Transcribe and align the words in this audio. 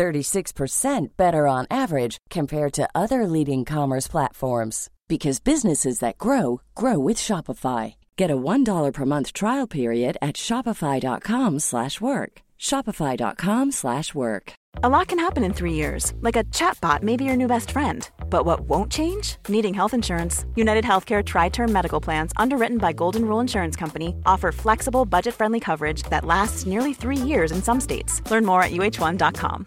36% 0.00 1.08
better 1.16 1.46
on 1.46 1.66
average 1.70 2.16
compared 2.30 2.72
to 2.72 2.88
other 2.94 3.26
leading 3.26 3.66
commerce 3.66 4.08
platforms 4.08 4.88
because 5.08 5.40
businesses 5.40 5.98
that 5.98 6.16
grow 6.16 6.62
grow 6.74 6.98
with 6.98 7.18
Shopify. 7.18 7.96
Get 8.16 8.30
a 8.30 8.36
$1 8.36 8.92
per 8.92 9.04
month 9.04 9.34
trial 9.34 9.66
period 9.66 10.16
at 10.22 10.36
shopify.com/work. 10.36 12.42
shopify.com/work. 12.58 14.52
A 14.84 14.88
lot 14.88 15.08
can 15.08 15.18
happen 15.18 15.44
in 15.44 15.52
3 15.52 15.72
years. 15.72 16.12
Like 16.26 16.38
a 16.38 16.44
chatbot 16.44 17.02
may 17.02 17.16
be 17.16 17.24
your 17.24 17.36
new 17.36 17.48
best 17.48 17.70
friend. 17.70 18.08
But 18.30 18.46
what 18.46 18.60
won't 18.60 18.92
change? 18.92 19.36
Needing 19.48 19.74
health 19.74 19.94
insurance. 19.94 20.46
United 20.54 20.84
Healthcare 20.84 21.24
tri-term 21.24 21.72
medical 21.72 22.00
plans 22.00 22.32
underwritten 22.36 22.78
by 22.78 22.92
Golden 22.92 23.24
Rule 23.24 23.40
Insurance 23.40 23.76
Company 23.76 24.14
offer 24.24 24.52
flexible, 24.52 25.04
budget-friendly 25.04 25.60
coverage 25.60 26.04
that 26.04 26.24
lasts 26.24 26.66
nearly 26.66 26.94
3 26.94 27.28
years 27.30 27.52
in 27.52 27.62
some 27.62 27.80
states. 27.80 28.22
Learn 28.30 28.46
more 28.46 28.62
at 28.62 28.72
uhone.com. 28.72 29.66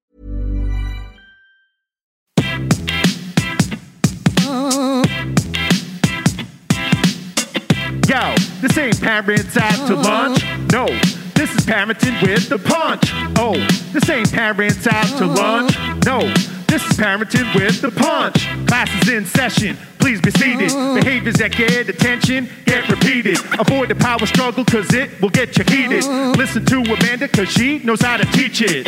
Yo, 8.11 8.35
this 8.59 8.77
ain't 8.77 8.99
parents 8.99 9.55
out 9.55 9.87
to 9.87 9.95
uh-huh. 9.95 10.03
lunch. 10.03 10.43
No, 10.73 10.85
this 11.33 11.49
is 11.55 11.65
parenting 11.65 12.21
with 12.21 12.49
the 12.49 12.59
punch. 12.59 13.09
Oh, 13.39 13.55
this 13.93 14.09
ain't 14.09 14.33
parents 14.33 14.85
out 14.85 15.05
to 15.17 15.23
uh-huh. 15.23 15.33
lunch. 15.33 15.77
No, 16.03 16.19
this 16.67 16.85
is 16.91 16.97
parenting 16.97 17.55
with 17.55 17.79
the 17.79 17.89
punch. 17.89 18.49
Class 18.67 18.89
is 19.01 19.07
in 19.07 19.25
session. 19.25 19.77
Please 19.97 20.19
be 20.19 20.29
seated. 20.31 20.73
Uh-huh. 20.73 20.95
Behaviors 20.95 21.35
that 21.35 21.53
get 21.53 21.87
attention 21.87 22.49
get 22.65 22.89
repeated. 22.89 23.37
Avoid 23.57 23.87
the 23.87 23.95
power 23.95 24.25
struggle 24.25 24.65
cause 24.65 24.93
it 24.93 25.21
will 25.21 25.29
get 25.29 25.57
you 25.57 25.63
heated. 25.63 26.03
Listen 26.35 26.65
to 26.65 26.81
Amanda 26.81 27.29
cause 27.29 27.47
she 27.47 27.79
knows 27.79 28.01
how 28.01 28.17
to 28.17 28.25
teach 28.33 28.61
it. 28.61 28.87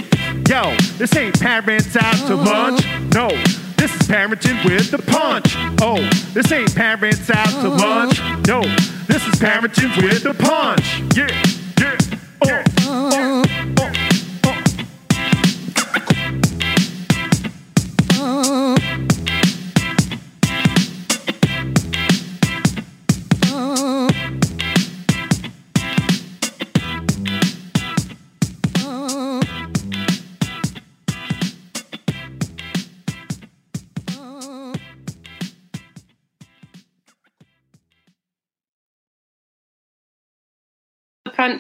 Yo, 0.50 0.76
this 0.98 1.16
ain't 1.16 1.40
parents 1.40 1.96
out 1.96 2.18
to 2.28 2.36
lunch. 2.36 2.86
No, 3.14 3.30
this 3.84 3.96
is 3.96 4.08
parenting 4.08 4.64
with 4.64 4.92
the 4.92 4.98
punch. 4.98 5.58
Oh, 5.82 6.00
this 6.34 6.50
ain't 6.54 6.74
parents 6.74 7.30
out 7.30 7.50
to 7.50 7.68
lunch. 7.68 8.18
No, 8.48 8.62
this 9.08 9.28
is 9.28 9.36
parenting 9.42 10.02
with 10.02 10.24
the 10.24 10.34
punch. 10.34 11.02
Yeah, 11.18 11.28
yeah, 11.82 11.98
yeah. 12.46 12.64
Oh, 12.88 13.44
oh, 13.78 13.94
oh. 19.06 19.13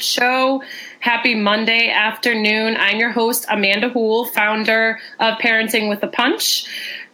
Show. 0.02 0.64
Happy 1.00 1.36
Monday 1.36 1.90
afternoon. 1.90 2.78
I'm 2.78 2.98
your 2.98 3.12
host, 3.12 3.46
Amanda 3.50 3.90
Hool, 3.90 4.26
founder 4.26 5.00
of 5.20 5.38
Parenting 5.40 5.90
with 5.90 6.02
a 6.04 6.08
Punch. 6.08 6.66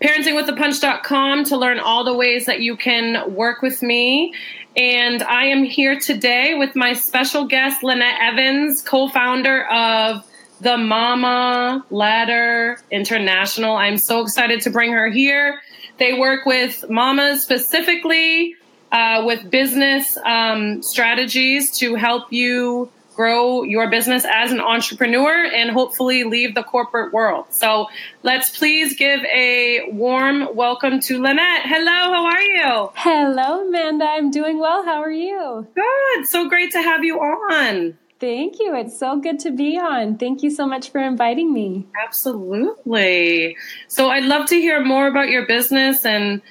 ParentingWithAPunch.com 0.01 1.45
to 1.45 1.57
learn 1.57 1.79
all 1.79 2.03
the 2.03 2.13
ways 2.13 2.45
that 2.45 2.61
you 2.61 2.77
can 2.77 3.33
work 3.33 3.61
with 3.63 3.81
me. 3.81 4.33
And 4.77 5.23
I 5.23 5.45
am 5.45 5.63
here 5.63 5.99
today 5.99 6.53
with 6.55 6.75
my 6.75 6.93
special 6.93 7.45
guest, 7.45 7.83
Lynette 7.83 8.21
Evans, 8.21 8.83
co 8.83 9.09
founder 9.09 9.65
of 9.65 10.23
the 10.61 10.77
Mama 10.77 11.85
Ladder 11.89 12.77
International. 12.91 13.75
I'm 13.75 13.97
so 13.97 14.21
excited 14.21 14.61
to 14.61 14.69
bring 14.69 14.91
her 14.91 15.09
here. 15.09 15.61
They 15.97 16.13
work 16.13 16.45
with 16.45 16.85
mamas 16.89 17.41
specifically 17.41 18.55
uh, 18.91 19.23
with 19.25 19.49
business 19.49 20.17
um, 20.17 20.81
strategies 20.83 21.77
to 21.79 21.95
help 21.95 22.31
you 22.31 22.91
grow 23.19 23.63
your 23.63 23.89
business 23.89 24.25
as 24.31 24.53
an 24.53 24.61
entrepreneur 24.61 25.43
and 25.45 25.71
hopefully 25.71 26.23
leave 26.23 26.55
the 26.55 26.63
corporate 26.63 27.11
world. 27.11 27.45
So 27.49 27.87
let's 28.23 28.57
please 28.57 28.95
give 28.95 29.19
a 29.25 29.89
warm 29.91 30.55
welcome 30.55 31.01
to 31.01 31.21
Lynette. 31.21 31.63
Hello, 31.65 32.13
how 32.13 32.25
are 32.25 32.41
you? 32.41 32.91
Hello, 32.95 33.67
Amanda. 33.67 34.05
I'm 34.05 34.31
doing 34.31 34.57
well. 34.57 34.85
How 34.85 35.01
are 35.01 35.11
you? 35.11 35.67
Good. 35.75 36.27
So 36.27 36.47
great 36.47 36.71
to 36.71 36.81
have 36.81 37.03
you 37.03 37.19
on. 37.19 37.97
Thank 38.21 38.59
you. 38.59 38.75
It's 38.75 38.97
so 38.97 39.19
good 39.19 39.39
to 39.39 39.51
be 39.51 39.77
on. 39.77 40.17
Thank 40.17 40.43
you 40.43 40.49
so 40.49 40.65
much 40.65 40.89
for 40.89 40.99
inviting 41.01 41.53
me. 41.53 41.87
Absolutely. 42.01 43.55
So 43.87 44.09
I'd 44.09 44.25
love 44.25 44.47
to 44.47 44.55
hear 44.55 44.83
more 44.83 45.07
about 45.07 45.29
your 45.29 45.45
business 45.45 46.05
and 46.05 46.41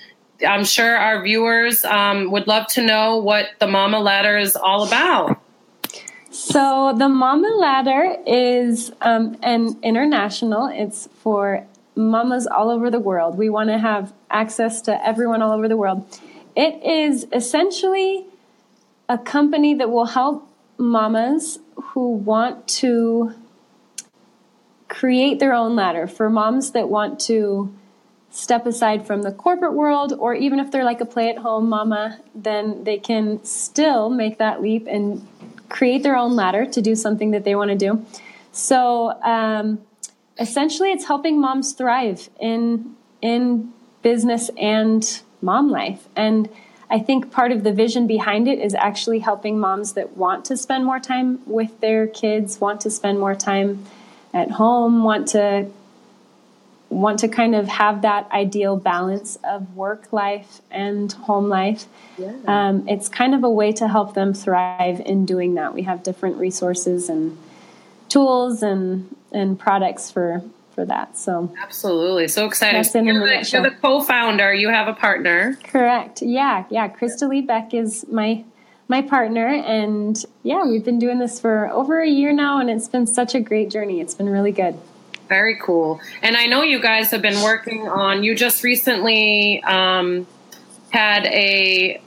I'm 0.47 0.65
sure 0.65 0.97
our 0.97 1.23
viewers 1.23 1.85
um, 1.85 2.31
would 2.31 2.47
love 2.47 2.67
to 2.69 2.83
know 2.83 3.17
what 3.17 3.47
the 3.59 3.67
Mama 3.67 3.99
Ladder 3.99 4.39
is 4.39 4.57
all 4.57 4.87
about. 4.87 5.41
So, 6.31 6.95
the 6.97 7.09
Mama 7.09 7.49
Ladder 7.49 8.17
is 8.27 8.93
um, 9.01 9.37
an 9.43 9.79
international, 9.83 10.67
it's 10.73 11.09
for 11.21 11.67
mamas 11.97 12.47
all 12.47 12.71
over 12.71 12.91
the 12.91 13.01
world. 13.01 13.37
We 13.37 13.49
want 13.51 13.71
to 13.71 13.79
have 13.79 14.13
access 14.31 14.81
to 14.83 15.07
everyone 15.07 15.43
all 15.43 15.53
over 15.53 15.69
the 15.69 15.77
world. 15.77 16.07
It 16.55 16.83
is 16.85 17.27
essentially 17.33 18.25
a 19.09 19.19
company 19.19 19.75
that 19.75 19.91
will 19.91 20.07
help 20.07 20.49
mamas 20.77 21.59
who 21.75 22.11
want 22.11 22.69
to 22.69 23.35
create 24.89 25.39
their 25.39 25.53
own 25.53 25.77
ladder, 25.77 26.07
for 26.07 26.31
moms 26.31 26.71
that 26.73 26.89
want 26.89 27.21
to 27.21 27.75
step 28.39 28.67
aside 28.67 29.05
from 29.05 29.23
the 29.23 29.33
corporate 29.33 29.75
world, 29.75 30.13
or 30.13 30.33
even 30.33 30.61
if 30.61 30.71
they're 30.71 30.85
like 30.85 31.01
a 31.01 31.05
play 31.05 31.29
at 31.29 31.39
home 31.39 31.69
mama, 31.69 32.21
then 32.37 32.85
they 32.85 32.97
can 32.97 33.43
still 33.45 34.09
make 34.09 34.39
that 34.39 34.63
leap 34.63 34.87
and 34.87 35.27
create 35.69 36.05
their 36.05 36.17
own 36.17 36.37
ladder 36.37 36.65
to 36.65 36.81
do 36.81 36.95
something 36.95 37.33
that 37.33 37.43
they 37.43 37.57
want 37.57 37.71
to 37.71 37.77
do. 37.77 38.07
So 38.53 39.21
um, 39.23 39.81
essentially, 40.39 40.93
it's 40.93 41.07
helping 41.07 41.41
moms 41.41 41.73
thrive 41.73 42.31
in 42.41 42.95
in 43.21 43.73
business 44.03 44.51
and 44.57 45.21
mom 45.43 45.69
life. 45.71 46.07
And 46.15 46.49
I 46.89 47.01
think 47.01 47.33
part 47.33 47.51
of 47.51 47.65
the 47.65 47.73
vision 47.73 48.07
behind 48.07 48.47
it 48.47 48.61
is 48.61 48.73
actually 48.75 49.19
helping 49.19 49.59
moms 49.59 49.95
that 49.95 50.17
want 50.17 50.45
to 50.47 50.57
spend 50.57 50.85
more 50.85 51.01
time 51.01 51.41
with 51.45 51.81
their 51.81 52.07
kids, 52.07 52.61
want 52.61 52.81
to 52.83 52.91
spend 52.91 53.19
more 53.19 53.35
time 53.35 53.85
at 54.33 54.53
home, 54.53 55.03
want 55.03 55.27
to 55.29 55.69
want 56.91 57.19
to 57.21 57.29
kind 57.29 57.55
of 57.55 57.69
have 57.69 58.03
that 58.03 58.31
ideal 58.33 58.77
balance 58.77 59.39
of 59.45 59.77
work 59.77 60.13
life 60.13 60.61
and 60.71 61.13
home 61.13 61.49
life. 61.49 61.87
Yeah. 62.17 62.33
Um, 62.47 62.89
it's 62.89 63.09
kind 63.09 63.35
of 63.35 63.45
a 63.45 63.51
way 63.51 63.73
to 63.73 63.89
help 63.89 64.15
them 64.15 64.33
thrive 64.33 65.01
in 65.01 65.27
doing 65.27 65.55
that. 65.55 65.75
We 65.75 65.83
have 65.83 66.03
different 66.03 66.37
resources 66.39 67.09
and 67.09 67.39
tools 68.09 68.63
and 68.63 69.15
and 69.33 69.59
products 69.59 70.11
for 70.11 70.43
for 70.75 70.85
that. 70.87 71.17
So 71.17 71.53
absolutely, 71.61 72.29
so 72.29 72.47
exciting! 72.47 72.85
So 72.85 73.03
you're, 73.03 73.27
the, 73.27 73.49
you're 73.53 73.63
the 73.63 73.77
co-founder. 73.83 74.55
You 74.55 74.69
have 74.69 74.89
a 74.89 74.95
partner. 74.95 75.59
Correct. 75.65 76.23
Yeah, 76.23 76.65
yeah. 76.71 76.89
Krista 76.89 77.29
Lee 77.29 77.43
Beck 77.43 77.75
is 77.75 78.07
my 78.11 78.45
my 78.89 79.03
partner, 79.03 79.49
and 79.49 80.25
yeah, 80.43 80.65
we've 80.65 80.85
been 80.85 80.99
doing 80.99 81.19
this 81.19 81.39
for 81.39 81.69
over 81.71 82.01
a 82.01 82.09
year 82.09 82.33
now, 82.33 82.61
and 82.61 82.71
it's 82.71 82.89
been 82.89 83.07
such 83.07 83.35
a 83.35 83.41
great 83.41 83.71
journey. 83.71 84.01
It's 84.01 84.15
been 84.15 84.31
really 84.31 84.53
good. 84.53 84.79
Very 85.29 85.57
cool. 85.57 86.01
And 86.23 86.37
I 86.37 86.47
know 86.47 86.63
you 86.63 86.81
guys 86.81 87.11
have 87.11 87.23
been 87.23 87.43
working 87.43 87.87
on. 87.89 88.25
You 88.25 88.35
just 88.35 88.65
recently 88.65 89.63
um, 89.63 90.27
had 90.91 91.27
a, 91.27 92.01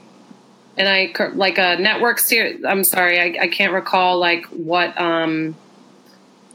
and 0.76 0.88
I 0.88 1.12
like 1.34 1.58
a 1.58 1.76
network 1.76 2.18
series. 2.18 2.64
I'm 2.64 2.84
sorry, 2.84 3.20
I, 3.20 3.44
I 3.44 3.48
can't 3.48 3.72
recall 3.72 4.18
like 4.18 4.46
what. 4.46 4.98
Um, 5.00 5.54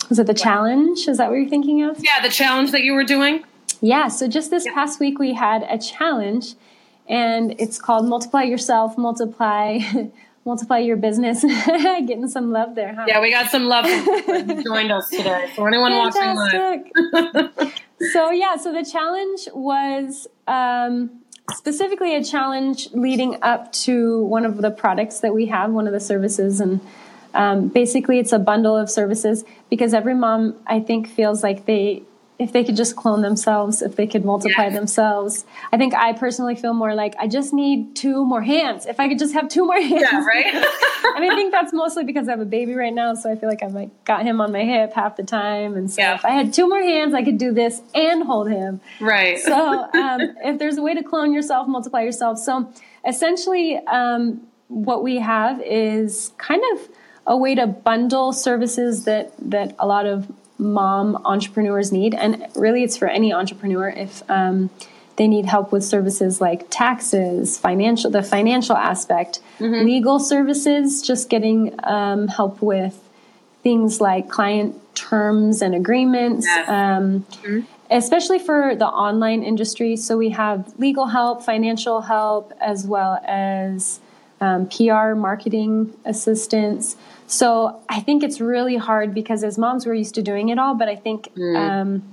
Was 0.10 0.20
it 0.20 0.28
the 0.28 0.34
challenge? 0.34 1.08
Is 1.08 1.18
that 1.18 1.30
what 1.30 1.36
you're 1.36 1.50
thinking 1.50 1.84
of? 1.84 2.04
Yeah, 2.04 2.22
the 2.22 2.30
challenge 2.30 2.72
that 2.72 2.82
you 2.82 2.94
were 2.94 3.06
doing. 3.06 3.44
Yeah. 3.80 4.08
So 4.10 4.28
just 4.28 4.50
this 4.50 4.66
past 4.74 5.00
week, 5.00 5.20
we 5.20 5.34
had 5.34 5.64
a 5.70 5.78
challenge, 5.78 6.56
and 7.08 7.56
it's 7.60 7.80
called 7.80 8.08
"Multiply 8.08 8.44
Yourself, 8.44 8.98
Multiply." 8.98 9.80
multiply 10.48 10.80
your 10.80 10.96
business. 10.96 11.44
Getting 11.68 12.28
some 12.30 12.52
love 12.52 12.74
there, 12.74 12.96
huh? 12.96 13.06
Yeah, 13.08 13.20
we 13.22 13.30
got 13.30 13.52
some 13.52 13.66
love. 13.66 13.86
joined 14.64 14.92
us 14.92 15.10
today. 15.10 15.52
So 15.56 15.66
anyone 15.68 15.92
Fantastic. 15.92 16.92
watching 17.14 17.52
live. 17.54 17.74
so 18.14 18.32
yeah, 18.32 18.56
so 18.56 18.72
the 18.72 18.90
challenge 18.90 19.50
was 19.54 20.26
um, 20.48 21.22
specifically 21.52 22.16
a 22.16 22.24
challenge 22.24 22.88
leading 22.94 23.38
up 23.44 23.74
to 23.74 24.24
one 24.24 24.46
of 24.46 24.58
the 24.58 24.72
products 24.72 25.20
that 25.20 25.36
we 25.36 25.48
have, 25.48 25.70
one 25.72 25.86
of 25.86 25.94
the 25.94 26.00
services, 26.00 26.62
and 26.62 26.80
um, 27.34 27.68
basically 27.68 28.18
it's 28.18 28.32
a 28.32 28.40
bundle 28.40 28.76
of 28.76 28.90
services 28.90 29.44
because 29.70 29.94
every 29.94 30.16
mom 30.16 30.56
I 30.66 30.80
think 30.80 31.10
feels 31.10 31.44
like 31.44 31.66
they 31.66 32.04
if 32.40 32.52
they 32.52 32.64
could 32.64 32.76
just 32.76 32.96
clone 32.96 33.22
themselves, 33.22 33.82
if 33.82 33.96
they 33.96 34.06
could 34.06 34.24
multiply 34.24 34.66
yes. 34.66 34.74
themselves. 34.74 35.46
I 35.72 35.78
think 35.78 35.96
I 35.96 36.14
personally 36.14 36.56
feel 36.56 36.74
more 36.74 36.94
like 36.94 37.16
I 37.20 37.28
just 37.28 37.52
need 37.52 37.96
two 37.96 38.24
more 38.26 38.44
hands. 38.44 38.86
If 38.86 39.00
I 39.00 39.08
could 39.08 39.18
just 39.18 39.34
have 39.34 39.50
two 39.50 39.66
more 39.66 39.82
hands. 39.82 40.08
Yeah, 40.12 40.24
right. 40.24 40.46
and 41.16 41.26
I 41.26 41.36
think 41.36 41.52
that's 41.52 41.74
mostly 41.74 42.04
because 42.04 42.28
I 42.28 42.32
have 42.32 42.40
a 42.40 42.46
baby 42.46 42.76
right 42.76 42.94
now, 42.94 43.16
so 43.16 43.32
I 43.32 43.36
feel 43.36 43.50
like 43.50 43.64
I've 43.64 43.74
like 43.74 43.90
got 44.06 44.24
him 44.24 44.40
on 44.40 44.52
my 44.52 44.64
hip 44.64 44.94
half 44.94 45.16
the 45.16 45.24
time. 45.24 45.76
And 45.76 45.90
so 45.90 46.02
yeah. 46.02 46.16
if 46.16 46.26
I 46.26 46.32
had 46.32 46.54
two 46.54 46.70
more 46.70 46.82
hands, 46.82 47.16
I 47.16 47.24
could 47.24 47.40
do 47.40 47.54
this 47.54 47.82
and 47.96 48.24
hold 48.24 48.50
him. 48.50 48.82
Right. 49.00 49.40
So 49.40 49.54
um, 49.94 50.22
if 50.44 50.60
there's 50.60 50.78
a 50.78 50.84
way 50.84 50.94
to 50.94 51.04
clone 51.04 51.34
yourself, 51.34 51.68
multiply 51.68 52.02
yourself. 52.02 52.38
So 52.38 52.72
essentially, 53.06 53.78
um, 53.88 54.48
what 54.68 55.02
we 55.02 55.18
have 55.18 55.62
is 55.62 56.34
kind 56.38 56.62
of 56.74 56.88
a 57.26 57.36
way 57.36 57.56
to 57.56 57.66
bundle 57.68 58.32
services 58.32 59.06
that 59.06 59.34
that 59.40 59.76
a 59.80 59.88
lot 59.88 60.06
of 60.06 60.32
mom 60.58 61.22
entrepreneurs 61.26 61.92
need, 61.92 62.14
and 62.14 62.46
really 62.56 62.84
it's 62.84 62.98
for 62.98 63.08
any 63.08 63.34
entrepreneur 63.34 63.90
if 63.90 64.28
um, 64.30 64.70
they 65.18 65.28
need 65.28 65.46
help 65.46 65.72
with 65.72 65.84
services 65.84 66.40
like 66.40 66.68
taxes, 66.70 67.58
financial, 67.58 68.10
the 68.10 68.24
financial 68.24 68.76
aspect, 68.76 69.40
mm-hmm. 69.60 69.86
legal 69.86 70.20
services, 70.20 71.02
just 71.02 71.30
getting 71.30 71.74
um, 71.84 72.28
help 72.28 72.62
with 72.62 73.04
things 73.64 74.00
like 74.00 74.30
client 74.30 74.80
terms 74.96 75.62
and 75.62 75.76
agreements. 75.76 76.46
Yes. 76.46 76.70
Um, 76.70 77.24
mm-hmm. 77.24 77.60
Especially 77.90 78.38
for 78.38 78.76
the 78.76 78.86
online 78.86 79.44
industry. 79.44 79.96
So, 79.96 80.18
we 80.18 80.32
have 80.32 80.74
legal 80.78 81.08
help, 81.08 81.42
financial 81.42 82.02
help, 82.02 82.52
as 82.60 82.86
well 82.86 83.18
as 83.26 84.02
um, 84.42 84.68
PR, 84.68 85.14
marketing 85.16 85.94
assistance. 86.06 86.98
So 87.28 87.82
I 87.90 88.00
think 88.00 88.24
it's 88.24 88.40
really 88.40 88.78
hard 88.78 89.14
because 89.14 89.44
as 89.44 89.58
moms, 89.58 89.86
we're 89.86 89.94
used 89.94 90.16
to 90.16 90.22
doing 90.22 90.50
it 90.50 90.58
all. 90.58 90.76
But 90.76 90.88
I 90.88 90.96
think 90.96 91.34
mm. 91.36 91.56
um, 91.58 92.04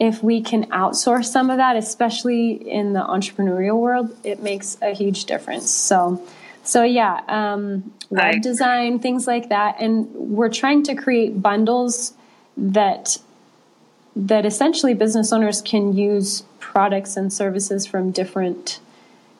if 0.00 0.22
we 0.22 0.42
can 0.42 0.64
outsource 0.70 1.26
some 1.26 1.50
of 1.50 1.56
that, 1.58 1.76
especially 1.76 2.52
in 2.52 2.92
the 2.92 3.00
entrepreneurial 3.00 3.78
world, 3.78 4.14
it 4.24 4.42
makes 4.42 4.76
a 4.82 4.92
huge 4.92 5.24
difference. 5.24 5.70
So, 5.70 6.20
so 6.64 6.82
yeah, 6.82 7.20
um, 7.28 7.92
web 8.10 8.42
design, 8.42 8.98
things 8.98 9.26
like 9.26 9.50
that, 9.50 9.76
and 9.80 10.12
we're 10.12 10.50
trying 10.50 10.82
to 10.84 10.94
create 10.94 11.40
bundles 11.40 12.14
that 12.56 13.18
that 14.16 14.46
essentially 14.46 14.94
business 14.94 15.32
owners 15.32 15.60
can 15.60 15.92
use 15.92 16.44
products 16.60 17.16
and 17.16 17.32
services 17.32 17.84
from 17.84 18.12
different 18.12 18.78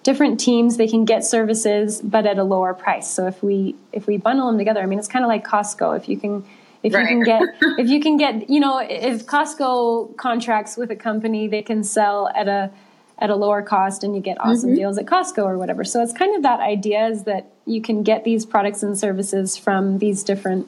different 0.05 0.39
teams 0.39 0.77
they 0.77 0.87
can 0.87 1.05
get 1.05 1.25
services 1.25 2.01
but 2.01 2.27
at 2.27 2.39
a 2.39 2.45
lower 2.45 2.75
price. 2.75 3.11
So 3.11 3.27
if 3.27 3.43
we 3.43 3.75
if 3.93 4.07
we 4.07 4.17
bundle 4.17 4.47
them 4.47 4.59
together 4.59 4.81
i 4.81 4.87
mean 4.87 4.99
it's 4.99 5.09
kind 5.09 5.25
of 5.25 5.29
like 5.29 5.45
costco. 5.45 5.97
If 5.97 6.09
you 6.09 6.17
can 6.17 6.45
if 6.85 6.95
right. 6.95 7.03
you 7.03 7.09
can 7.09 7.23
get 7.25 7.43
if 7.79 7.89
you 7.89 8.01
can 8.01 8.17
get 8.17 8.49
you 8.49 8.61
know 8.61 8.79
if 8.79 9.27
costco 9.27 10.17
contracts 10.17 10.77
with 10.77 10.91
a 10.91 10.97
company 10.97 11.49
they 11.49 11.63
can 11.63 11.83
sell 11.83 12.29
at 12.29 12.47
a 12.47 12.71
at 13.19 13.31
a 13.31 13.37
lower 13.37 13.63
cost 13.63 14.05
and 14.05 14.15
you 14.15 14.21
get 14.21 14.37
awesome 14.41 14.71
mm-hmm. 14.71 14.77
deals 14.77 14.99
at 14.99 15.07
costco 15.07 15.45
or 15.45 15.57
whatever. 15.57 15.85
So 15.85 16.03
it's 16.03 16.13
kind 16.13 16.35
of 16.37 16.43
that 16.43 16.61
idea 16.61 17.07
is 17.07 17.25
that 17.25 17.53
you 17.65 17.81
can 17.81 18.03
get 18.03 18.25
these 18.25 18.45
products 18.45 18.83
and 18.83 18.99
services 18.99 19.57
from 19.57 19.99
these 19.99 20.23
different 20.23 20.67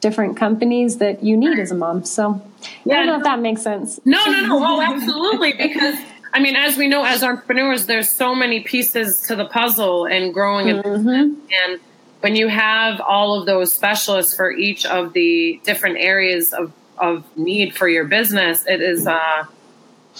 different 0.00 0.36
companies 0.36 0.98
that 0.98 1.22
you 1.22 1.36
need 1.36 1.58
as 1.58 1.70
a 1.70 1.74
mom. 1.74 2.04
So 2.04 2.42
yeah. 2.84 2.94
i 2.94 2.96
don't 2.98 3.06
know 3.06 3.16
if 3.16 3.22
that 3.22 3.40
makes 3.40 3.62
sense. 3.62 4.00
No 4.04 4.24
no 4.26 4.46
no. 4.46 4.58
Oh 4.60 4.82
absolutely. 4.94 5.52
Because 5.52 5.96
I 6.34 6.40
mean, 6.40 6.56
as 6.56 6.76
we 6.76 6.88
know, 6.88 7.04
as 7.04 7.22
entrepreneurs, 7.22 7.86
there's 7.86 8.08
so 8.08 8.34
many 8.34 8.60
pieces 8.60 9.22
to 9.22 9.36
the 9.36 9.44
puzzle 9.44 10.06
and 10.06 10.32
growing 10.32 10.70
a 10.70 10.74
mm-hmm. 10.74 10.92
business. 10.92 11.36
And 11.66 11.80
when 12.20 12.36
you 12.36 12.48
have 12.48 13.00
all 13.00 13.38
of 13.38 13.46
those 13.46 13.72
specialists 13.72 14.34
for 14.34 14.50
each 14.50 14.86
of 14.86 15.12
the 15.12 15.60
different 15.64 15.98
areas 15.98 16.52
of, 16.52 16.72
of 16.96 17.24
need 17.36 17.74
for 17.74 17.88
your 17.88 18.04
business, 18.04 18.66
it 18.66 18.80
is 18.80 19.06
uh, 19.06 19.44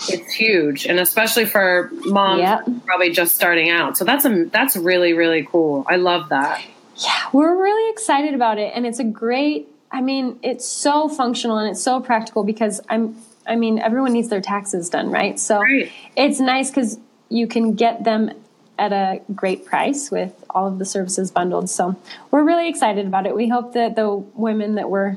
it's 0.08 0.32
huge, 0.32 0.86
and 0.86 0.98
especially 0.98 1.44
for 1.44 1.90
moms 1.92 2.40
yep. 2.40 2.66
probably 2.86 3.10
just 3.10 3.34
starting 3.34 3.70
out. 3.70 3.96
So 3.96 4.04
that's 4.04 4.24
a 4.24 4.46
that's 4.46 4.74
really 4.76 5.12
really 5.12 5.46
cool. 5.50 5.84
I 5.86 5.96
love 5.96 6.30
that. 6.30 6.62
Yeah, 6.96 7.28
we're 7.32 7.60
really 7.60 7.90
excited 7.92 8.34
about 8.34 8.58
it, 8.58 8.72
and 8.74 8.86
it's 8.86 8.98
a 8.98 9.04
great. 9.04 9.68
I 9.90 10.00
mean, 10.00 10.38
it's 10.42 10.66
so 10.66 11.08
functional 11.08 11.58
and 11.58 11.68
it's 11.68 11.82
so 11.82 12.00
practical 12.00 12.44
because 12.44 12.80
I'm 12.88 13.14
I 13.46 13.56
mean, 13.56 13.78
everyone 13.78 14.12
needs 14.12 14.28
their 14.28 14.40
taxes 14.40 14.88
done, 14.90 15.10
right? 15.10 15.38
So 15.38 15.60
right. 15.60 15.90
it's 16.16 16.40
nice 16.40 16.70
because 16.70 16.98
you 17.28 17.46
can 17.46 17.74
get 17.74 18.04
them 18.04 18.30
at 18.78 18.92
a 18.92 19.20
great 19.34 19.64
price 19.64 20.10
with 20.10 20.32
all 20.50 20.66
of 20.66 20.78
the 20.78 20.84
services 20.84 21.30
bundled. 21.30 21.70
So 21.70 21.96
we're 22.30 22.44
really 22.44 22.68
excited 22.68 23.06
about 23.06 23.26
it. 23.26 23.34
We 23.34 23.48
hope 23.48 23.74
that 23.74 23.96
the 23.96 24.10
women 24.34 24.76
that 24.76 24.90
we're 24.90 25.16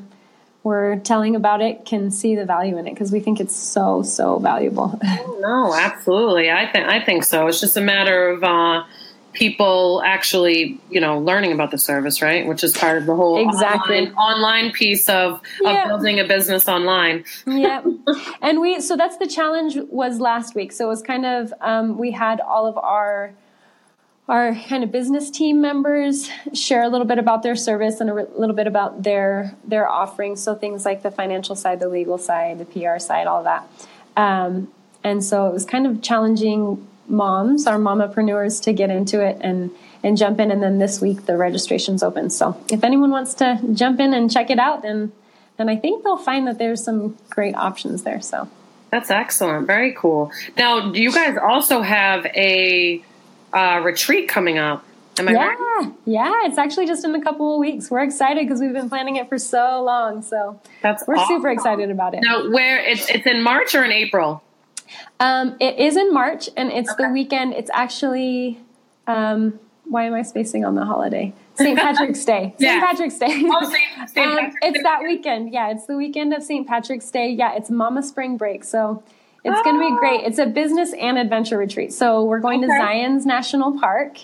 we're 0.64 0.98
telling 0.98 1.36
about 1.36 1.62
it 1.62 1.86
can 1.86 2.10
see 2.10 2.36
the 2.36 2.44
value 2.44 2.76
in 2.80 2.88
it 2.88 2.96
because 2.96 3.12
we 3.12 3.20
think 3.20 3.40
it's 3.40 3.56
so 3.56 4.02
so 4.02 4.40
valuable. 4.40 5.00
no, 5.40 5.74
absolutely. 5.76 6.50
I 6.50 6.72
think 6.72 6.88
I 6.88 7.04
think 7.04 7.24
so. 7.24 7.48
It's 7.48 7.60
just 7.60 7.78
a 7.78 7.82
matter 7.82 8.30
of 8.30 8.44
uh, 8.44 8.84
people 9.36 10.02
actually, 10.06 10.80
you 10.90 11.00
know, 11.00 11.20
learning 11.20 11.52
about 11.52 11.72
the 11.72 11.78
service, 11.78 12.22
right? 12.22 12.48
Which 12.48 12.64
is 12.64 12.76
part 12.76 12.98
of 12.98 13.06
the 13.06 13.16
whole 13.16 13.48
exactly 13.48 14.08
online, 14.08 14.14
online 14.14 14.72
piece 14.72 15.08
of, 15.10 15.42
yeah. 15.62 15.84
of 15.84 15.88
building 15.90 16.20
a 16.20 16.24
business 16.24 16.68
online. 16.68 17.26
yeah, 17.48 17.84
and 18.42 18.60
we 18.60 18.82
so 18.82 18.98
that's 18.98 19.18
the 19.18 19.28
challenge 19.28 19.78
was 19.90 20.20
last 20.20 20.56
week. 20.56 20.72
So 20.72 20.86
it 20.86 20.90
was 20.90 21.02
kind 21.02 21.26
of 21.26 21.54
um, 21.62 21.98
we 21.98 22.12
had 22.12 22.42
all 22.42 22.66
of 22.66 22.78
our 22.78 23.34
our 24.28 24.56
kind 24.56 24.84
of 24.84 24.92
business 24.92 25.30
team 25.30 25.62
members 25.62 26.30
share 26.54 26.84
a 26.84 26.90
little 26.90 27.06
bit 27.06 27.20
about 27.20 27.44
their 27.44 27.56
service 27.56 28.00
and 28.00 28.10
a 28.10 28.14
little 28.14 28.56
bit 28.56 28.68
about 28.68 29.04
their 29.04 29.56
their 29.64 29.88
offerings. 29.88 30.42
So 30.42 30.56
things 30.56 30.86
like 30.86 31.04
the 31.04 31.12
financial 31.12 31.56
side, 31.56 31.80
the 31.80 31.90
legal 31.90 32.18
side, 32.18 32.58
the 32.58 32.66
PR 32.66 32.98
side, 32.98 33.28
all 33.28 33.44
that. 33.44 33.68
Um, 34.18 34.72
and 35.04 35.24
so 35.24 35.48
it 35.48 35.54
was 35.54 35.66
kind 35.66 35.86
of 35.86 36.02
challenging 36.02 36.88
moms, 37.08 37.68
our 37.68 37.78
mamapreneurs, 37.78 38.62
to 38.64 38.74
get 38.74 38.90
into 38.90 39.26
it 39.26 39.38
and 39.42 39.72
and 40.04 40.18
jump 40.18 40.40
in. 40.40 40.52
And 40.52 40.62
then 40.62 40.78
this 40.78 41.02
week 41.02 41.26
the 41.26 41.38
registration's 41.38 42.04
open. 42.04 42.30
So 42.30 42.62
if 42.72 42.84
anyone 42.84 43.12
wants 43.12 43.34
to 43.36 43.60
jump 43.74 44.00
in 44.00 44.14
and 44.14 44.32
check 44.32 44.50
it 44.50 44.60
out, 44.60 44.82
then 44.82 45.12
then 45.58 45.70
I 45.70 45.76
think 45.78 46.04
they'll 46.04 46.18
find 46.18 46.48
that 46.48 46.58
there's 46.58 46.84
some 46.84 47.18
great 47.30 47.56
options 47.56 48.04
there. 48.04 48.22
So 48.22 48.50
that's 48.92 49.10
excellent. 49.10 49.68
Very 49.68 49.94
cool. 49.94 50.32
Now, 50.58 50.92
do 50.92 51.02
you 51.02 51.12
guys 51.12 51.38
also 51.38 51.82
have 51.82 52.26
a 52.28 53.04
uh, 53.54 53.82
retreat 53.84 54.30
coming 54.30 54.58
up? 54.58 54.86
Am 55.18 55.30
I 55.30 55.32
yeah, 55.32 55.48
right? 55.48 55.94
yeah. 56.06 56.34
It's 56.44 56.58
actually 56.58 56.88
just 56.88 57.06
in 57.06 57.16
a 57.16 57.22
couple 57.22 57.54
of 57.54 57.60
weeks. 57.60 57.90
We're 57.90 58.04
excited 58.04 58.46
because 58.46 58.60
we've 58.60 58.74
been 58.74 58.90
planning 58.90 59.16
it 59.16 59.30
for 59.30 59.38
so 59.38 59.82
long. 59.82 60.22
So 60.22 60.60
that's 60.82 61.08
we're 61.08 61.16
awesome. 61.16 61.38
super 61.38 61.50
excited 61.50 61.90
about 61.90 62.14
it. 62.16 62.22
Now, 62.22 62.50
where 62.50 62.80
it's 62.80 63.10
it's 63.10 63.26
in 63.26 63.42
March 63.42 63.76
or 63.76 63.84
in 63.86 63.92
April? 63.92 64.44
Um, 65.20 65.56
it 65.60 65.80
is 65.80 65.98
in 65.98 66.14
March, 66.14 66.50
and 66.56 66.72
it's 66.72 66.92
okay. 66.92 67.04
the 67.04 67.10
weekend. 67.10 67.54
It's 67.54 67.72
actually. 67.74 68.60
Um, 69.08 69.60
why 69.88 70.06
am 70.06 70.14
I 70.16 70.24
spacing 70.24 70.66
on 70.66 70.76
the 70.76 70.84
holiday? 70.84 71.34
St. 71.56 71.78
Patrick's 71.78 72.26
Day. 72.26 72.56
St. 72.60 72.62
Yeah. 72.62 72.80
Patrick's 72.80 73.18
Day. 73.18 73.44
Oh, 73.46 73.70
St. 73.70 74.10
St. 74.10 74.28
um, 74.28 74.52
it's 74.62 74.82
that 74.84 75.04
weekend. 75.04 75.54
Yeah, 75.54 75.72
it's 75.72 75.86
the 75.86 75.96
weekend 75.96 76.34
of 76.34 76.44
St. 76.44 76.68
Patrick's 76.68 77.10
Day. 77.12 77.30
Yeah, 77.30 77.56
it's 77.56 77.70
Mama 77.70 78.04
Spring 78.04 78.36
Break. 78.36 78.64
So 78.64 79.04
it's 79.44 79.58
oh. 79.58 79.64
going 79.64 79.80
to 79.80 79.96
be 79.96 80.00
great. 80.00 80.26
It's 80.26 80.40
a 80.40 80.48
business 80.48 80.94
and 80.94 81.18
adventure 81.18 81.58
retreat. 81.58 81.94
So 81.94 82.24
we're 82.24 82.40
going 82.40 82.64
okay. 82.64 82.74
to 82.74 82.80
Zion's 82.80 83.26
National 83.26 83.80
Park 83.80 84.18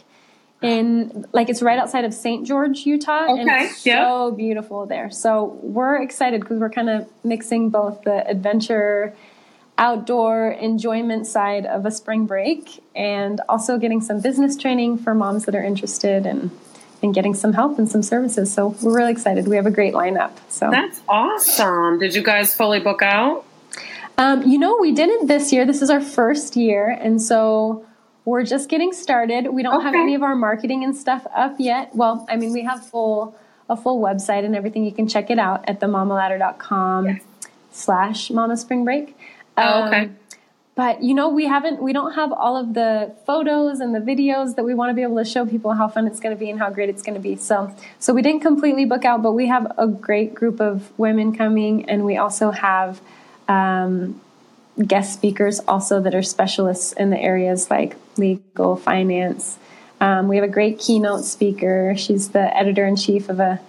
in 0.61 1.25
like 1.31 1.49
it's 1.49 1.61
right 1.61 1.79
outside 1.79 2.05
of 2.05 2.13
St. 2.13 2.45
George, 2.45 2.85
Utah, 2.85 3.31
okay. 3.31 3.41
and 3.41 3.49
it's 3.49 3.85
yep. 3.85 4.03
so 4.03 4.31
beautiful 4.31 4.85
there. 4.85 5.09
So 5.09 5.59
we're 5.61 6.01
excited 6.01 6.41
because 6.41 6.59
we're 6.59 6.69
kind 6.69 6.89
of 6.89 7.07
mixing 7.23 7.69
both 7.69 8.03
the 8.03 8.27
adventure 8.27 9.15
outdoor 9.81 10.51
enjoyment 10.51 11.25
side 11.25 11.65
of 11.65 11.87
a 11.87 11.91
spring 11.91 12.27
break 12.27 12.81
and 12.95 13.41
also 13.49 13.79
getting 13.79 13.99
some 13.99 14.21
business 14.21 14.55
training 14.55 14.99
for 14.99 15.15
moms 15.15 15.45
that 15.45 15.55
are 15.55 15.63
interested 15.63 16.25
and 16.25 16.51
and 17.03 17.15
getting 17.15 17.33
some 17.33 17.53
help 17.53 17.79
and 17.79 17.89
some 17.89 18.03
services. 18.03 18.53
So 18.53 18.75
we're 18.83 18.95
really 18.95 19.11
excited. 19.11 19.47
We 19.47 19.55
have 19.55 19.65
a 19.65 19.71
great 19.71 19.95
lineup. 19.95 20.33
So 20.49 20.69
That's 20.69 21.01
awesome. 21.09 21.97
Did 21.97 22.13
you 22.13 22.21
guys 22.21 22.53
fully 22.53 22.79
book 22.79 23.01
out? 23.01 23.43
Um, 24.19 24.43
you 24.43 24.59
know, 24.59 24.77
we 24.79 24.91
didn't 24.91 25.25
this 25.25 25.51
year. 25.51 25.65
This 25.65 25.81
is 25.81 25.89
our 25.89 25.99
first 25.99 26.55
year, 26.55 26.89
and 26.89 27.19
so 27.19 27.83
we're 28.23 28.43
just 28.43 28.69
getting 28.69 28.93
started. 28.93 29.47
We 29.47 29.63
don't 29.63 29.81
have 29.81 29.95
any 29.95 30.13
of 30.13 30.21
our 30.21 30.35
marketing 30.35 30.83
and 30.83 30.95
stuff 30.95 31.25
up 31.35 31.55
yet. 31.57 31.95
Well, 31.95 32.23
I 32.29 32.35
mean, 32.35 32.53
we 32.53 32.63
have 32.65 32.85
full 32.85 33.35
a 33.67 33.75
full 33.75 33.99
website 33.99 34.45
and 34.45 34.55
everything. 34.55 34.85
You 34.85 34.91
can 34.91 35.07
check 35.07 35.31
it 35.31 35.39
out 35.39 35.67
at 35.67 35.79
themamaladder.com 35.79 37.21
slash 37.71 38.29
mama 38.29 38.57
spring 38.57 38.85
break. 38.85 39.17
Oh, 39.57 39.87
okay. 39.87 40.05
Um, 40.05 40.17
but 40.75 41.03
you 41.03 41.13
know, 41.13 41.29
we 41.29 41.45
haven't 41.45 41.81
we 41.81 41.93
don't 41.93 42.13
have 42.13 42.31
all 42.31 42.55
of 42.55 42.73
the 42.73 43.13
photos 43.25 43.81
and 43.81 43.93
the 43.93 43.99
videos 43.99 44.55
that 44.55 44.63
we 44.63 44.73
want 44.73 44.89
to 44.89 44.93
be 44.93 45.01
able 45.01 45.17
to 45.17 45.25
show 45.25 45.45
people 45.45 45.73
how 45.73 45.87
fun 45.87 46.07
it's 46.07 46.19
going 46.19 46.35
to 46.35 46.39
be 46.39 46.49
and 46.49 46.57
how 46.57 46.69
great 46.69 46.89
it's 46.89 47.01
going 47.01 47.15
to 47.15 47.21
be. 47.21 47.35
So 47.35 47.75
so 47.99 48.13
we 48.13 48.21
didn't 48.21 48.41
completely 48.41 48.85
book 48.85 49.03
out, 49.03 49.21
but 49.21 49.33
we 49.33 49.47
have 49.47 49.71
a 49.77 49.87
great 49.87 50.33
group 50.33 50.61
of 50.61 50.97
women 50.97 51.35
coming 51.35 51.89
and 51.89 52.05
we 52.05 52.17
also 52.17 52.51
have 52.51 53.01
um, 53.49 54.21
guest 54.87 55.13
speakers 55.13 55.59
also 55.67 55.99
that 56.01 56.15
are 56.15 56.23
specialists 56.23 56.93
in 56.93 57.09
the 57.09 57.19
areas 57.19 57.69
like 57.69 57.95
legal, 58.17 58.77
finance. 58.77 59.57
Um, 59.99 60.27
we 60.27 60.37
have 60.37 60.45
a 60.45 60.51
great 60.51 60.79
keynote 60.79 61.25
speaker. 61.25 61.93
She's 61.97 62.29
the 62.29 62.55
editor 62.57 62.85
in 62.85 62.95
chief 62.95 63.29
of 63.29 63.39
a 63.39 63.59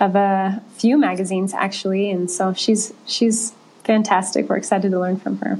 of 0.00 0.16
a 0.16 0.62
few 0.76 0.98
magazines 0.98 1.54
actually, 1.54 2.10
and 2.10 2.30
so 2.30 2.52
she's 2.54 2.92
she's 3.06 3.52
fantastic. 3.86 4.48
We're 4.48 4.56
excited 4.56 4.90
to 4.90 4.98
learn 4.98 5.16
from 5.18 5.38
her. 5.38 5.58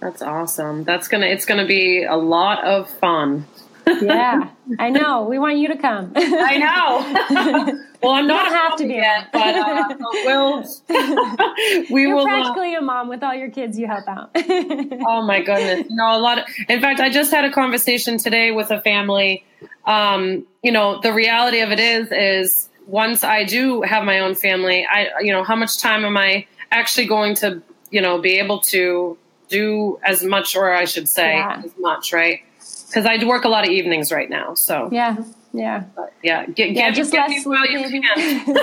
That's 0.00 0.22
awesome. 0.22 0.84
That's 0.84 1.08
gonna 1.08 1.26
it's 1.26 1.46
gonna 1.46 1.66
be 1.66 2.04
a 2.04 2.16
lot 2.16 2.64
of 2.64 2.90
fun. 2.90 3.46
Yeah, 4.00 4.48
I 4.78 4.88
know. 4.88 5.24
We 5.24 5.38
want 5.38 5.58
you 5.58 5.68
to 5.68 5.76
come. 5.76 6.12
I 6.16 6.56
know. 6.56 7.74
well, 8.02 8.12
I'm 8.12 8.26
not 8.26 8.46
have 8.46 8.78
to 8.78 8.84
be 8.86 8.94
a 8.94 8.96
yet, 8.96 9.28
but 9.30 9.54
uh, 9.54 9.94
we'll 10.24 10.64
we 11.90 12.02
You're 12.02 12.14
will. 12.16 12.22
uh, 12.22 12.24
practically 12.24 12.74
a 12.74 12.80
mom 12.80 13.08
with 13.08 13.22
all 13.22 13.34
your 13.34 13.50
kids. 13.50 13.78
You 13.78 13.86
help 13.86 14.08
out. 14.08 14.30
Oh 14.34 15.22
my 15.26 15.42
goodness. 15.42 15.86
No, 15.90 16.16
a 16.16 16.18
lot 16.18 16.38
of, 16.38 16.44
in 16.70 16.80
fact, 16.80 17.00
I 17.00 17.10
just 17.10 17.30
had 17.30 17.44
a 17.44 17.52
conversation 17.52 18.16
today 18.16 18.52
with 18.52 18.70
a 18.70 18.80
family. 18.80 19.44
Um, 19.84 20.46
you 20.62 20.72
know, 20.72 21.00
the 21.02 21.12
reality 21.12 21.60
of 21.60 21.70
it 21.70 21.78
is, 21.78 22.10
is 22.10 22.70
once 22.86 23.22
I 23.22 23.44
do 23.44 23.82
have 23.82 24.04
my 24.04 24.20
own 24.20 24.34
family, 24.34 24.86
I, 24.90 25.08
you 25.20 25.32
know, 25.32 25.44
how 25.44 25.56
much 25.56 25.78
time 25.78 26.06
am 26.06 26.16
I 26.16 26.46
actually 26.74 27.06
going 27.06 27.34
to, 27.36 27.62
you 27.90 28.00
know, 28.02 28.18
be 28.18 28.38
able 28.38 28.60
to 28.74 29.16
do 29.48 29.98
as 30.04 30.22
much, 30.24 30.56
or 30.56 30.72
I 30.72 30.84
should 30.84 31.08
say 31.08 31.36
Yeah. 31.36 31.62
as 31.64 31.72
much, 31.78 32.12
right? 32.12 32.40
Because 32.86 33.06
I 33.06 33.24
work 33.24 33.44
a 33.44 33.48
lot 33.48 33.64
of 33.64 33.70
evenings 33.70 34.10
right 34.12 34.28
now. 34.30 34.54
So 34.54 34.88
yeah, 34.92 35.16
yeah, 35.52 35.84
yeah, 36.22 36.46
get, 36.46 36.70
yeah. 36.72 36.90
get, 36.90 36.94
Just 36.94 37.12
get 37.12 37.28
less 37.28 37.44
while 37.46 37.66
you 37.66 37.88
can. 37.88 38.56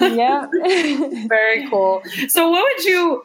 yeah. 0.18 0.46
Very 1.28 1.68
cool. 1.68 2.02
So 2.28 2.50
what 2.50 2.64
would 2.64 2.84
you 2.84 3.24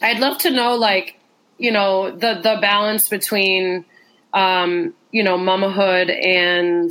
I'd 0.00 0.18
love 0.18 0.38
to 0.38 0.50
know 0.50 0.74
like, 0.76 1.18
you 1.58 1.70
know, 1.70 2.10
the 2.10 2.34
the 2.42 2.58
balance 2.60 3.08
between 3.08 3.84
um, 4.32 4.94
you 5.10 5.22
know, 5.22 5.36
mamahood 5.38 6.10
and 6.24 6.90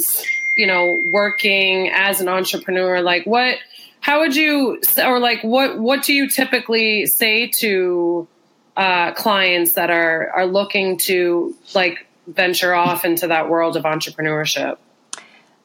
you 0.55 0.67
know, 0.67 0.85
working 1.13 1.89
as 1.93 2.21
an 2.21 2.27
entrepreneur. 2.27 3.01
Like 3.01 3.25
what 3.25 3.55
how 4.01 4.19
would 4.19 4.35
you 4.35 4.81
or 4.97 5.19
like 5.19 5.41
what 5.43 5.79
what 5.79 6.03
do 6.03 6.13
you 6.13 6.29
typically 6.29 7.05
say 7.05 7.47
to 7.47 8.27
uh 8.75 9.13
clients 9.13 9.73
that 9.73 9.89
are 9.89 10.29
are 10.35 10.45
looking 10.45 10.97
to 10.97 11.55
like 11.73 12.05
venture 12.27 12.73
off 12.73 13.05
into 13.05 13.27
that 13.27 13.49
world 13.49 13.77
of 13.77 13.83
entrepreneurship? 13.83 14.77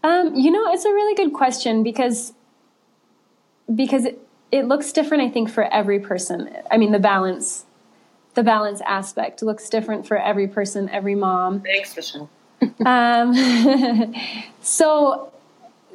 Um, 0.05 0.37
you 0.37 0.51
know, 0.51 0.73
it's 0.73 0.85
a 0.85 0.91
really 0.91 1.15
good 1.17 1.33
question 1.33 1.83
because 1.83 2.33
because 3.75 4.05
it, 4.05 4.21
it 4.53 4.67
looks 4.67 4.93
different. 4.93 5.25
I 5.25 5.31
think 5.31 5.51
for 5.51 5.65
every 5.65 5.99
person. 5.99 6.55
I 6.71 6.77
mean, 6.77 6.93
the 6.93 7.01
balance, 7.01 7.65
the 8.35 8.43
balance 8.43 8.81
aspect 8.87 9.43
looks 9.43 9.69
different 9.69 10.07
for 10.07 10.17
every 10.17 10.47
person, 10.47 10.89
every 10.91 11.15
mom. 11.15 11.63
Thanks, 11.63 11.97
Michelle. 11.97 12.31
Um, 12.85 13.35
so, 14.61 15.33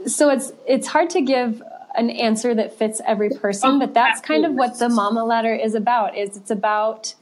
so 0.06 0.30
it's 0.30 0.52
it's 0.68 0.88
hard 0.88 1.10
to 1.12 1.22
give 1.22 1.64
an 1.96 2.10
answer 2.10 2.54
that 2.56 2.78
fits 2.78 3.02
every 3.06 3.30
person, 3.30 3.80
but 3.80 3.94
that's 3.94 4.22
kind 4.22 4.46
of 4.46 4.54
what 4.54 4.80
the 4.80 4.90
Mama 4.90 5.24
Ladder 5.26 5.54
is 5.54 5.76
about. 5.76 6.18
Is 6.18 6.38
it's 6.38 6.52
about 6.52 7.16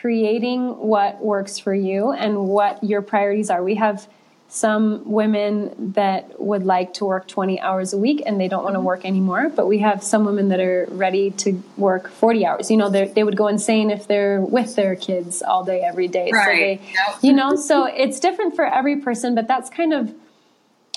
creating 0.00 0.68
what 0.76 1.22
works 1.22 1.58
for 1.58 1.74
you 1.74 2.12
and 2.12 2.46
what 2.48 2.82
your 2.84 3.02
priorities 3.02 3.50
are. 3.50 3.62
We 3.62 3.76
have 3.76 4.06
some 4.54 5.10
women 5.10 5.92
that 5.94 6.40
would 6.40 6.64
like 6.64 6.94
to 6.94 7.04
work 7.04 7.26
20 7.26 7.60
hours 7.60 7.92
a 7.92 7.98
week 7.98 8.22
and 8.24 8.40
they 8.40 8.46
don't 8.46 8.62
want 8.62 8.74
to 8.74 8.78
mm-hmm. 8.78 8.86
work 8.86 9.04
anymore 9.04 9.48
but 9.48 9.66
we 9.66 9.78
have 9.78 10.00
some 10.00 10.24
women 10.24 10.48
that 10.48 10.60
are 10.60 10.86
ready 10.90 11.32
to 11.32 11.60
work 11.76 12.08
40 12.08 12.46
hours 12.46 12.70
you 12.70 12.76
know 12.76 12.88
they're- 12.88 13.10
would 13.24 13.36
go 13.36 13.48
insane 13.48 13.90
if 13.90 14.06
they're 14.06 14.40
with 14.40 14.76
their 14.76 14.94
kids 14.94 15.42
all 15.42 15.64
day 15.64 15.80
every 15.80 16.06
day 16.06 16.30
so 16.30 16.36
Right. 16.36 16.80
they 16.80 16.86
Yep. 16.92 17.18
you 17.22 17.32
know 17.32 17.56
so 17.56 17.86
it's 17.86 18.20
different 18.20 18.54
for 18.54 18.64
every 18.64 18.96
person 18.96 19.34
but 19.34 19.48
that's 19.48 19.70
kind 19.70 19.92
of 19.92 20.14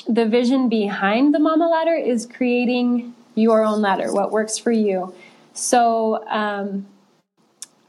the 0.08 0.26
vision 0.26 0.70
behind 0.70 1.34
the 1.34 1.40
mama 1.40 1.68
ladder 1.68 1.96
is 1.96 2.26
creating 2.26 3.14
your 3.36 3.64
own 3.64 3.82
ladder 3.82 4.12
what 4.14 4.32
works 4.32 4.58
for 4.58 4.72
you. 4.72 5.14
So 5.54 6.26
um, 6.28 6.86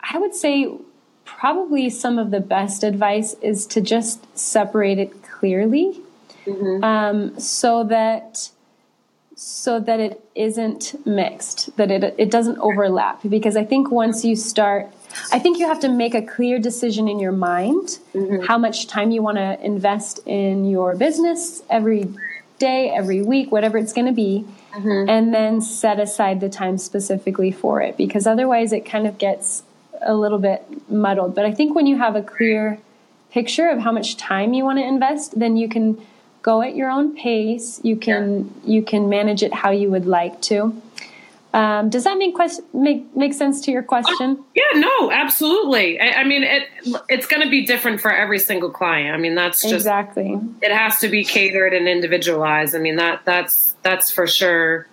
i 0.00 0.18
would 0.18 0.34
say 0.34 0.70
probably 1.24 1.90
some 1.90 2.18
of 2.18 2.30
the 2.30 2.40
best 2.40 2.82
advice 2.82 3.34
is 3.42 3.66
to 3.66 3.80
just 3.80 4.26
separate 4.36 4.98
it 4.98 5.22
clearly. 5.22 6.00
Um, 6.82 7.38
so 7.38 7.84
that 7.84 8.50
so 9.40 9.78
that 9.78 10.00
it 10.00 10.20
isn't 10.34 10.94
mixed 11.06 11.76
that 11.76 11.92
it 11.92 12.12
it 12.18 12.28
doesn't 12.28 12.58
overlap. 12.58 13.20
Because 13.28 13.56
i 13.56 13.64
think 13.64 13.90
once 13.90 14.24
you 14.24 14.34
start 14.34 14.88
i 15.32 15.38
think 15.38 15.58
you 15.58 15.66
have 15.68 15.78
to 15.80 15.88
make 15.88 16.14
a 16.14 16.22
clear 16.22 16.58
decision 16.58 17.06
in 17.06 17.20
your 17.20 17.32
mind 17.32 18.00
mm-hmm. 18.12 18.44
how 18.46 18.58
much 18.58 18.88
time 18.88 19.12
you 19.12 19.22
want 19.22 19.38
to 19.38 19.64
invest 19.64 20.18
in 20.26 20.64
your 20.64 20.96
business 20.96 21.62
every 21.70 22.12
day 22.58 22.90
every 22.90 23.22
week 23.22 23.52
whatever 23.52 23.78
it's 23.78 23.92
going 23.92 24.08
to 24.08 24.12
be 24.12 24.44
mm-hmm. 24.74 25.08
and 25.08 25.32
then 25.32 25.60
set 25.60 26.00
aside 26.00 26.40
the 26.40 26.48
time 26.48 26.76
specifically 26.76 27.52
for 27.52 27.80
it. 27.80 27.96
Because 27.96 28.26
otherwise 28.26 28.72
it 28.72 28.84
kind 28.84 29.06
of 29.06 29.18
gets 29.18 29.62
a 30.00 30.14
little 30.14 30.38
bit 30.38 30.64
muddled. 30.90 31.36
But 31.36 31.44
i 31.44 31.52
think 31.52 31.76
when 31.76 31.86
you 31.86 31.96
have 31.98 32.16
a 32.16 32.22
clear 32.22 32.80
picture 33.30 33.68
of 33.68 33.78
how 33.78 33.92
much 33.92 34.16
time 34.16 34.52
you 34.52 34.64
want 34.64 34.78
to 34.78 34.84
invest 34.84 35.38
then 35.38 35.56
you 35.56 35.68
can 35.68 36.00
go 36.42 36.62
at 36.62 36.74
your 36.76 36.90
own 36.90 37.14
pace 37.14 37.80
you 37.82 37.96
can 37.96 38.52
you 38.64 38.82
can 38.82 39.08
manage 39.08 39.42
it 39.42 39.52
how 39.52 39.70
you 39.70 39.90
would 39.90 40.06
like 40.06 40.40
to 40.40 40.80
um, 41.54 41.88
does 41.88 42.04
that 42.04 42.18
make 42.18 42.34
quest- 42.34 42.62
make 42.74 43.16
make 43.16 43.32
sense 43.32 43.62
to 43.62 43.70
your 43.72 43.82
question 43.82 44.44
Yeah, 44.54 44.80
no, 44.80 45.10
absolutely. 45.10 45.98
I, 45.98 46.20
I 46.20 46.24
mean, 46.24 46.42
it 46.42 46.68
it's 47.08 47.26
going 47.26 47.42
to 47.42 47.48
be 47.48 47.64
different 47.64 48.02
for 48.02 48.12
every 48.12 48.38
single 48.38 48.70
client. 48.70 49.14
I 49.14 49.18
mean, 49.18 49.34
that's 49.34 49.62
just 49.62 49.72
exactly 49.72 50.38
it 50.60 50.70
has 50.70 50.98
to 51.00 51.08
be 51.08 51.24
catered 51.24 51.72
and 51.72 51.88
individualized. 51.88 52.74
I 52.74 52.78
mean, 52.78 52.96
that 52.96 53.22
that's 53.24 53.74
that's 53.82 54.10
for 54.10 54.26
sure. 54.26 54.86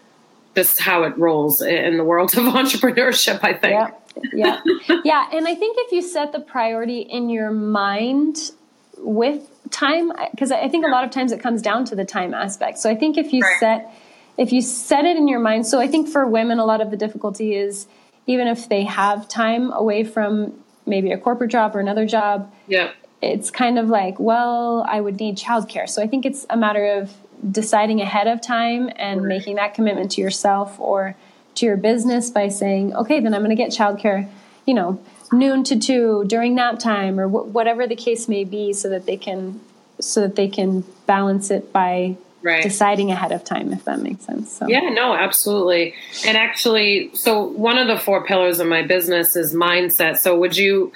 Just 0.56 0.80
how 0.80 1.04
it 1.04 1.18
rolls 1.18 1.62
in 1.62 1.98
the 1.98 2.06
world 2.06 2.34
of 2.38 2.44
entrepreneurship. 2.54 3.44
I 3.44 3.54
think. 3.54 3.74
yeah 3.74 3.92
yeah 4.32 4.62
yeah 5.04 5.28
and 5.34 5.46
i 5.46 5.54
think 5.54 5.76
if 5.78 5.92
you 5.92 6.02
set 6.02 6.32
the 6.32 6.40
priority 6.40 7.02
in 7.02 7.30
your 7.30 7.52
mind 7.52 8.52
with 9.00 9.50
time 9.72 10.12
because 10.32 10.52
i 10.52 10.68
think 10.68 10.86
a 10.86 10.90
lot 10.90 11.04
of 11.04 11.12
times 11.12 11.32
it 11.32 11.40
comes 11.40 11.62
down 11.62 11.86
to 11.86 11.96
the 11.96 12.06
time 12.06 12.34
aspect 12.34 12.78
so 12.78 12.90
i 12.90 12.96
think 12.96 13.18
if 13.18 13.34
you 13.34 13.42
Right. 13.42 13.60
set 13.60 13.94
if 14.38 14.52
you 14.52 14.62
set 14.62 15.06
it 15.06 15.18
in 15.18 15.28
your 15.28 15.40
mind 15.40 15.66
so 15.66 15.80
i 15.80 15.88
think 15.88 16.08
for 16.10 16.26
women 16.26 16.60
a 16.60 16.66
lot 16.66 16.82
of 16.82 16.92
the 16.92 16.98
difficulty 16.98 17.56
is 17.56 17.88
even 18.28 18.48
if 18.48 18.70
they 18.70 18.84
have 18.84 19.28
time 19.28 19.72
away 19.72 20.04
from 20.04 20.54
maybe 20.86 21.12
a 21.12 21.18
corporate 21.18 21.52
job 21.52 21.76
or 21.76 21.80
another 21.80 22.06
job 22.06 22.52
Yeah. 22.68 22.92
it's 23.22 23.50
kind 23.50 23.80
of 23.80 23.88
like, 23.90 24.20
well, 24.20 24.86
I 24.88 25.02
would 25.02 25.20
need 25.20 25.36
childcare. 25.38 25.90
So 25.90 26.02
I 26.04 26.08
think 26.08 26.26
it's 26.26 26.46
a 26.50 26.58
matter 26.58 26.86
of 27.00 27.12
deciding 27.52 28.02
ahead 28.02 28.28
of 28.28 28.40
time 28.42 28.92
and 28.98 29.24
making 29.24 29.56
that 29.56 29.74
commitment 29.74 30.12
to 30.12 30.22
yourself 30.22 30.80
or 30.80 31.16
to 31.56 31.66
your 31.66 31.78
business 31.78 32.30
by 32.30 32.50
saying, 32.50 32.94
okay, 32.96 33.20
then 33.20 33.34
I'm 33.34 33.42
going 33.44 33.56
to 33.56 33.62
get 33.64 33.72
childcare, 33.72 34.28
you 34.68 34.74
know, 34.76 35.00
noon 35.32 35.64
to 35.66 35.80
two 35.80 36.24
during 36.28 36.56
nap 36.56 36.80
time 36.80 37.20
or 37.20 37.28
wh- 37.28 37.54
whatever 37.54 37.88
the 37.88 37.96
case 37.96 38.28
may 38.28 38.44
be, 38.44 38.74
so 38.74 38.90
that 38.90 39.06
they 39.06 39.18
can 39.18 39.60
so 40.00 40.22
that 40.22 40.36
they 40.36 40.48
can 40.48 40.84
balance 41.06 41.52
it 41.52 41.72
by 41.72 42.18
Right. 42.42 42.62
deciding 42.62 43.10
ahead 43.10 43.32
of 43.32 43.44
time, 43.44 43.74
if 43.74 43.86
that 43.86 44.00
makes 44.02 44.24
sense. 44.24 44.52
So 44.52 44.68
Yeah, 44.68 44.90
no, 44.92 45.16
absolutely. 45.16 45.96
And 46.28 46.38
actually, 46.38 47.10
so 47.16 47.42
one 47.42 47.80
of 47.80 47.88
the 47.88 47.98
four 47.98 48.24
pillars 48.24 48.60
of 48.60 48.68
my 48.68 48.84
business 48.84 49.36
is 49.36 49.52
mindset. 49.52 50.18
So 50.18 50.38
would 50.38 50.56
you 50.56 50.92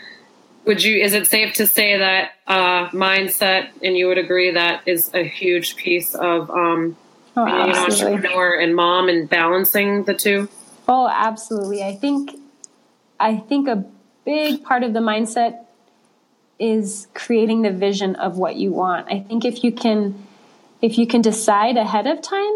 would 0.65 0.83
you 0.83 1.01
is 1.01 1.15
it 1.15 1.25
safe 1.25 1.55
to 1.55 1.65
say 1.65 1.97
that 1.97 2.33
uh 2.45 2.89
mindset 2.89 3.69
and 3.81 3.97
you 3.97 4.05
would 4.07 4.19
agree 4.19 4.51
that 4.51 4.83
is 4.85 5.09
a 5.15 5.23
huge 5.23 5.75
piece 5.75 6.13
of 6.13 6.51
um 6.51 6.95
oh, 7.35 7.45
being 7.45 7.57
an 7.57 7.75
entrepreneur 7.75 8.53
and 8.59 8.75
mom 8.75 9.09
and 9.09 9.27
balancing 9.27 10.03
the 10.03 10.13
two? 10.13 10.47
Oh, 10.87 11.07
absolutely. 11.11 11.81
I 11.83 11.95
think 11.95 12.35
I 13.19 13.37
think 13.37 13.67
a 13.67 13.83
big 14.29 14.63
part 14.63 14.83
of 14.83 14.93
the 14.93 14.99
mindset 14.99 15.65
is 16.59 17.07
creating 17.15 17.63
the 17.63 17.71
vision 17.71 18.15
of 18.15 18.37
what 18.37 18.55
you 18.57 18.71
want. 18.71 19.07
I 19.09 19.19
think 19.21 19.43
if 19.43 19.63
you 19.63 19.71
can 19.71 20.27
if 20.81 20.97
you 20.99 21.07
can 21.07 21.21
decide 21.21 21.75
ahead 21.77 22.05
of 22.07 22.21
time, 22.21 22.55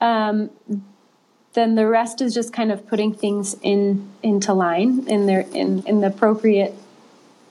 um, 0.00 0.50
then 1.54 1.74
the 1.74 1.86
rest 1.86 2.20
is 2.20 2.34
just 2.34 2.52
kind 2.52 2.70
of 2.70 2.86
putting 2.86 3.14
things 3.14 3.56
in 3.62 4.06
into 4.22 4.52
line 4.52 5.08
in 5.08 5.24
their 5.26 5.40
in 5.40 5.82
in 5.86 6.00
the 6.02 6.08
appropriate 6.08 6.74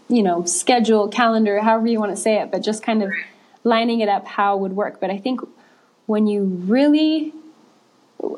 you 0.07 0.21
know 0.21 0.45
schedule 0.45 1.07
calendar 1.07 1.59
however 1.61 1.87
you 1.87 1.99
want 1.99 2.11
to 2.15 2.21
say 2.21 2.39
it 2.39 2.51
but 2.51 2.59
just 2.61 2.83
kind 2.83 3.01
of 3.01 3.09
lining 3.63 4.01
it 4.01 4.07
up 4.07 4.27
how 4.27 4.55
it 4.55 4.59
would 4.61 4.73
work 4.73 5.01
but 5.01 5.09
i 5.09 5.17
think 5.17 5.41
when 6.05 6.27
you 6.27 6.43
really 6.43 7.33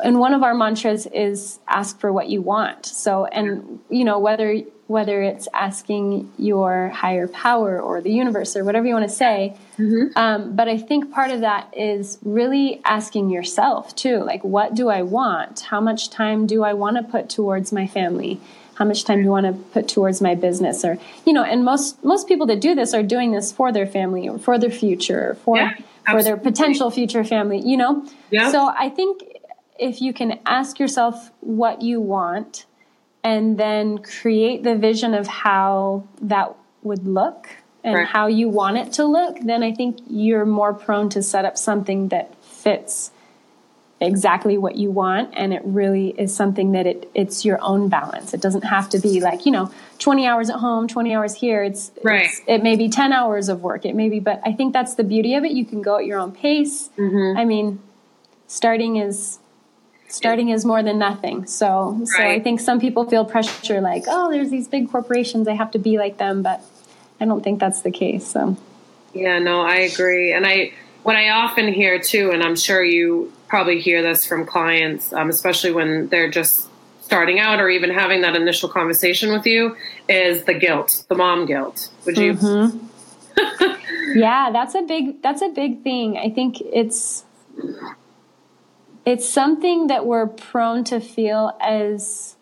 and 0.01 0.17
one 0.17 0.33
of 0.33 0.43
our 0.43 0.55
mantras 0.55 1.05
is 1.07 1.59
ask 1.67 1.99
for 1.99 2.13
what 2.13 2.29
you 2.29 2.41
want 2.41 2.85
so 2.85 3.25
and 3.25 3.81
you 3.89 4.05
know 4.05 4.17
whether 4.17 4.63
whether 4.87 5.21
it's 5.21 5.47
asking 5.53 6.31
your 6.37 6.89
higher 6.89 7.27
power 7.27 7.79
or 7.79 8.01
the 8.01 8.11
universe 8.11 8.55
or 8.55 8.63
whatever 8.63 8.87
you 8.87 8.93
want 8.93 9.07
to 9.07 9.13
say. 9.13 9.55
Mm-hmm. 9.77 10.17
um, 10.17 10.55
but 10.55 10.67
i 10.67 10.75
think 10.75 11.11
part 11.11 11.29
of 11.29 11.41
that 11.41 11.71
is 11.77 12.17
really 12.23 12.81
asking 12.83 13.29
yourself 13.29 13.95
too 13.95 14.17
like 14.23 14.43
what 14.43 14.73
do 14.73 14.89
i 14.89 15.03
want? 15.03 15.59
How 15.59 15.79
much 15.79 16.09
time 16.09 16.47
do 16.47 16.63
i 16.63 16.73
want 16.73 16.97
to 16.97 17.03
put 17.03 17.29
towards 17.29 17.71
my 17.71 17.85
family? 17.85 18.39
How 18.75 18.85
much 18.85 19.03
time 19.03 19.21
do 19.21 19.27
i 19.27 19.41
want 19.41 19.45
to 19.45 19.53
put 19.73 19.87
towards 19.87 20.19
my 20.19 20.33
business? 20.33 20.83
Or 20.83 20.97
you 21.25 21.33
know 21.33 21.43
and 21.43 21.63
most 21.63 22.03
most 22.03 22.27
people 22.27 22.47
that 22.47 22.59
do 22.59 22.73
this 22.73 22.93
are 22.93 23.03
doing 23.03 23.31
this 23.31 23.51
for 23.51 23.71
their 23.71 23.85
family 23.85 24.27
or 24.27 24.39
for 24.39 24.57
their 24.57 24.71
future 24.71 25.31
or 25.31 25.35
for 25.35 25.57
yeah, 25.57 25.73
for 26.09 26.23
their 26.23 26.37
potential 26.37 26.89
future 26.89 27.23
family 27.23 27.59
you 27.59 27.77
know? 27.77 28.05
Yeah. 28.31 28.51
so 28.51 28.73
i 28.77 28.89
think 28.89 29.21
if 29.79 30.01
you 30.01 30.13
can 30.13 30.39
ask 30.45 30.79
yourself 30.79 31.31
what 31.41 31.81
you 31.81 32.01
want 32.01 32.65
and 33.27 33.57
then 33.57 33.97
create 33.97 34.63
the 34.63 34.77
vision 34.77 35.13
of 35.13 35.27
how 35.27 36.07
that 36.21 36.55
would 36.81 37.05
look 37.05 37.49
and 37.83 37.93
right. 37.93 38.07
how 38.07 38.27
you 38.27 38.47
want 38.47 38.77
it 38.77 38.93
to 38.93 39.03
look, 39.03 39.37
then 39.41 39.63
I 39.63 39.73
think 39.73 39.99
you're 40.09 40.45
more 40.45 40.73
prone 40.73 41.09
to 41.09 41.21
set 41.21 41.43
up 41.43 41.57
something 41.57 42.07
that 42.07 42.41
fits 42.41 43.11
exactly 43.99 44.57
what 44.57 44.77
you 44.77 44.91
want 44.91 45.33
and 45.35 45.53
it 45.53 45.61
really 45.65 46.09
is 46.19 46.33
something 46.33 46.71
that 46.71 46.85
it 46.85 47.09
it's 47.15 47.43
your 47.43 47.59
own 47.63 47.89
balance 47.89 48.31
it 48.31 48.39
doesn't 48.39 48.61
have 48.61 48.87
to 48.87 48.99
be 48.99 49.19
like 49.19 49.43
you 49.43 49.51
know 49.51 49.71
20 49.97 50.27
hours 50.27 50.51
at 50.51 50.57
home 50.57 50.87
20 50.87 51.15
hours 51.15 51.33
here 51.33 51.63
it's, 51.63 51.89
right. 52.03 52.25
It's, 52.25 52.41
it 52.45 52.61
may 52.61 52.75
be 52.75 52.89
10 52.89 53.11
hours 53.11 53.49
of 53.49 53.63
work 53.63 53.87
it 53.87 53.95
may 53.95 54.07
be 54.07 54.19
but 54.19 54.39
i 54.45 54.53
think 54.53 54.71
that's 54.71 54.93
the 54.93 55.03
beauty 55.03 55.33
of 55.33 55.43
it 55.45 55.51
you 55.53 55.65
can 55.65 55.81
go 55.81 55.97
at 55.97 56.05
your 56.05 56.19
own 56.19 56.31
pace 56.31 56.91
mm-hmm. 56.95 57.39
i 57.39 57.43
mean 57.43 57.79
starting 58.45 58.97
is 58.97 59.39
starting 60.07 60.49
is 60.49 60.65
more 60.65 60.81
than 60.83 60.97
nothing. 60.97 61.45
So, 61.45 61.99
so 62.05 62.23
I 62.23 62.39
think 62.39 62.59
some 62.59 62.79
people 62.79 63.09
feel 63.09 63.25
pressure 63.25 63.81
like, 63.81 64.03
oh, 64.07 64.31
there's 64.31 64.49
these 64.49 64.67
big 64.67 64.89
corporations, 64.89 65.47
I 65.47 65.53
have 65.53 65.71
to 65.71 65.79
be 65.79 65.97
like 65.97 66.17
them, 66.17 66.41
but 66.41 66.61
I 67.19 67.25
don't 67.25 67.43
think 67.43 67.59
that's 67.59 67.81
the 67.81 67.91
case. 67.91 68.25
So, 68.25 68.57
yeah, 69.13 69.39
no, 69.39 69.61
I 69.61 69.77
agree. 69.77 70.33
And 70.33 70.45
I, 70.45 70.73
what 71.03 71.15
I 71.15 71.29
often 71.29 71.73
hear 71.73 71.99
too, 71.99 72.31
and 72.31 72.43
I'm 72.43 72.55
sure 72.55 72.83
you 72.83 73.33
probably 73.47 73.79
hear 73.79 74.01
this 74.01 74.25
from 74.25 74.45
clients, 74.45 75.13
um, 75.13 75.29
especially 75.29 75.71
when 75.71 76.07
they're 76.07 76.29
just 76.29 76.69
starting 77.01 77.39
out 77.39 77.59
or 77.59 77.69
even 77.69 77.89
having 77.89 78.21
that 78.21 78.35
initial 78.35 78.69
conversation 78.69 79.31
with 79.31 79.45
you, 79.45 79.75
is 80.09 80.43
the 80.43 80.53
guilt, 80.53 81.05
the 81.07 81.15
mom 81.15 81.45
guilt. 81.45 81.89
Would 82.05 82.17
you? 82.17 82.33
Mm-hmm. 82.33 84.17
yeah, 84.19 84.51
that's 84.51 84.75
a 84.75 84.81
big 84.81 85.21
that's 85.21 85.41
a 85.41 85.49
big 85.49 85.83
thing. 85.83 86.17
I 86.17 86.29
think 86.29 86.59
it's 86.61 87.23
it's 89.07 89.27
something 89.27 89.87
that 89.87 90.05
we're 90.05 90.27
prone 90.27 90.83
to 90.83 90.99
feel 90.99 91.57
as 91.61 92.35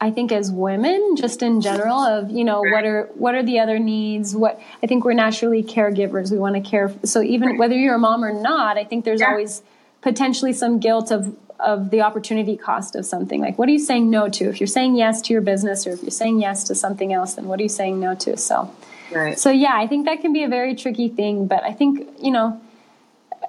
I 0.00 0.10
think 0.10 0.32
as 0.32 0.50
women, 0.50 1.14
just 1.16 1.40
in 1.40 1.60
general, 1.60 2.00
of 2.00 2.32
you 2.32 2.42
know 2.42 2.62
what 2.62 2.84
are 2.84 3.08
what 3.14 3.36
are 3.36 3.42
the 3.44 3.60
other 3.60 3.78
needs? 3.78 4.34
What 4.34 4.60
I 4.82 4.88
think 4.88 5.04
we're 5.04 5.14
naturally 5.14 5.62
caregivers. 5.62 6.32
We 6.32 6.38
want 6.38 6.56
to 6.56 6.60
care. 6.60 6.92
So 7.04 7.22
even 7.22 7.58
whether 7.58 7.76
you're 7.76 7.94
a 7.94 7.98
mom 7.98 8.24
or 8.24 8.32
not, 8.32 8.76
I 8.76 8.82
think 8.82 9.04
there's 9.04 9.20
yeah. 9.20 9.30
always 9.30 9.62
potentially 10.02 10.52
some 10.52 10.80
guilt 10.80 11.12
of 11.12 11.36
of 11.60 11.90
the 11.90 12.00
opportunity 12.00 12.56
cost 12.56 12.96
of 12.96 13.06
something. 13.06 13.40
Like 13.40 13.56
what 13.56 13.68
are 13.68 13.72
you 13.72 13.78
saying 13.78 14.10
no 14.10 14.28
to? 14.28 14.48
If 14.48 14.58
you're 14.58 14.66
saying 14.66 14.96
yes 14.96 15.22
to 15.22 15.32
your 15.32 15.42
business, 15.42 15.86
or 15.86 15.90
if 15.90 16.02
you're 16.02 16.10
saying 16.10 16.40
yes 16.40 16.64
to 16.64 16.74
something 16.74 17.12
else, 17.12 17.34
then 17.34 17.46
what 17.46 17.60
are 17.60 17.62
you 17.62 17.68
saying 17.68 18.00
no 18.00 18.16
to? 18.16 18.36
So, 18.36 18.74
right. 19.12 19.38
so 19.38 19.50
yeah, 19.52 19.74
I 19.74 19.86
think 19.86 20.06
that 20.06 20.22
can 20.22 20.32
be 20.32 20.42
a 20.42 20.48
very 20.48 20.74
tricky 20.74 21.08
thing. 21.08 21.46
But 21.46 21.62
I 21.62 21.72
think 21.72 22.08
you 22.20 22.32
know, 22.32 22.60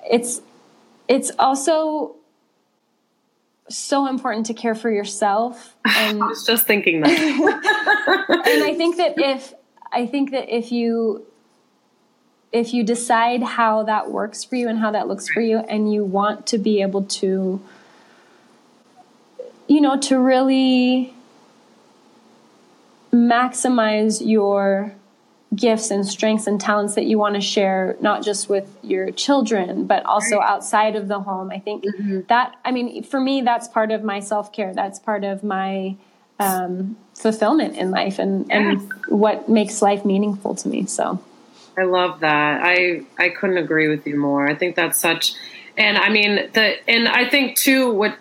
it's 0.10 0.42
it's 1.08 1.32
also 1.38 2.16
so 3.70 4.08
important 4.08 4.46
to 4.48 4.54
care 4.54 4.76
for 4.76 4.92
yourself. 4.92 5.76
And, 5.98 6.22
I 6.22 6.28
was 6.28 6.46
just 6.46 6.68
thinking 6.68 7.02
that. 7.02 7.10
and 8.48 8.64
I 8.64 8.74
think 8.76 8.98
that 8.98 9.14
if 9.18 9.54
I 9.92 10.06
think 10.06 10.32
that 10.32 10.54
if 10.54 10.72
you 10.72 11.26
if 12.52 12.74
you 12.74 12.84
decide 12.84 13.44
how 13.44 13.84
that 13.84 14.12
works 14.12 14.44
for 14.44 14.56
you 14.56 14.68
and 14.68 14.80
how 14.80 14.92
that 14.92 15.08
looks 15.08 15.28
for 15.28 15.42
you 15.42 15.60
and 15.60 15.92
you 15.92 16.04
want 16.04 16.48
to 16.48 16.58
be 16.58 16.82
able 16.82 17.04
to 17.04 17.62
you 19.68 19.82
know 19.82 19.98
to 20.00 20.20
really 20.20 21.14
maximize 23.14 24.26
your 24.26 24.94
gifts 25.56 25.92
and 25.92 26.06
strengths 26.06 26.48
and 26.48 26.60
talents 26.60 26.96
that 26.96 27.06
you 27.06 27.18
want 27.18 27.36
to 27.36 27.42
share 27.42 27.96
not 28.02 28.24
just 28.24 28.50
with 28.50 28.78
your 28.82 29.12
children 29.12 29.86
but 29.86 30.06
also 30.06 30.40
outside 30.40 30.96
of 30.96 31.08
the 31.08 31.20
home. 31.20 31.52
I 31.52 31.60
think 31.60 31.86
mm-hmm. 31.86 32.22
that 32.28 32.56
i 32.66 32.72
mean 32.72 33.04
for 33.04 33.20
me 33.20 33.42
that's 33.42 33.68
part 33.68 33.92
of 33.92 34.04
my 34.04 34.20
self-care. 34.20 34.74
That's 34.74 35.00
part 35.00 35.24
of 35.24 35.44
my 35.44 35.96
um, 36.38 36.98
fulfillment 37.14 37.78
in 37.78 37.92
life 37.92 38.20
and, 38.20 38.92
what 39.08 39.48
makes 39.48 39.82
life 39.82 40.04
meaningful 40.04 40.56
to 40.56 40.68
me 40.68 40.86
so. 40.86 41.22
I 41.78 41.84
love 41.84 42.22
that. 42.22 42.62
I 42.64 43.04
i 43.18 43.30
couldn't 43.30 43.58
agree 43.58 43.88
with 43.88 44.06
you 44.08 44.18
more. 44.18 44.48
I 44.48 44.56
think 44.56 44.76
that's 44.76 45.00
such 45.00 45.34
and 45.78 45.98
i 45.98 46.10
mean 46.10 46.50
the 46.54 46.76
and 46.90 47.08
i 47.08 47.28
think 47.28 47.58
too 47.58 47.92
what 47.92 48.18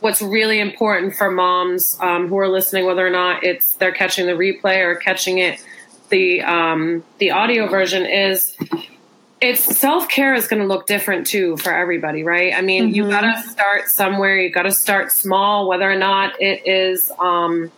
what's 0.00 0.20
really 0.20 0.60
important 0.60 1.14
for 1.14 1.30
moms 1.30 1.96
um, 2.00 2.28
who 2.28 2.38
are 2.38 2.48
listening 2.48 2.84
whether 2.84 3.06
or 3.06 3.10
not 3.10 3.42
it's 3.42 3.74
they're 3.76 3.92
catching 3.92 4.26
the 4.26 4.32
replay 4.32 4.84
or 4.84 4.94
catching 4.94 5.38
it 5.38 5.64
the 6.08 6.42
um, 6.42 7.04
the 7.18 7.30
audio 7.30 7.68
version 7.68 8.06
is 8.06 8.56
it's 9.40 9.62
self 9.62 10.08
care 10.08 10.34
is 10.34 10.46
going 10.48 10.62
to 10.62 10.68
look 10.68 10.86
different 10.86 11.26
too 11.26 11.56
for 11.58 11.72
everybody, 11.72 12.22
right? 12.22 12.54
I 12.54 12.62
mean, 12.62 12.86
mm-hmm. 12.86 12.94
you 12.94 13.08
got 13.08 13.22
to 13.22 13.42
start 13.42 13.88
somewhere. 13.88 14.38
You 14.38 14.50
got 14.50 14.62
to 14.62 14.72
start 14.72 15.12
small, 15.12 15.68
whether 15.68 15.90
or 15.90 15.96
not 15.96 16.40
it 16.40 16.66
is, 16.66 17.12
um, 17.18 17.70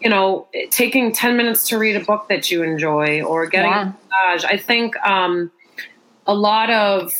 you 0.00 0.08
know, 0.08 0.48
taking 0.70 1.12
ten 1.12 1.36
minutes 1.36 1.68
to 1.68 1.78
read 1.78 1.96
a 1.96 2.04
book 2.04 2.28
that 2.28 2.50
you 2.50 2.62
enjoy 2.62 3.22
or 3.22 3.46
getting 3.46 3.70
yeah. 3.70 3.82
a 3.82 4.30
massage. 4.30 4.44
I 4.44 4.56
think 4.56 4.96
um, 5.04 5.50
a 6.26 6.34
lot 6.34 6.70
of 6.70 7.12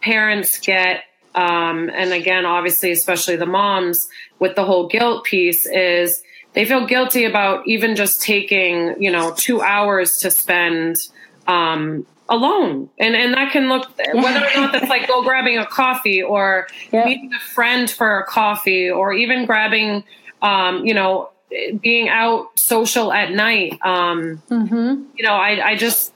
parents 0.00 0.58
get, 0.58 1.04
um, 1.34 1.90
and 1.90 2.12
again, 2.12 2.46
obviously, 2.46 2.90
especially 2.90 3.36
the 3.36 3.46
moms, 3.46 4.08
with 4.38 4.56
the 4.56 4.64
whole 4.64 4.88
guilt 4.88 5.24
piece 5.24 5.66
is 5.66 6.22
they 6.52 6.64
feel 6.64 6.86
guilty 6.86 7.24
about 7.24 7.66
even 7.66 7.96
just 7.96 8.22
taking 8.22 9.00
you 9.02 9.10
know 9.10 9.32
two 9.36 9.60
hours 9.62 10.18
to 10.18 10.30
spend 10.30 10.96
um, 11.46 12.06
alone 12.28 12.88
and 12.98 13.14
and 13.14 13.34
that 13.34 13.52
can 13.52 13.68
look 13.68 13.90
yeah. 13.98 14.14
whether 14.14 14.38
or 14.38 14.60
not 14.60 14.72
that's 14.72 14.88
like 14.88 15.06
go 15.08 15.22
grabbing 15.22 15.58
a 15.58 15.66
coffee 15.66 16.22
or 16.22 16.66
yeah. 16.92 17.04
meeting 17.04 17.32
a 17.34 17.40
friend 17.40 17.90
for 17.90 18.20
a 18.20 18.26
coffee 18.26 18.88
or 18.90 19.12
even 19.12 19.46
grabbing 19.46 20.04
um, 20.42 20.84
you 20.86 20.94
know 20.94 21.30
being 21.80 22.08
out 22.08 22.46
social 22.56 23.12
at 23.12 23.32
night 23.32 23.72
um, 23.84 24.40
mm-hmm. 24.48 25.02
you 25.16 25.24
know 25.24 25.34
I, 25.34 25.70
I 25.70 25.76
just 25.76 26.12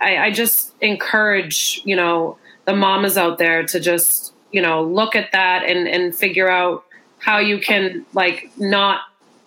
I, 0.00 0.18
I 0.18 0.30
just 0.32 0.74
encourage 0.80 1.80
you 1.84 1.94
know 1.94 2.36
the 2.64 2.74
mamas 2.74 3.16
out 3.16 3.38
there 3.38 3.64
to 3.64 3.78
just 3.78 4.34
you 4.50 4.60
know 4.60 4.82
look 4.82 5.14
at 5.14 5.30
that 5.32 5.64
and 5.64 5.86
and 5.86 6.14
figure 6.14 6.48
out 6.48 6.84
how 7.18 7.38
you 7.38 7.58
can 7.58 8.04
like 8.12 8.50
not 8.58 9.00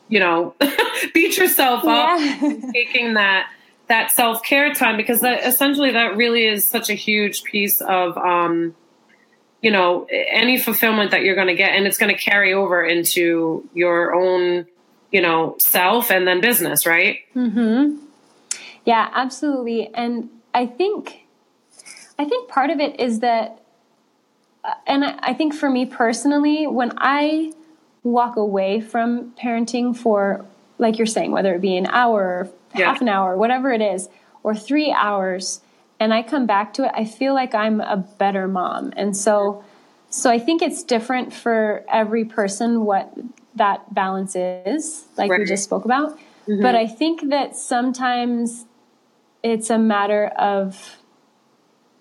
you 0.07 0.19
know, 0.19 0.55
beat 1.13 1.37
yourself 1.37 1.83
up 1.85 2.19
yeah. 2.19 2.59
taking 2.73 3.15
that 3.15 3.49
that 3.87 4.11
self 4.11 4.43
care 4.43 4.73
time 4.73 4.97
because 4.97 5.21
that 5.21 5.45
essentially 5.45 5.91
that 5.91 6.17
really 6.17 6.45
is 6.45 6.65
such 6.65 6.89
a 6.89 6.93
huge 6.93 7.43
piece 7.43 7.81
of 7.81 8.17
um, 8.17 8.75
you 9.61 9.71
know 9.71 10.07
any 10.09 10.59
fulfillment 10.59 11.11
that 11.11 11.21
you're 11.21 11.35
going 11.35 11.47
to 11.47 11.55
get, 11.55 11.71
and 11.71 11.87
it's 11.87 11.97
going 11.97 12.13
to 12.13 12.19
carry 12.19 12.53
over 12.53 12.83
into 12.83 13.67
your 13.73 14.13
own 14.13 14.65
you 15.11 15.21
know 15.21 15.55
self 15.59 16.11
and 16.11 16.27
then 16.27 16.41
business, 16.41 16.85
right? 16.85 17.19
Hmm. 17.33 17.97
Yeah, 18.85 19.09
absolutely. 19.13 19.93
And 19.93 20.29
I 20.53 20.65
think 20.65 21.27
I 22.17 22.25
think 22.25 22.49
part 22.49 22.69
of 22.69 22.79
it 22.79 22.99
is 22.99 23.19
that, 23.19 23.61
uh, 24.63 24.73
and 24.87 25.03
I, 25.03 25.19
I 25.19 25.33
think 25.33 25.53
for 25.53 25.69
me 25.69 25.85
personally, 25.85 26.67
when 26.67 26.93
I 26.97 27.51
walk 28.07 28.35
away 28.35 28.81
from 28.81 29.33
parenting 29.41 29.95
for, 29.95 30.45
like 30.77 30.97
you're 30.97 31.07
saying, 31.07 31.31
whether 31.31 31.53
it 31.55 31.61
be 31.61 31.77
an 31.77 31.87
hour, 31.87 32.49
yeah. 32.75 32.85
half 32.85 33.01
an 33.01 33.09
hour, 33.09 33.37
whatever 33.37 33.71
it 33.71 33.81
is, 33.81 34.09
or 34.43 34.55
three 34.55 34.91
hours, 34.91 35.61
and 35.99 36.13
I 36.13 36.21
come 36.23 36.45
back 36.45 36.73
to 36.75 36.85
it, 36.85 36.91
I 36.93 37.05
feel 37.05 37.33
like 37.33 37.55
I'm 37.55 37.81
a 37.81 37.97
better 37.97 38.47
mom. 38.47 38.93
And 38.95 39.17
so, 39.17 39.63
so 40.09 40.29
I 40.29 40.39
think 40.39 40.61
it's 40.61 40.83
different 40.83 41.33
for 41.33 41.83
every 41.91 42.23
person 42.23 42.85
what 42.85 43.13
that 43.55 43.93
balance 43.93 44.35
is, 44.35 45.05
like 45.17 45.31
right. 45.31 45.39
we 45.39 45.45
just 45.45 45.63
spoke 45.63 45.85
about. 45.85 46.17
Mm-hmm. 46.47 46.61
But 46.61 46.75
I 46.75 46.87
think 46.87 47.29
that 47.29 47.57
sometimes 47.57 48.65
it's 49.43 49.69
a 49.69 49.77
matter 49.77 50.27
of 50.37 50.97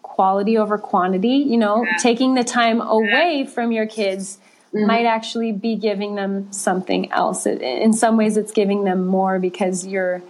quality 0.02 0.56
over 0.58 0.78
quantity. 0.78 1.38
You 1.46 1.56
know, 1.56 1.84
Yeah. 1.84 1.96
taking 1.96 2.34
the 2.34 2.44
time 2.44 2.80
away 2.80 3.46
from 3.46 3.72
your 3.72 3.86
kids 3.86 4.38
Mm-hmm. 4.76 4.86
might 4.86 5.06
actually 5.06 5.52
be 5.52 5.76
giving 5.76 6.14
them 6.14 6.52
something 6.52 7.10
else. 7.12 7.46
It, 7.46 7.62
in 7.62 7.92
some 7.92 8.16
ways, 8.16 8.36
it's 8.36 8.52
giving 8.52 8.84
them 8.84 9.06
more 9.06 9.38
because 9.38 9.86
your 9.86 10.22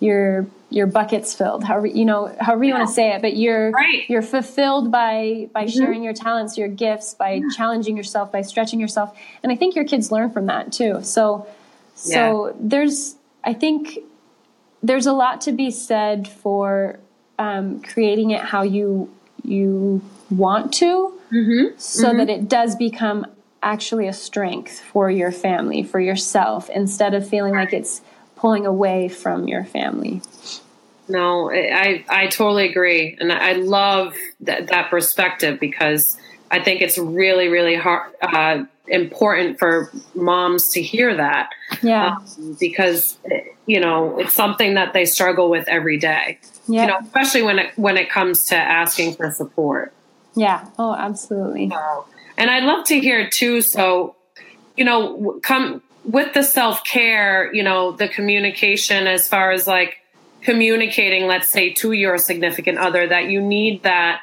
your 0.00 0.46
your 0.70 0.86
bucket's 0.86 1.34
filled. 1.34 1.64
However, 1.64 1.86
you 1.86 2.04
know, 2.04 2.34
however 2.40 2.62
you 2.64 2.74
want 2.74 2.86
to 2.86 2.92
say 2.94 3.12
it, 3.14 3.22
but 3.22 3.36
you're 3.36 3.70
Right. 3.70 4.04
you're 4.08 4.22
fulfilled 4.22 4.90
by 4.92 5.48
by 5.52 5.66
sharing 5.66 6.02
your 6.02 6.12
talents, 6.12 6.56
your 6.58 6.68
gifts, 6.68 7.14
by 7.14 7.40
challenging 7.56 7.96
yourself, 7.96 8.30
by 8.30 8.42
stretching 8.42 8.78
yourself, 8.80 9.16
and 9.42 9.50
I 9.50 9.56
think 9.56 9.74
your 9.74 9.84
kids 9.84 10.12
learn 10.12 10.30
from 10.30 10.46
that 10.46 10.72
too. 10.72 11.02
So 11.02 11.46
so 11.94 12.54
there's 12.60 13.16
I 13.44 13.54
think 13.54 13.98
there's 14.82 15.06
a 15.06 15.12
lot 15.12 15.40
to 15.42 15.52
be 15.52 15.70
said 15.70 16.28
for 16.28 17.00
um, 17.38 17.80
creating 17.82 18.30
it 18.30 18.42
how 18.42 18.62
you 18.62 19.10
you 19.42 20.02
want 20.30 20.74
to, 20.74 21.12
so 21.78 22.12
that 22.18 22.28
it 22.28 22.48
does 22.48 22.76
become 22.76 23.26
actually 23.62 24.06
a 24.06 24.12
strength 24.12 24.80
for 24.80 25.10
your 25.10 25.32
family, 25.32 25.82
for 25.82 26.00
yourself, 26.00 26.70
instead 26.70 27.14
of 27.14 27.28
feeling 27.28 27.54
like 27.54 27.72
it's 27.72 28.00
pulling 28.36 28.66
away 28.66 29.08
from 29.08 29.48
your 29.48 29.64
family. 29.64 30.22
No, 31.08 31.50
I 31.50 32.04
I 32.08 32.26
totally 32.26 32.68
agree, 32.68 33.16
and 33.18 33.32
I 33.32 33.52
love 33.52 34.14
that 34.40 34.68
that 34.68 34.90
perspective 34.90 35.58
because 35.58 36.18
I 36.50 36.62
think 36.62 36.82
it's 36.82 36.98
really 36.98 37.48
really 37.48 37.76
hard 37.76 38.12
uh, 38.22 38.64
important 38.86 39.58
for 39.58 39.90
moms 40.14 40.68
to 40.70 40.82
hear 40.82 41.16
that 41.16 41.50
Yeah, 41.82 42.16
um, 42.18 42.56
because 42.60 43.16
you 43.66 43.80
know 43.80 44.18
it's 44.18 44.34
something 44.34 44.74
that 44.74 44.92
they 44.92 45.06
struggle 45.06 45.48
with 45.48 45.66
every 45.68 45.98
day. 45.98 46.38
yeah, 46.68 46.82
You 46.82 46.88
know, 46.88 46.98
especially 47.02 47.42
when 47.42 47.58
it 47.58 47.72
when 47.76 47.96
it 47.96 48.10
comes 48.10 48.44
to 48.46 48.56
asking 48.56 49.14
for 49.14 49.30
support. 49.30 49.94
yeah. 50.36 50.66
Oh, 50.78 50.94
absolutely. 50.94 51.72
And 52.38 52.50
I'd 52.50 52.62
love 52.62 52.84
to 52.86 53.00
hear 53.00 53.28
too. 53.28 53.60
So, 53.60 54.14
you 54.76 54.84
know, 54.84 55.40
come 55.42 55.82
with 56.04 56.32
the 56.32 56.44
self 56.44 56.84
care, 56.84 57.52
you 57.52 57.64
know, 57.64 57.92
the 57.92 58.08
communication 58.08 59.08
as 59.08 59.28
far 59.28 59.50
as 59.50 59.66
like 59.66 59.98
communicating, 60.40 61.26
let's 61.26 61.48
say, 61.48 61.72
to 61.74 61.92
your 61.92 62.16
significant 62.16 62.78
other 62.78 63.08
that 63.08 63.28
you 63.28 63.42
need 63.42 63.82
that 63.82 64.22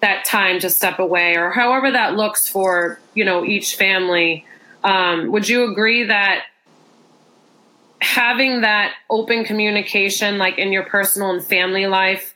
that 0.00 0.24
time 0.26 0.58
to 0.58 0.68
step 0.68 0.98
away, 0.98 1.36
or 1.36 1.50
however 1.50 1.92
that 1.92 2.14
looks 2.14 2.46
for 2.48 2.98
you 3.14 3.24
know 3.24 3.44
each 3.44 3.76
family. 3.76 4.44
Um, 4.82 5.30
would 5.32 5.48
you 5.48 5.70
agree 5.70 6.04
that 6.04 6.44
having 8.00 8.62
that 8.62 8.92
open 9.08 9.44
communication, 9.44 10.36
like 10.36 10.58
in 10.58 10.72
your 10.72 10.82
personal 10.82 11.30
and 11.30 11.42
family 11.42 11.86
life, 11.86 12.34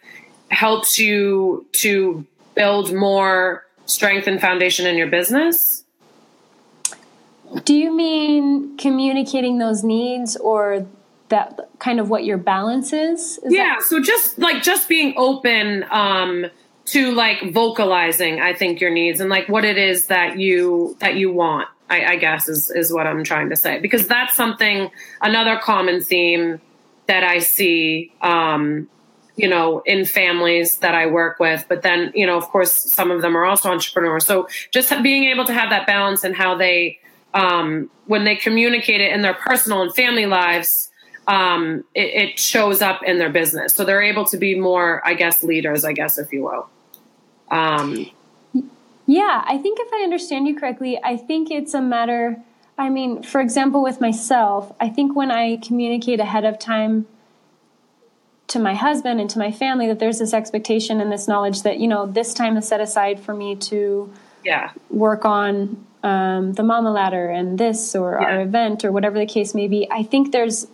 helps 0.48 0.98
you 0.98 1.66
to 1.72 2.24
build 2.54 2.94
more 2.94 3.64
strength 3.88 4.27
and 4.27 4.40
foundation 4.40 4.87
in 4.87 4.96
your 4.96 5.09
business? 5.09 5.85
Do 7.64 7.74
you 7.74 7.94
mean 7.94 8.77
communicating 8.77 9.59
those 9.59 9.83
needs 9.83 10.37
or 10.37 10.87
that 11.31 11.59
kind 11.79 11.98
of 11.98 12.09
what 12.11 12.24
your 12.24 12.38
balance 12.38 12.92
is? 12.92 13.38
Is 13.38 13.53
yeah 13.53 13.79
so 13.81 14.01
just 14.01 14.38
like 14.38 14.62
just 14.62 14.88
being 14.88 15.14
open 15.16 15.85
um 15.90 16.46
to 16.87 17.12
like 17.12 17.53
vocalizing 17.53 18.40
i 18.40 18.55
think 18.55 18.81
your 18.81 18.90
needs 18.90 19.20
and 19.20 19.29
like 19.29 19.48
what 19.48 19.64
it 19.64 19.77
is 19.77 20.07
that 20.07 20.38
you 20.38 20.96
that 21.01 21.16
you 21.16 21.31
want 21.31 21.68
i, 21.90 22.12
I 22.12 22.16
guess 22.16 22.48
is 22.48 22.70
is 22.70 22.92
what 22.92 23.07
i'm 23.07 23.24
trying 23.24 23.51
to 23.51 23.57
say 23.57 23.79
because 23.79 24.09
that's 24.09 24.35
something 24.35 24.90
another 25.20 25.59
common 25.59 26.03
theme 26.03 26.61
that 27.07 27.24
i 27.24 27.40
see 27.40 28.11
um 28.22 28.88
you 29.38 29.48
know 29.48 29.81
in 29.87 30.05
families 30.05 30.79
that 30.79 30.94
i 30.94 31.07
work 31.07 31.38
with 31.38 31.64
but 31.68 31.83
then 31.83 32.12
you 32.14 32.27
know 32.27 32.37
of 32.37 32.44
course 32.48 32.72
some 32.72 33.11
of 33.11 33.22
them 33.22 33.37
are 33.37 33.44
also 33.44 33.70
entrepreneurs 33.70 34.27
so 34.27 34.48
just 34.70 34.92
being 35.03 35.24
able 35.24 35.44
to 35.44 35.53
have 35.53 35.70
that 35.70 35.87
balance 35.87 36.24
and 36.24 36.37
how 36.37 36.57
they 36.57 36.98
um 37.35 37.90
when 38.07 38.24
they 38.24 38.37
communicate 38.37 39.01
it 39.01 39.12
in 39.12 39.22
their 39.22 39.35
personal 39.35 39.83
and 39.83 39.94
family 39.94 40.27
lives 40.27 40.90
um, 41.29 41.85
it, 41.94 42.31
it 42.31 42.38
shows 42.38 42.81
up 42.81 43.03
in 43.03 43.18
their 43.18 43.29
business. 43.29 43.74
So 43.74 43.85
they're 43.85 44.03
able 44.03 44.24
to 44.24 44.38
be 44.38 44.59
more, 44.59 45.07
I 45.07 45.12
guess, 45.12 45.42
leaders, 45.42 45.85
I 45.85 45.92
guess, 45.92 46.16
if 46.16 46.33
you 46.33 46.42
will. 46.44 46.70
Um, 47.51 48.11
Yeah, 49.07 49.42
I 49.46 49.59
think 49.59 49.79
if 49.81 49.92
I 49.92 50.03
understand 50.03 50.48
you 50.48 50.59
correctly, 50.59 50.98
I 51.03 51.16
think 51.16 51.51
it's 51.51 51.74
a 51.74 51.81
matter. 51.81 52.42
I 52.79 52.88
mean, 52.88 53.22
for 53.22 53.40
example, 53.40 53.83
with 53.83 54.01
myself, 54.01 54.72
I 54.81 54.88
think 54.88 55.14
when 55.14 55.31
I 55.31 55.57
communicate 55.57 56.18
ahead 56.20 56.44
of 56.44 56.59
time 56.59 57.07
to 58.48 58.58
my 58.58 58.74
husband 58.74 59.20
and 59.20 59.28
to 59.30 59.38
my 59.38 59.52
family 59.52 59.87
that 59.88 59.98
there's 59.98 60.18
this 60.18 60.32
expectation 60.34 61.00
and 61.00 61.12
this 61.12 61.28
knowledge 61.28 61.62
that, 61.62 61.78
you 61.78 61.87
know, 61.87 62.06
this 62.06 62.32
time 62.34 62.56
is 62.56 62.66
set 62.66 62.80
aside 62.80 63.20
for 63.20 63.34
me 63.34 63.54
to 63.56 64.11
yeah, 64.44 64.72
work 64.90 65.24
on 65.24 65.84
um, 66.02 66.52
the 66.54 66.62
mama 66.62 66.90
ladder 66.90 67.28
and 67.28 67.58
this 67.58 67.94
or 67.94 68.18
our 68.18 68.40
event 68.42 68.84
or 68.84 68.92
whatever 68.92 69.18
the 69.18 69.26
case 69.26 69.54
may 69.54 69.68
be, 69.68 69.87
I 69.90 70.02
think 70.02 70.32
there's 70.32 70.66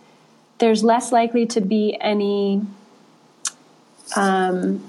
there's 0.59 0.83
less 0.83 1.11
likely 1.11 1.45
to 1.47 1.59
be 1.59 1.97
any 1.99 2.61
um, 4.15 4.81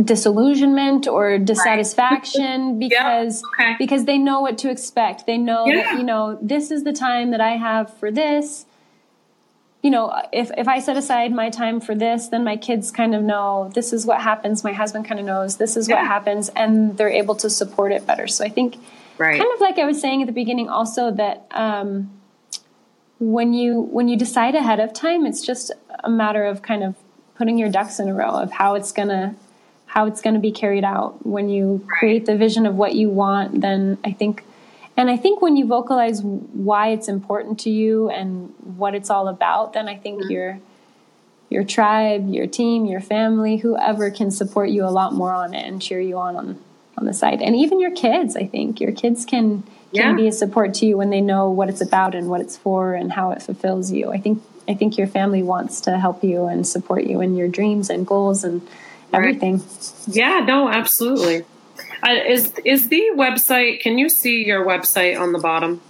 disillusionment 0.00 1.08
or 1.08 1.38
dissatisfaction 1.38 2.78
because 2.84 3.42
okay. 3.58 3.74
because 3.78 4.04
they 4.04 4.18
know 4.18 4.40
what 4.40 4.58
to 4.58 4.70
expect. 4.70 5.26
They 5.26 5.38
know 5.38 5.66
Yeah. 5.66 5.82
that 5.82 5.98
you 5.98 6.04
know 6.04 6.38
this 6.40 6.70
is 6.70 6.84
the 6.84 6.92
time 6.92 7.30
that 7.30 7.40
I 7.40 7.56
have 7.56 7.92
for 7.96 8.10
this. 8.12 8.66
You 9.84 9.90
know, 9.90 10.18
if 10.32 10.50
if 10.56 10.66
I 10.66 10.78
set 10.78 10.96
aside 10.96 11.30
my 11.30 11.50
time 11.50 11.78
for 11.78 11.94
this, 11.94 12.28
then 12.28 12.42
my 12.42 12.56
kids 12.56 12.90
kind 12.90 13.14
of 13.14 13.22
know 13.22 13.70
this 13.74 13.92
is 13.92 14.06
what 14.06 14.18
happens. 14.22 14.64
My 14.64 14.72
husband 14.72 15.04
kind 15.04 15.20
of 15.20 15.26
knows 15.26 15.58
this 15.58 15.76
is 15.76 15.90
what 15.90 15.98
happens, 15.98 16.48
and 16.56 16.96
they're 16.96 17.10
able 17.10 17.34
to 17.34 17.50
support 17.50 17.92
it 17.92 18.06
better. 18.06 18.26
So 18.26 18.46
I 18.46 18.48
think, 18.48 18.78
Right. 19.18 19.38
kind 19.38 19.52
of 19.54 19.60
like 19.60 19.78
I 19.78 19.84
was 19.84 20.00
saying 20.00 20.22
at 20.22 20.26
the 20.26 20.32
beginning, 20.32 20.70
also 20.70 21.10
that 21.10 21.46
um, 21.50 22.10
when 23.20 23.52
you 23.52 23.82
when 23.82 24.08
you 24.08 24.16
decide 24.16 24.54
ahead 24.54 24.80
of 24.80 24.94
time, 24.94 25.26
it's 25.26 25.44
just 25.44 25.70
a 26.02 26.08
matter 26.08 26.46
of 26.46 26.62
kind 26.62 26.82
of 26.82 26.94
putting 27.34 27.58
your 27.58 27.68
ducks 27.68 28.00
in 28.00 28.08
a 28.08 28.14
row 28.14 28.30
of 28.30 28.52
how 28.52 28.76
it's 28.76 28.90
gonna 28.90 29.34
how 29.84 30.06
it's 30.06 30.22
gonna 30.22 30.38
be 30.38 30.50
carried 30.50 30.84
out. 30.84 31.26
When 31.26 31.50
you 31.50 31.86
create 31.98 32.24
the 32.24 32.38
vision 32.38 32.64
of 32.64 32.74
what 32.74 32.94
you 32.94 33.10
want, 33.10 33.60
then 33.60 33.98
I 34.02 34.12
think. 34.12 34.44
And 34.96 35.10
I 35.10 35.16
think 35.16 35.42
when 35.42 35.56
you 35.56 35.66
vocalize 35.66 36.22
why 36.22 36.88
it's 36.88 37.08
important 37.08 37.58
to 37.60 37.70
you 37.70 38.08
and 38.10 38.54
what 38.76 38.94
it's 38.94 39.10
all 39.10 39.26
about, 39.28 39.72
then 39.72 39.88
I 39.88 39.96
think 39.96 40.22
mm-hmm. 40.22 40.30
your 40.30 40.58
your 41.50 41.64
tribe, 41.64 42.28
your 42.28 42.46
team, 42.46 42.86
your 42.86 43.00
family, 43.00 43.58
whoever 43.58 44.10
can 44.10 44.30
support 44.30 44.70
you 44.70 44.84
a 44.84 44.90
lot 44.90 45.12
more 45.12 45.32
on 45.32 45.54
it 45.54 45.66
and 45.66 45.80
cheer 45.80 46.00
you 46.00 46.18
on 46.18 46.36
on, 46.36 46.58
on 46.96 47.04
the 47.06 47.12
side. 47.12 47.42
And 47.42 47.54
even 47.56 47.80
your 47.80 47.90
kids, 47.90 48.36
I 48.36 48.46
think 48.46 48.80
your 48.80 48.92
kids 48.92 49.24
can 49.24 49.62
can 49.94 50.10
Yeah. 50.10 50.14
be 50.14 50.26
a 50.26 50.32
support 50.32 50.74
to 50.74 50.86
you 50.86 50.96
when 50.96 51.10
they 51.10 51.20
know 51.20 51.48
what 51.50 51.68
it's 51.68 51.80
about 51.80 52.14
and 52.14 52.28
what 52.28 52.40
it's 52.40 52.56
for 52.56 52.94
and 52.94 53.12
how 53.12 53.30
it 53.30 53.42
fulfills 53.42 53.92
you. 53.92 54.10
I 54.12 54.18
think 54.18 54.42
I 54.68 54.74
think 54.74 54.96
your 54.96 55.06
family 55.06 55.42
wants 55.42 55.80
to 55.82 55.98
help 55.98 56.24
you 56.24 56.46
and 56.46 56.66
support 56.66 57.04
you 57.04 57.20
in 57.20 57.36
your 57.36 57.48
dreams 57.48 57.90
and 57.90 58.06
goals 58.06 58.44
and 58.44 58.62
everything. 59.12 59.62
Yeah, 60.06 60.44
no, 60.46 60.68
absolutely. 60.68 61.44
Uh, 62.04 62.12
is 62.26 62.52
is 62.64 62.88
the 62.88 63.02
website? 63.14 63.80
Can 63.80 63.96
you 63.98 64.08
see 64.08 64.44
your 64.44 64.64
website 64.64 65.18
on 65.18 65.32
the 65.32 65.38
bottom? 65.38 65.80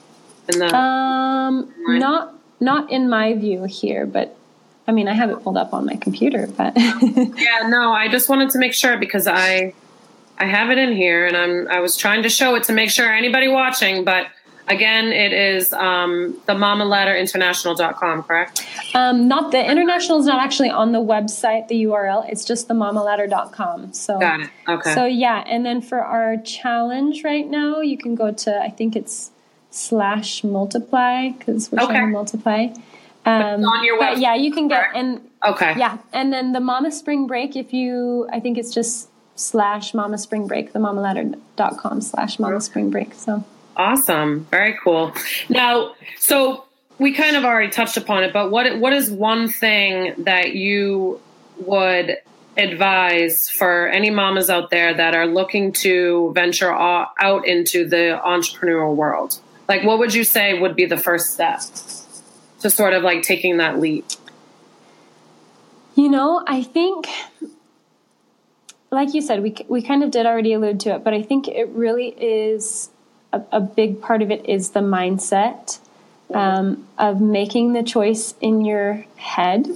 In 0.48 0.58
the 0.60 0.74
Um, 0.74 1.72
Right. 1.86 1.98
not 1.98 2.34
not 2.60 2.90
in 2.90 3.08
my 3.08 3.34
view 3.34 3.64
here, 3.64 4.06
but 4.06 4.36
I 4.86 4.92
mean, 4.92 5.08
I 5.08 5.14
have 5.14 5.30
it 5.30 5.42
pulled 5.42 5.56
up 5.56 5.72
on 5.74 5.86
my 5.86 5.96
computer, 5.96 6.46
but 6.56 6.72
yeah, 6.76 7.66
no, 7.66 7.92
I 7.92 8.08
just 8.08 8.28
wanted 8.28 8.50
to 8.50 8.58
make 8.58 8.74
sure 8.74 8.96
because 8.96 9.26
I 9.26 9.74
I 10.38 10.44
have 10.46 10.70
it 10.70 10.78
in 10.78 10.92
here 10.92 11.26
and 11.26 11.36
I'm 11.36 11.68
I 11.68 11.80
was 11.80 11.96
trying 11.96 12.22
to 12.22 12.28
show 12.28 12.54
it 12.54 12.64
to 12.64 12.72
make 12.72 12.90
sure 12.90 13.12
anybody 13.12 13.48
watching, 13.48 14.04
but 14.04 14.26
again, 14.68 15.06
it 15.12 15.32
is 15.32 15.72
um, 15.72 16.36
the 16.46 16.54
mamaladderinternational.com, 16.54 18.22
correct? 18.24 18.66
um, 18.94 19.28
not 19.28 19.50
the 19.52 19.70
international 19.70 20.18
is 20.20 20.26
not 20.26 20.38
actually 20.40 20.70
on 20.70 20.92
the 20.92 21.00
website, 21.00 21.68
the 21.68 21.84
URL. 21.84 22.28
It's 22.30 22.44
just 22.44 22.68
the 22.68 22.74
mamaladder.com. 22.74 23.92
So 23.92 24.18
Got 24.18 24.40
it. 24.40 24.50
Okay. 24.68 24.94
So 24.94 25.06
yeah, 25.06 25.44
and 25.46 25.64
then 25.66 25.80
for 25.80 26.00
our 26.00 26.36
challenge 26.38 27.24
right 27.24 27.46
now, 27.48 27.80
you 27.80 27.96
can 27.98 28.14
go 28.14 28.32
to 28.32 28.60
I 28.60 28.70
think 28.70 28.96
it's 28.96 29.30
slash 29.70 30.44
multiply 30.44 31.30
because 31.30 31.70
we're 31.72 31.82
Okay. 31.82 31.92
trying 31.94 32.06
to 32.06 32.12
multiply. 32.12 32.66
Um, 33.26 33.64
on 33.64 33.84
your 33.84 33.98
website, 33.98 34.20
yeah, 34.20 34.34
you 34.34 34.52
can 34.52 34.68
get 34.68 34.84
and 34.94 35.20
Okay. 35.46 35.74
yeah, 35.76 35.98
and 36.12 36.32
then 36.32 36.52
the 36.52 36.60
Mama 36.60 36.90
Spring 36.92 37.26
Break. 37.26 37.56
If 37.56 37.72
you, 37.72 38.28
I 38.32 38.38
think 38.40 38.56
it's 38.58 38.72
just 38.72 39.08
slash 39.34 39.92
Mama 39.94 40.16
Spring 40.18 40.46
Break, 40.46 40.72
the 40.72 40.78
mamaladder.com 40.78 42.00
slash 42.02 42.38
Mama 42.38 42.60
Spring 42.60 42.90
Break. 42.90 43.14
So 43.14 43.42
Awesome. 43.76 44.46
Very 44.50 44.78
cool. 44.82 45.12
Now, 45.48 45.94
so 46.18 46.64
we 46.98 47.12
kind 47.12 47.36
of 47.36 47.44
already 47.44 47.70
touched 47.70 47.96
upon 47.96 48.22
it, 48.24 48.32
but 48.32 48.50
what 48.50 48.78
what 48.78 48.92
is 48.92 49.10
one 49.10 49.48
thing 49.48 50.14
that 50.18 50.54
you 50.54 51.20
would 51.58 52.16
advise 52.56 53.48
for 53.48 53.88
any 53.88 54.10
mamas 54.10 54.48
out 54.48 54.70
there 54.70 54.94
that 54.94 55.14
are 55.14 55.26
looking 55.26 55.72
to 55.72 56.32
venture 56.34 56.72
out 56.72 57.46
into 57.46 57.88
the 57.88 58.20
entrepreneurial 58.24 58.94
world? 58.94 59.40
Like 59.68 59.82
what 59.82 59.98
would 59.98 60.14
you 60.14 60.24
say 60.24 60.58
would 60.58 60.76
be 60.76 60.86
the 60.86 60.96
first 60.96 61.32
step 61.32 61.60
to 62.60 62.70
sort 62.70 62.92
of 62.92 63.02
like 63.02 63.22
taking 63.22 63.56
that 63.56 63.80
leap? 63.80 64.06
You 65.96 66.08
know, 66.08 66.42
I 66.46 66.62
think, 66.62 67.06
like 68.90 69.14
you 69.14 69.20
said, 69.20 69.42
we 69.42 69.54
we 69.68 69.82
kind 69.82 70.02
of 70.02 70.10
did 70.10 70.26
already 70.26 70.52
allude 70.52 70.80
to 70.80 70.94
it, 70.94 71.04
but 71.04 71.14
I 71.14 71.22
think 71.22 71.48
it 71.48 71.68
really 71.68 72.08
is 72.08 72.90
a, 73.34 73.42
a 73.52 73.60
big 73.60 74.00
part 74.00 74.22
of 74.22 74.30
it 74.30 74.48
is 74.48 74.70
the 74.70 74.80
mindset 74.80 75.78
um, 76.32 76.86
of 76.98 77.20
making 77.20 77.72
the 77.72 77.82
choice 77.82 78.34
in 78.40 78.64
your 78.64 79.04
head, 79.16 79.68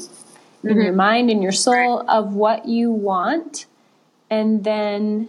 in 0.64 0.80
your 0.80 0.92
mind, 0.92 1.30
in 1.30 1.42
your 1.42 1.52
soul 1.52 2.04
of 2.08 2.34
what 2.34 2.66
you 2.66 2.90
want, 2.90 3.66
and 4.30 4.64
then 4.64 5.28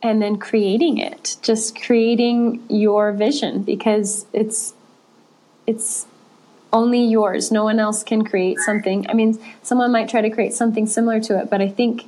and 0.00 0.22
then 0.22 0.38
creating 0.38 0.98
it, 0.98 1.36
just 1.42 1.80
creating 1.80 2.62
your 2.68 3.12
vision 3.12 3.62
because 3.62 4.26
it's 4.32 4.74
it's 5.66 6.06
only 6.72 7.04
yours. 7.04 7.50
No 7.50 7.64
one 7.64 7.78
else 7.78 8.02
can 8.02 8.24
create 8.24 8.58
something. 8.58 9.08
I 9.08 9.14
mean, 9.14 9.38
someone 9.62 9.90
might 9.92 10.08
try 10.08 10.20
to 10.20 10.30
create 10.30 10.54
something 10.54 10.86
similar 10.86 11.20
to 11.20 11.38
it, 11.40 11.50
but 11.50 11.60
I 11.60 11.68
think, 11.68 12.04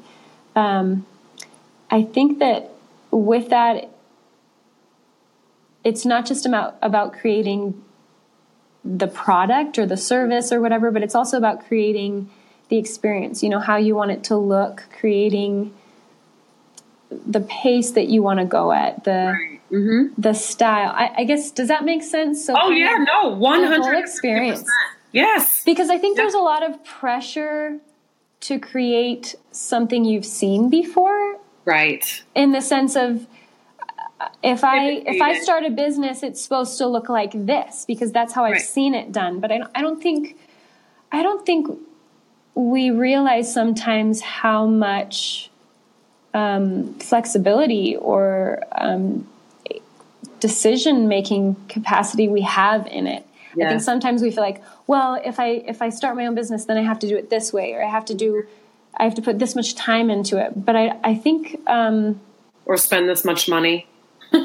um, 0.55 1.07
I 1.91 2.03
think 2.03 2.39
that 2.39 2.71
with 3.11 3.49
that, 3.51 3.91
it's 5.85 6.05
not 6.05 6.27
just 6.27 6.47
about 6.47 6.77
about 6.83 7.13
creating 7.13 7.83
the 8.85 9.07
product 9.07 9.79
or 9.79 9.87
the 9.87 9.97
service 9.97 10.53
or 10.53 10.61
whatever, 10.61 10.91
but 10.91 11.03
it's 11.03 11.15
also 11.15 11.37
about 11.37 11.67
creating 11.67 12.31
the 12.69 12.79
experience. 12.79 13.43
You 13.43 13.49
know 13.51 13.59
how 13.61 13.77
you 13.77 13.95
want 13.95 14.11
it 14.11 14.25
to 14.25 14.37
look, 14.37 14.85
creating 14.99 15.75
the 17.27 17.41
pace 17.41 17.91
that 17.93 18.09
you 18.09 18.23
want 18.23 18.39
to 18.41 18.47
go 18.47 18.73
at, 18.73 19.05
the 19.05 19.37
the 20.19 20.33
style. 20.33 20.91
I, 20.95 21.13
I 21.19 21.25
guess 21.25 21.51
does 21.51 21.69
that 21.69 21.85
make 21.85 22.03
sense? 22.03 22.45
So 22.45 22.55
Mm-hmm. 22.55 22.67
Oh 22.67 22.71
yeah, 22.71 23.05
no, 23.23 23.29
one 23.37 23.65
hundred 23.65 23.99
experience. 23.99 24.69
Yes. 25.13 25.63
Because 25.65 25.91
I 25.91 25.99
think 25.99 26.17
there's 26.17 26.35
a 26.35 26.39
lot 26.41 26.63
of 26.69 26.85
pressure 26.85 27.79
to 28.41 28.59
create 28.59 29.35
something 29.51 30.05
you've 30.05 30.25
seen 30.25 30.71
before 30.71 31.39
Right. 31.65 32.23
in 32.35 32.53
the 32.53 32.61
sense 32.61 32.97
of 32.97 33.27
if 34.43 34.65
I 34.65 35.03
if 35.07 35.21
I 35.23 35.39
start 35.41 35.65
a 35.65 35.71
business, 35.71 36.23
it's 36.23 36.43
supposed 36.43 36.79
to 36.79 36.87
look 36.87 37.09
like 37.09 37.33
this 37.35 37.85
because 37.87 38.13
that's 38.13 38.33
how 38.33 38.45
I've 38.45 38.53
Right. 38.53 38.63
seen 38.63 38.95
it 38.95 39.13
done. 39.13 39.41
But 39.41 39.51
I 39.53 39.59
don't, 39.59 39.71
I 39.75 39.81
don't 39.83 40.03
think 40.03 40.37
I 41.13 41.23
don't 41.23 41.45
think 41.47 41.69
we 42.55 42.91
realize 42.91 43.53
sometimes 43.53 44.21
how 44.21 44.67
much 44.67 45.51
um, 46.35 46.95
flexibility 46.95 47.97
or 47.97 48.63
um, 48.73 49.27
decision 50.39 51.09
making 51.09 51.57
capacity 51.69 52.29
we 52.29 52.43
have 52.43 52.87
in 52.87 53.07
it. 53.07 53.25
I 53.61 53.69
think 53.69 53.81
sometimes 53.83 54.23
we 54.23 54.31
feel 54.31 54.45
like, 54.45 54.63
well, 54.87 55.21
if 55.25 55.41
I 55.41 55.49
if 55.67 55.83
I 55.83 55.89
start 55.91 56.15
my 56.17 56.27
own 56.27 56.37
business, 56.37 56.67
then 56.67 56.77
I 56.77 56.83
have 56.83 57.01
to 57.01 57.09
do 57.09 57.17
it 57.17 57.31
this 57.31 57.53
way, 57.53 57.73
or 57.75 57.83
I 57.85 57.91
have 57.91 58.05
to 58.07 58.15
do, 58.15 58.45
I 58.97 59.05
have 59.05 59.17
to 59.17 59.23
put 59.23 59.39
this 59.41 59.57
much 59.57 59.75
time 59.75 60.09
into 60.09 60.39
it. 60.39 60.65
But 60.65 60.77
I 60.77 60.97
I 61.03 61.15
think. 61.17 61.61
Um, 61.67 62.21
Or 62.65 62.77
spend 62.77 63.09
this 63.09 63.25
much 63.25 63.49
money. 63.49 63.87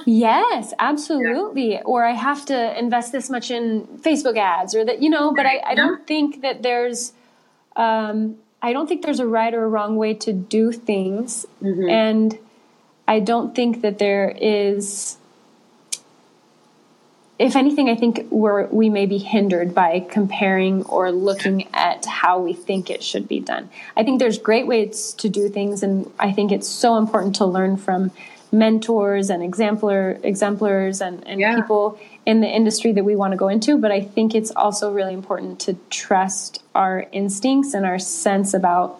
Yes, 0.06 0.74
absolutely. 0.80 1.82
Or 1.82 2.04
I 2.04 2.14
have 2.14 2.46
to 2.46 2.80
invest 2.80 3.12
this 3.12 3.30
much 3.30 3.52
in 3.52 3.86
Facebook 4.02 4.38
ads 4.38 4.74
or 4.76 4.84
that, 4.86 5.02
you 5.02 5.10
know, 5.10 5.34
but 5.34 5.46
I, 5.46 5.62
I 5.66 5.76
don't 5.76 6.06
think 6.08 6.42
that 6.42 6.64
there's, 6.64 7.14
um, 7.76 8.38
I 8.62 8.74
don't 8.74 8.88
think 8.88 9.04
there's 9.04 9.20
a 9.20 9.28
right 9.28 9.54
or 9.54 9.64
a 9.64 9.68
wrong 9.68 9.96
way 9.96 10.14
to 10.16 10.34
do 10.34 10.72
things. 10.72 11.46
And 11.62 12.38
I 13.08 13.20
don't 13.20 13.54
think 13.54 13.82
that 13.82 14.00
there 14.00 14.30
is, 14.30 15.18
if 17.38 17.56
anything, 17.56 17.90
I 17.90 17.96
think 17.96 18.26
we're, 18.32 18.66
we 18.68 18.90
may 18.90 19.06
be 19.06 19.20
hindered 19.20 19.76
by 19.76 20.00
comparing 20.00 20.84
or 20.86 21.12
looking 21.12 21.68
at 21.74 22.06
how 22.06 22.40
we 22.40 22.54
think 22.54 22.90
it 22.90 23.04
should 23.04 23.28
be 23.28 23.40
done. 23.40 23.70
I 23.96 24.04
think 24.04 24.20
there's 24.20 24.40
great 24.40 24.66
ways 24.66 25.14
to 25.20 25.30
do 25.30 25.50
things, 25.50 25.84
and 25.84 26.12
I 26.18 26.32
think 26.32 26.52
it's 26.52 26.68
so 26.68 26.98
important 26.98 27.36
to 27.36 27.46
learn 27.46 27.78
from 27.78 28.12
mentors 28.52 29.30
and 29.30 29.44
exemplar 29.44 30.18
exemplars 30.24 31.02
and, 31.02 31.26
and 31.28 31.40
Yeah. 31.40 31.56
people 31.56 32.00
in 32.26 32.42
the 32.42 32.48
industry 32.48 32.92
that 32.94 33.04
we 33.04 33.16
want 33.16 33.32
to 33.32 33.38
go 33.38 33.48
into. 33.48 33.78
But 33.78 33.92
I 33.92 34.02
think 34.02 34.34
it's 34.34 34.52
also 34.56 34.92
really 34.92 35.14
important 35.14 35.60
to 35.62 35.76
trust 35.90 36.64
our 36.74 37.06
instincts 37.12 37.74
and 37.74 37.86
our 37.86 38.00
sense 38.00 38.54
about 38.54 39.00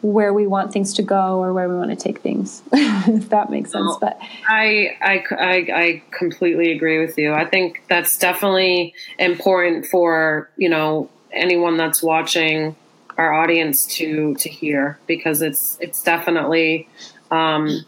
where 0.00 0.32
we 0.32 0.46
want 0.46 0.72
things 0.72 0.94
to 0.94 1.02
go 1.02 1.38
or 1.40 1.52
where 1.52 1.68
we 1.68 1.74
want 1.76 1.90
to 1.90 1.96
take 1.96 2.20
things, 2.20 2.62
if 2.72 3.28
that 3.30 3.50
makes 3.50 3.72
sense. 3.72 3.96
But 4.00 4.18
I, 4.48 4.96
I, 5.00 5.24
I, 5.30 5.54
I 5.74 6.02
completely 6.10 6.72
agree 6.72 7.00
with 7.00 7.18
you. 7.18 7.32
I 7.32 7.44
think 7.44 7.82
that's 7.88 8.16
definitely 8.18 8.94
important 9.18 9.86
for, 9.86 10.48
you 10.56 10.68
know, 10.68 11.10
anyone 11.32 11.76
that's 11.76 12.02
watching 12.02 12.76
our 13.16 13.32
audience 13.32 13.86
to, 13.96 14.34
to 14.36 14.48
hear 14.48 14.98
because 15.08 15.42
it's, 15.42 15.76
it's 15.80 16.02
definitely, 16.02 16.88
um, 17.32 17.84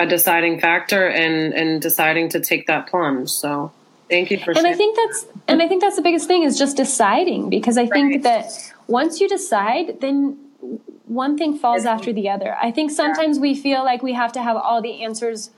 a 0.00 0.06
deciding 0.06 0.60
factor 0.60 1.08
in, 1.08 1.52
in 1.52 1.80
deciding 1.80 2.28
to 2.30 2.40
take 2.40 2.66
that 2.66 2.88
plunge. 2.88 3.30
So 3.30 3.72
thank 4.10 4.30
you 4.30 4.38
for 4.38 4.50
and 4.52 4.66
I 4.66 4.74
think 4.74 4.96
that's 4.96 5.26
and 5.48 5.62
I 5.62 5.68
think 5.68 5.80
that's 5.82 5.96
the 5.96 6.02
biggest 6.02 6.26
thing 6.26 6.42
is 6.42 6.58
just 6.58 6.76
deciding 6.76 7.50
because 7.50 7.78
I 7.78 7.86
think 7.86 8.12
Right. 8.12 8.22
that 8.24 8.72
once 8.86 9.20
you 9.20 9.28
decide, 9.28 10.00
then 10.00 10.38
one 11.06 11.36
thing 11.36 11.56
falls 11.58 11.84
after 11.84 12.12
the 12.12 12.28
other. 12.28 12.56
I 12.60 12.70
think 12.70 12.90
sometimes 12.90 13.38
we 13.38 13.54
feel 13.54 13.84
like 13.84 14.02
we 14.02 14.14
have 14.14 14.32
to 14.32 14.42
have 14.42 14.56
all 14.56 14.80
the 14.82 15.04
answers 15.04 15.50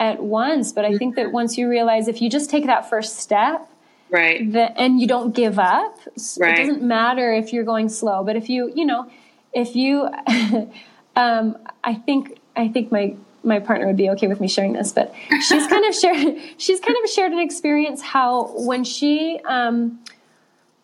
at 0.00 0.22
once, 0.22 0.72
but 0.72 0.84
I 0.84 0.96
think 0.96 1.16
that 1.16 1.32
once 1.32 1.58
you 1.58 1.68
realize 1.68 2.08
if 2.08 2.22
you 2.22 2.30
just 2.30 2.50
take 2.50 2.66
that 2.66 2.88
first 2.88 3.16
step, 3.18 3.68
right. 4.10 4.50
the, 4.50 4.78
and 4.80 5.00
you 5.00 5.06
don't 5.06 5.34
give 5.34 5.58
up, 5.58 5.98
Right. 6.38 6.58
it 6.58 6.66
doesn't 6.66 6.82
matter 6.82 7.32
if 7.32 7.52
you're 7.52 7.64
going 7.64 7.88
slow. 7.88 8.24
But 8.24 8.36
if 8.36 8.48
you, 8.48 8.72
you 8.74 8.86
know, 8.86 9.10
if 9.52 9.76
you, 9.76 10.08
um, 11.16 11.58
I 11.84 11.94
think, 11.94 12.38
I 12.56 12.68
think 12.68 12.90
my 12.92 13.16
my 13.42 13.58
partner 13.60 13.86
would 13.86 13.96
be 13.96 14.10
okay 14.10 14.26
with 14.26 14.40
me 14.40 14.48
sharing 14.48 14.72
this, 14.72 14.92
but 14.92 15.14
she's 15.42 15.66
kind 15.66 15.84
of 15.84 15.94
shared, 15.94 16.36
she's 16.58 16.80
kind 16.80 16.96
of 17.04 17.10
shared 17.10 17.32
an 17.32 17.38
experience 17.38 18.02
how 18.02 18.52
when 18.66 18.84
she, 18.84 19.38
um, 19.46 20.00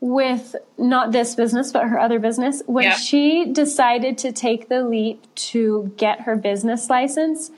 with 0.01 0.55
not 0.77 1.13
this 1.13 1.35
business 1.35 1.73
but 1.73 1.85
her 1.89 1.99
other 1.99 2.19
business, 2.19 2.63
when 2.67 2.85
Yeah. 2.85 2.93
she 2.97 3.47
decided 3.53 4.19
to 4.19 4.33
take 4.33 4.69
the 4.69 4.85
leap 4.85 5.23
to 5.37 5.93
get 5.97 6.21
her 6.23 6.37
business 6.37 6.91
license, 6.91 7.51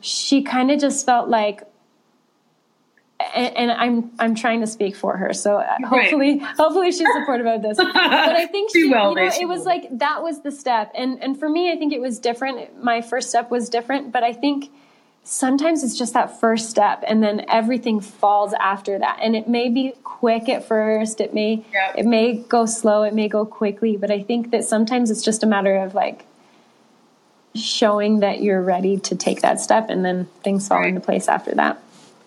she 0.00 0.42
kind 0.42 0.70
of 0.70 0.78
just 0.80 1.04
felt 1.04 1.28
like 1.28 1.62
and, 3.34 3.56
and 3.56 3.70
I'm 3.72 4.10
I'm 4.18 4.34
trying 4.34 4.60
to 4.60 4.66
speak 4.66 4.96
for 4.96 5.16
her, 5.16 5.32
so 5.32 5.56
uh, 5.56 5.76
hopefully 5.86 6.38
hopefully 6.38 6.90
she's 6.92 7.08
supportive 7.12 7.46
of 7.46 7.62
this. 7.62 7.76
But 7.94 7.96
I 7.96 8.46
think 8.46 8.70
She 8.72 8.84
will 8.88 9.10
you 9.10 9.16
know, 9.16 9.30
it 9.40 9.46
was 9.48 9.64
like 9.64 9.86
that 9.98 10.22
was 10.22 10.40
the 10.42 10.50
step, 10.52 10.92
and 10.94 11.22
and 11.22 11.38
for 11.38 11.48
me, 11.48 11.72
I 11.72 11.76
think 11.76 11.92
it 11.92 12.00
was 12.00 12.18
different. 12.18 12.82
My 12.82 13.00
first 13.00 13.28
step 13.30 13.50
was 13.50 13.68
different, 13.68 14.12
but 14.12 14.22
I 14.22 14.32
think 14.32 14.70
sometimes 15.24 15.84
it's 15.84 15.96
just 15.98 16.14
that 16.14 16.40
first 16.40 16.70
step, 16.70 17.04
and 17.06 17.22
then 17.22 17.44
everything 17.48 18.00
falls 18.00 18.54
after 18.60 18.98
that. 18.98 19.18
And 19.22 19.36
it 19.36 19.46
may 19.48 19.68
be 19.68 19.92
quick 20.04 20.48
at 20.48 20.64
first, 20.66 21.20
it 21.20 21.34
may 21.34 21.64
Yep. 21.72 21.94
it 21.98 22.06
may 22.06 22.34
go 22.34 22.64
slow, 22.66 23.02
it 23.02 23.14
may 23.14 23.28
go 23.28 23.44
quickly, 23.44 23.96
but 23.96 24.10
I 24.10 24.22
think 24.22 24.50
that 24.52 24.64
sometimes 24.64 25.10
it's 25.10 25.22
just 25.22 25.42
a 25.42 25.46
matter 25.46 25.76
of 25.76 25.94
like 25.94 26.24
showing 27.54 28.20
that 28.20 28.40
you're 28.42 28.62
ready 28.62 28.98
to 28.98 29.16
take 29.16 29.40
that 29.42 29.60
step, 29.60 29.90
and 29.90 30.04
then 30.04 30.26
things 30.44 30.68
fall 30.68 30.78
Right. 30.78 30.88
into 30.88 31.00
place 31.00 31.28
after 31.28 31.54
that. 31.54 31.78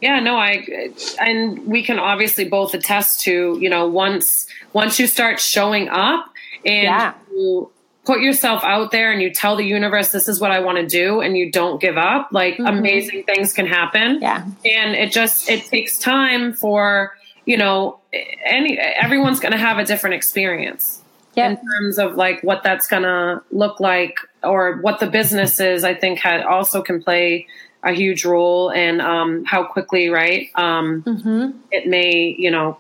Yeah, 0.02 0.20
no, 0.20 0.36
I 0.36 0.90
and 1.20 1.66
we 1.68 1.84
can 1.84 2.00
obviously 2.00 2.46
both 2.50 2.74
attest 2.74 3.22
to, 3.22 3.58
you 3.62 3.70
know, 3.70 3.88
once 3.88 4.48
once 4.74 5.00
you 5.00 5.08
start 5.08 5.40
showing 5.40 5.90
up 5.90 6.26
and 6.66 6.84
Yeah. 6.84 7.14
you 7.32 7.70
put 8.04 8.20
yourself 8.22 8.64
out 8.64 8.90
there 8.92 9.12
and 9.12 9.22
you 9.22 9.30
tell 9.32 9.56
the 9.56 9.64
universe 9.64 10.12
this 10.12 10.28
is 10.28 10.42
what 10.42 10.50
I 10.52 10.60
want 10.60 10.80
to 10.80 10.88
do 10.88 11.22
and 11.22 11.38
you 11.38 11.52
don't 11.52 11.80
give 11.80 11.98
up, 11.98 12.30
like 12.32 12.58
amazing 12.58 13.24
things 13.24 13.54
can 13.54 13.68
happen. 13.68 14.20
Mm-hmm. 14.20 14.24
Yeah. 14.24 14.46
And 14.66 14.96
it 14.96 15.12
just 15.12 15.48
it 15.50 15.66
takes 15.66 16.00
time 16.00 16.54
for, 16.54 17.16
you 17.46 17.58
know, 17.58 18.00
any 18.46 18.78
everyone's 18.80 19.40
going 19.40 19.52
to 19.52 19.58
have 19.60 19.78
a 19.78 19.86
different 19.86 20.16
experience 20.16 21.02
in 21.36 21.58
terms 21.58 21.98
of 21.98 22.16
like 22.16 22.44
what 22.44 22.62
that's 22.64 22.88
going 22.88 23.04
to 23.04 23.42
look 23.52 23.80
like 23.80 24.18
or 24.44 24.78
what 24.82 25.00
the 25.00 25.08
business 25.08 25.62
is 25.62 25.86
i 25.86 25.94
think 25.94 26.20
had 26.20 26.42
also 26.42 26.82
can 26.82 27.02
play 27.02 27.48
a 27.84 27.92
huge 27.94 28.26
role 28.26 28.70
in 28.70 29.02
um, 29.02 29.44
how 29.46 29.64
quickly 29.64 30.10
right 30.10 30.50
um, 30.56 31.02
Mm-hmm. 31.04 31.58
it 31.72 31.88
may 31.88 32.36
you 32.38 32.52
know 32.52 32.78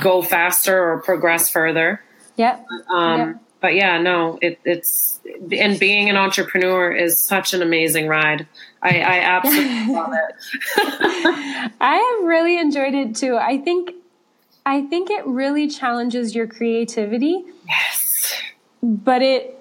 go 0.00 0.22
faster 0.22 0.76
or 0.92 1.00
progress 1.02 1.48
further 1.50 2.00
Yep. 2.36 2.66
um, 2.92 3.18
Yep. 3.18 3.36
but 3.60 3.74
yeah 3.74 3.98
no 3.98 4.38
it, 4.42 4.58
it's 4.64 5.20
and 5.52 5.78
being 5.78 6.08
an 6.10 6.16
entrepreneur 6.16 6.92
is 6.92 7.20
such 7.20 7.54
an 7.54 7.62
amazing 7.62 8.06
ride 8.08 8.46
i, 8.82 9.00
I 9.00 9.18
absolutely 9.20 9.94
love 9.94 10.12
it 10.12 10.34
I 11.80 11.96
have 12.18 12.28
really 12.28 12.58
enjoyed 12.58 12.94
it 12.94 13.14
too. 13.16 13.36
I 13.36 13.58
think 13.58 13.92
I 14.66 14.82
think 14.82 15.10
it 15.10 15.26
really 15.26 15.68
challenges 15.68 16.34
your 16.34 16.46
creativity, 16.46 17.44
yes 17.66 18.34
but 18.82 19.22
it 19.22 19.58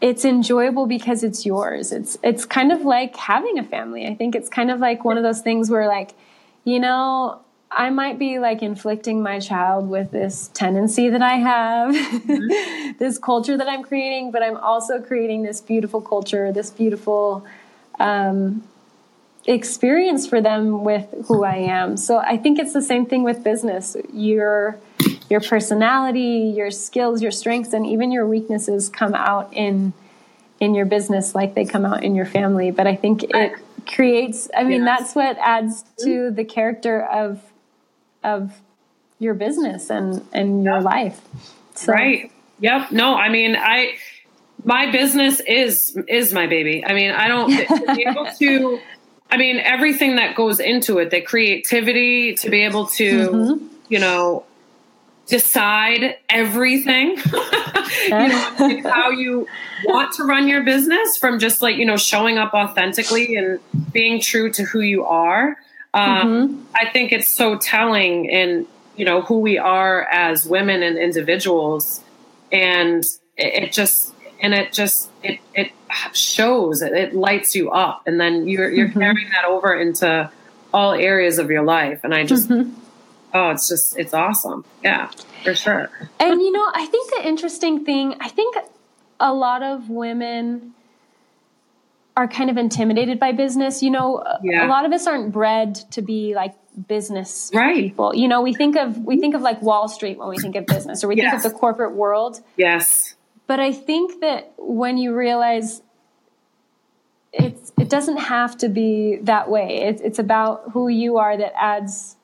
it's 0.00 0.24
enjoyable 0.24 0.86
because 0.86 1.24
it's 1.24 1.44
yours. 1.44 1.92
It's 1.92 2.18
it's 2.22 2.44
kind 2.44 2.70
of 2.72 2.82
like 2.82 3.16
having 3.16 3.58
a 3.58 3.64
family. 3.64 4.06
I 4.06 4.14
think 4.14 4.34
it's 4.34 4.48
kind 4.48 4.70
of 4.70 4.80
like 4.80 5.04
one 5.04 5.16
of 5.16 5.22
those 5.22 5.40
things 5.40 5.70
where 5.70 5.88
like, 5.88 6.14
you 6.64 6.78
know, 6.78 7.40
I 7.70 7.90
might 7.90 8.18
be 8.18 8.38
like 8.38 8.62
inflicting 8.62 9.22
my 9.22 9.40
child 9.40 9.88
with 9.88 10.10
this 10.10 10.48
tendency 10.54 11.10
that 11.10 11.22
I 11.22 11.34
have, 11.34 11.94
mm-hmm. 11.94 12.92
this 12.98 13.18
culture 13.18 13.56
that 13.56 13.68
I'm 13.68 13.82
creating, 13.82 14.30
but 14.30 14.42
I'm 14.42 14.56
also 14.56 15.00
creating 15.00 15.42
this 15.42 15.60
beautiful 15.60 16.00
culture, 16.00 16.50
this 16.52 16.70
beautiful 16.70 17.44
um, 17.98 18.62
experience 19.46 20.26
for 20.26 20.40
them 20.40 20.84
with 20.84 21.12
who 21.26 21.44
I 21.44 21.56
am. 21.56 21.96
So 21.96 22.18
I 22.18 22.36
think 22.36 22.58
it's 22.58 22.72
the 22.72 22.82
same 22.82 23.04
thing 23.04 23.22
with 23.22 23.42
business. 23.44 23.96
Your 24.12 24.78
your 25.28 25.40
personality, 25.40 26.52
your 26.56 26.70
skills, 26.70 27.22
your 27.22 27.30
strengths, 27.30 27.72
and 27.72 27.86
even 27.86 28.10
your 28.10 28.26
weaknesses 28.26 28.88
come 28.88 29.14
out 29.14 29.52
in 29.52 29.92
in 30.60 30.74
your 30.74 30.86
business 30.86 31.34
like 31.34 31.54
they 31.54 31.64
come 31.64 31.84
out 31.86 32.02
in 32.02 32.14
your 32.14 32.26
family. 32.26 32.70
But 32.70 32.86
I 32.86 32.96
think 32.96 33.24
it 33.24 33.52
creates. 33.86 34.48
I 34.56 34.64
mean, 34.64 34.84
yes. 34.84 34.98
that's 34.98 35.14
what 35.14 35.36
adds 35.38 35.84
to 36.04 36.30
the 36.30 36.44
character 36.44 37.04
of 37.04 37.40
of 38.24 38.60
your 39.18 39.34
business 39.34 39.90
and 39.90 40.26
and 40.32 40.64
your 40.64 40.80
life. 40.80 41.20
So. 41.74 41.92
Right. 41.92 42.32
Yep. 42.60 42.90
No, 42.90 43.14
I 43.14 43.28
mean, 43.28 43.56
I 43.56 43.94
my 44.64 44.90
business 44.90 45.40
is 45.40 45.98
is 46.08 46.32
my 46.32 46.46
baby. 46.46 46.84
I 46.84 46.94
mean, 46.94 47.10
I 47.10 47.28
don't 47.28 47.48
be 47.96 48.04
able 48.06 48.26
to. 48.38 48.80
I 49.30 49.36
mean, 49.36 49.58
everything 49.58 50.16
that 50.16 50.34
goes 50.34 50.58
into 50.58 50.98
it, 50.98 51.10
the 51.10 51.20
creativity 51.20 52.34
to 52.36 52.48
be 52.48 52.64
able 52.64 52.86
to, 52.86 53.28
mm-hmm. 53.28 53.66
you 53.90 53.98
know, 53.98 54.44
decide 55.28 56.16
everything. 56.28 57.10
you 58.04 58.10
know, 58.10 58.82
how 58.90 59.10
you 59.10 59.46
want 59.84 60.12
to 60.14 60.24
run 60.24 60.48
your 60.48 60.62
business 60.64 61.16
from 61.16 61.38
just 61.38 61.62
like 61.62 61.76
you 61.76 61.86
know 61.86 61.96
showing 61.96 62.38
up 62.38 62.54
authentically 62.54 63.36
and 63.36 63.60
being 63.92 64.20
true 64.20 64.50
to 64.52 64.64
who 64.64 64.80
you 64.80 65.04
are. 65.04 65.56
Um, 65.94 66.48
mm-hmm. 66.48 66.64
I 66.74 66.90
think 66.90 67.12
it's 67.12 67.32
so 67.32 67.56
telling 67.56 68.26
in 68.26 68.66
you 68.96 69.04
know 69.04 69.20
who 69.22 69.40
we 69.40 69.58
are 69.58 70.02
as 70.02 70.44
women 70.44 70.82
and 70.82 70.98
individuals, 70.98 72.02
and 72.50 73.04
it, 73.36 73.64
it 73.64 73.72
just 73.72 74.14
and 74.40 74.54
it 74.54 74.72
just 74.72 75.10
it 75.22 75.40
it 75.54 75.72
shows 76.12 76.82
it, 76.82 76.92
it 76.92 77.14
lights 77.14 77.54
you 77.54 77.70
up, 77.70 78.02
and 78.06 78.20
then 78.20 78.48
you're 78.48 78.70
you're 78.70 78.88
mm-hmm. 78.88 78.98
carrying 78.98 79.30
that 79.30 79.44
over 79.44 79.74
into 79.74 80.30
all 80.72 80.92
areas 80.92 81.38
of 81.38 81.50
your 81.50 81.62
life, 81.62 82.00
and 82.02 82.14
I 82.14 82.24
just. 82.24 82.48
Mm-hmm. 82.48 82.74
Oh, 83.34 83.50
it's 83.50 83.68
just, 83.68 83.98
it's 83.98 84.14
awesome. 84.14 84.64
Yeah, 84.82 85.10
for 85.44 85.54
sure. 85.54 85.90
and 86.18 86.40
you 86.40 86.52
know, 86.52 86.66
I 86.74 86.86
think 86.86 87.10
the 87.14 87.28
interesting 87.28 87.84
thing, 87.84 88.14
I 88.20 88.28
think 88.28 88.56
a 89.20 89.32
lot 89.32 89.62
of 89.62 89.90
women 89.90 90.74
are 92.16 92.26
kind 92.26 92.50
of 92.50 92.56
intimidated 92.56 93.20
by 93.20 93.32
business. 93.32 93.82
You 93.82 93.90
know, 93.90 94.24
yeah. 94.42 94.66
a 94.66 94.68
lot 94.68 94.84
of 94.84 94.92
us 94.92 95.06
aren't 95.06 95.32
bred 95.32 95.76
to 95.92 96.02
be 96.02 96.34
like 96.34 96.54
business 96.88 97.50
right. 97.54 97.76
people. 97.76 98.14
You 98.14 98.28
know, 98.28 98.42
we 98.42 98.52
think 98.52 98.76
of 98.76 98.98
we 98.98 99.18
think 99.18 99.34
of 99.34 99.40
like 99.40 99.62
Wall 99.62 99.88
Street 99.88 100.18
when 100.18 100.28
we 100.28 100.38
think 100.38 100.56
of 100.56 100.66
business, 100.66 101.04
or 101.04 101.08
we 101.08 101.16
yes. 101.16 101.30
think 101.30 101.44
of 101.44 101.52
the 101.52 101.58
corporate 101.58 101.94
world. 101.94 102.40
Yes. 102.56 103.14
But 103.46 103.60
I 103.60 103.72
think 103.72 104.20
that 104.20 104.52
when 104.58 104.98
you 104.98 105.14
realize 105.14 105.80
it's 107.32 107.72
it 107.78 107.88
doesn't 107.88 108.18
have 108.18 108.58
to 108.58 108.68
be 108.68 109.18
that 109.22 109.48
way. 109.48 109.82
It's 109.82 110.02
it's 110.02 110.18
about 110.18 110.72
who 110.72 110.88
you 110.88 111.18
are 111.18 111.36
that 111.36 111.52
adds 111.56 112.16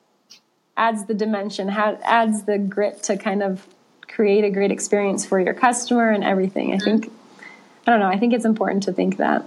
adds 0.77 1.05
the 1.05 1.13
dimension, 1.13 1.69
adds 1.69 2.43
the 2.43 2.57
grit 2.57 3.03
to 3.03 3.17
kind 3.17 3.43
of 3.43 3.67
create 4.07 4.43
a 4.43 4.49
great 4.49 4.71
experience 4.71 5.25
for 5.25 5.39
your 5.39 5.53
customer 5.53 6.09
and 6.09 6.23
everything. 6.23 6.73
I 6.73 6.77
think 6.77 7.11
I 7.87 7.91
don't 7.91 7.99
know. 7.99 8.07
I 8.07 8.17
think 8.17 8.33
it's 8.33 8.45
important 8.45 8.83
to 8.83 8.93
think 8.93 9.17
that. 9.17 9.45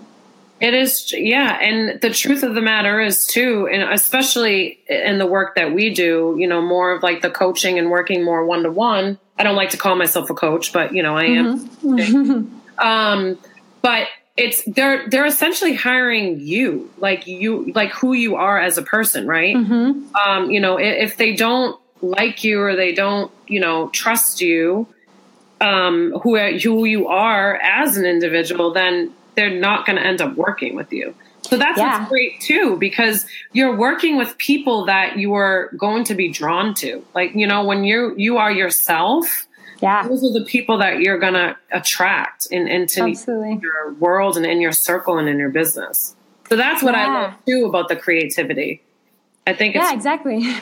It 0.61 0.75
is, 0.75 1.13
yeah. 1.13 1.57
And 1.61 2.01
the 2.01 2.11
truth 2.11 2.43
of 2.43 2.55
the 2.55 2.61
matter 2.61 3.01
is, 3.01 3.27
too, 3.27 3.69
and 3.69 3.83
especially 3.93 4.81
in 4.89 5.19
the 5.19 5.27
work 5.27 5.55
that 5.55 5.73
we 5.73 5.95
do, 5.95 6.37
you 6.39 6.49
know, 6.49 6.61
more 6.61 6.93
of 6.93 7.03
like 7.03 7.23
the 7.23 7.31
coaching 7.31 7.79
and 7.79 7.91
working 7.91 8.25
more 8.25 8.45
one 8.45 8.65
to 8.65 8.71
one. 8.71 9.19
I 9.39 9.45
don't 9.45 9.55
like 9.55 9.71
to 9.71 9.77
call 9.77 9.95
myself 9.95 10.31
a 10.31 10.35
coach, 10.35 10.73
but, 10.73 10.93
you 10.93 11.03
know, 11.03 11.17
I 11.17 11.25
am. 11.25 11.69
Mm-hmm. 11.69 12.79
um, 12.85 13.39
but 13.83 14.09
it's 14.39 14.63
they're 14.65 15.09
they're 15.09 15.27
essentially 15.27 15.75
hiring 15.75 16.39
you 16.41 16.91
like 16.99 17.27
you 17.27 17.73
like 17.75 17.91
who 17.93 18.13
you 18.13 18.37
are 18.37 18.59
as 18.59 18.79
a 18.79 18.83
person 18.83 19.27
right 19.27 19.57
mm-hmm. 19.57 20.15
um 20.17 20.51
you 20.51 20.61
know 20.61 20.79
if, 20.79 21.11
if, 21.11 21.17
they 21.17 21.35
don't 21.35 21.79
like 22.03 22.45
you 22.45 22.61
or 22.61 22.77
they 22.77 22.95
don't 22.95 23.31
you 23.49 23.59
know 23.59 23.89
trust 23.89 24.41
you 24.41 24.87
um 25.61 26.13
who 26.23 26.39
who 26.59 26.85
you 26.85 27.09
are 27.09 27.57
as 27.57 27.97
an 27.97 28.07
individual 28.07 28.73
then 28.73 29.13
they're 29.39 29.51
not 29.51 29.87
going 29.87 29.95
to 29.95 30.05
end 30.05 30.21
up 30.21 30.35
working 30.35 30.75
with 30.75 30.93
you. 30.93 31.15
So 31.43 31.57
that's 31.57 31.79
yeah. 31.79 32.01
what's 32.01 32.11
great 32.11 32.41
too, 32.41 32.77
because 32.77 33.25
you're 33.53 33.77
working 33.77 34.19
with 34.19 34.37
people 34.37 34.87
that 34.87 35.17
you 35.17 35.35
are 35.35 35.71
going 35.77 36.03
to 36.05 36.17
be 36.17 36.29
drawn 36.29 36.75
to. 36.75 37.05
Like, 37.15 37.37
you 37.37 37.47
know, 37.47 37.65
when 37.65 37.85
you 37.85 38.15
you 38.17 38.39
are 38.39 38.51
yourself, 38.51 39.47
yeah. 39.81 40.07
those 40.07 40.25
are 40.25 40.33
the 40.33 40.45
people 40.45 40.79
that 40.79 41.01
you're 41.01 41.19
gonna 41.19 41.57
attract 41.73 42.47
in, 42.51 42.69
into 42.69 43.03
Absolutely. 43.03 43.61
your 43.63 43.95
world 43.95 44.37
and 44.37 44.47
in 44.47 44.61
your 44.61 44.73
circle 44.73 45.19
and 45.19 45.29
in 45.29 45.39
your 45.39 45.51
business. 45.51 46.15
So 46.49 46.57
that's 46.57 46.83
what 46.83 46.95
yeah. 46.95 47.07
I 47.07 47.23
love 47.23 47.35
too 47.47 47.67
about 47.67 47.89
the 47.89 47.97
creativity. 47.97 48.83
I 49.47 49.55
think 49.55 49.75
Yeah, 49.75 49.93
exactly. 49.93 50.39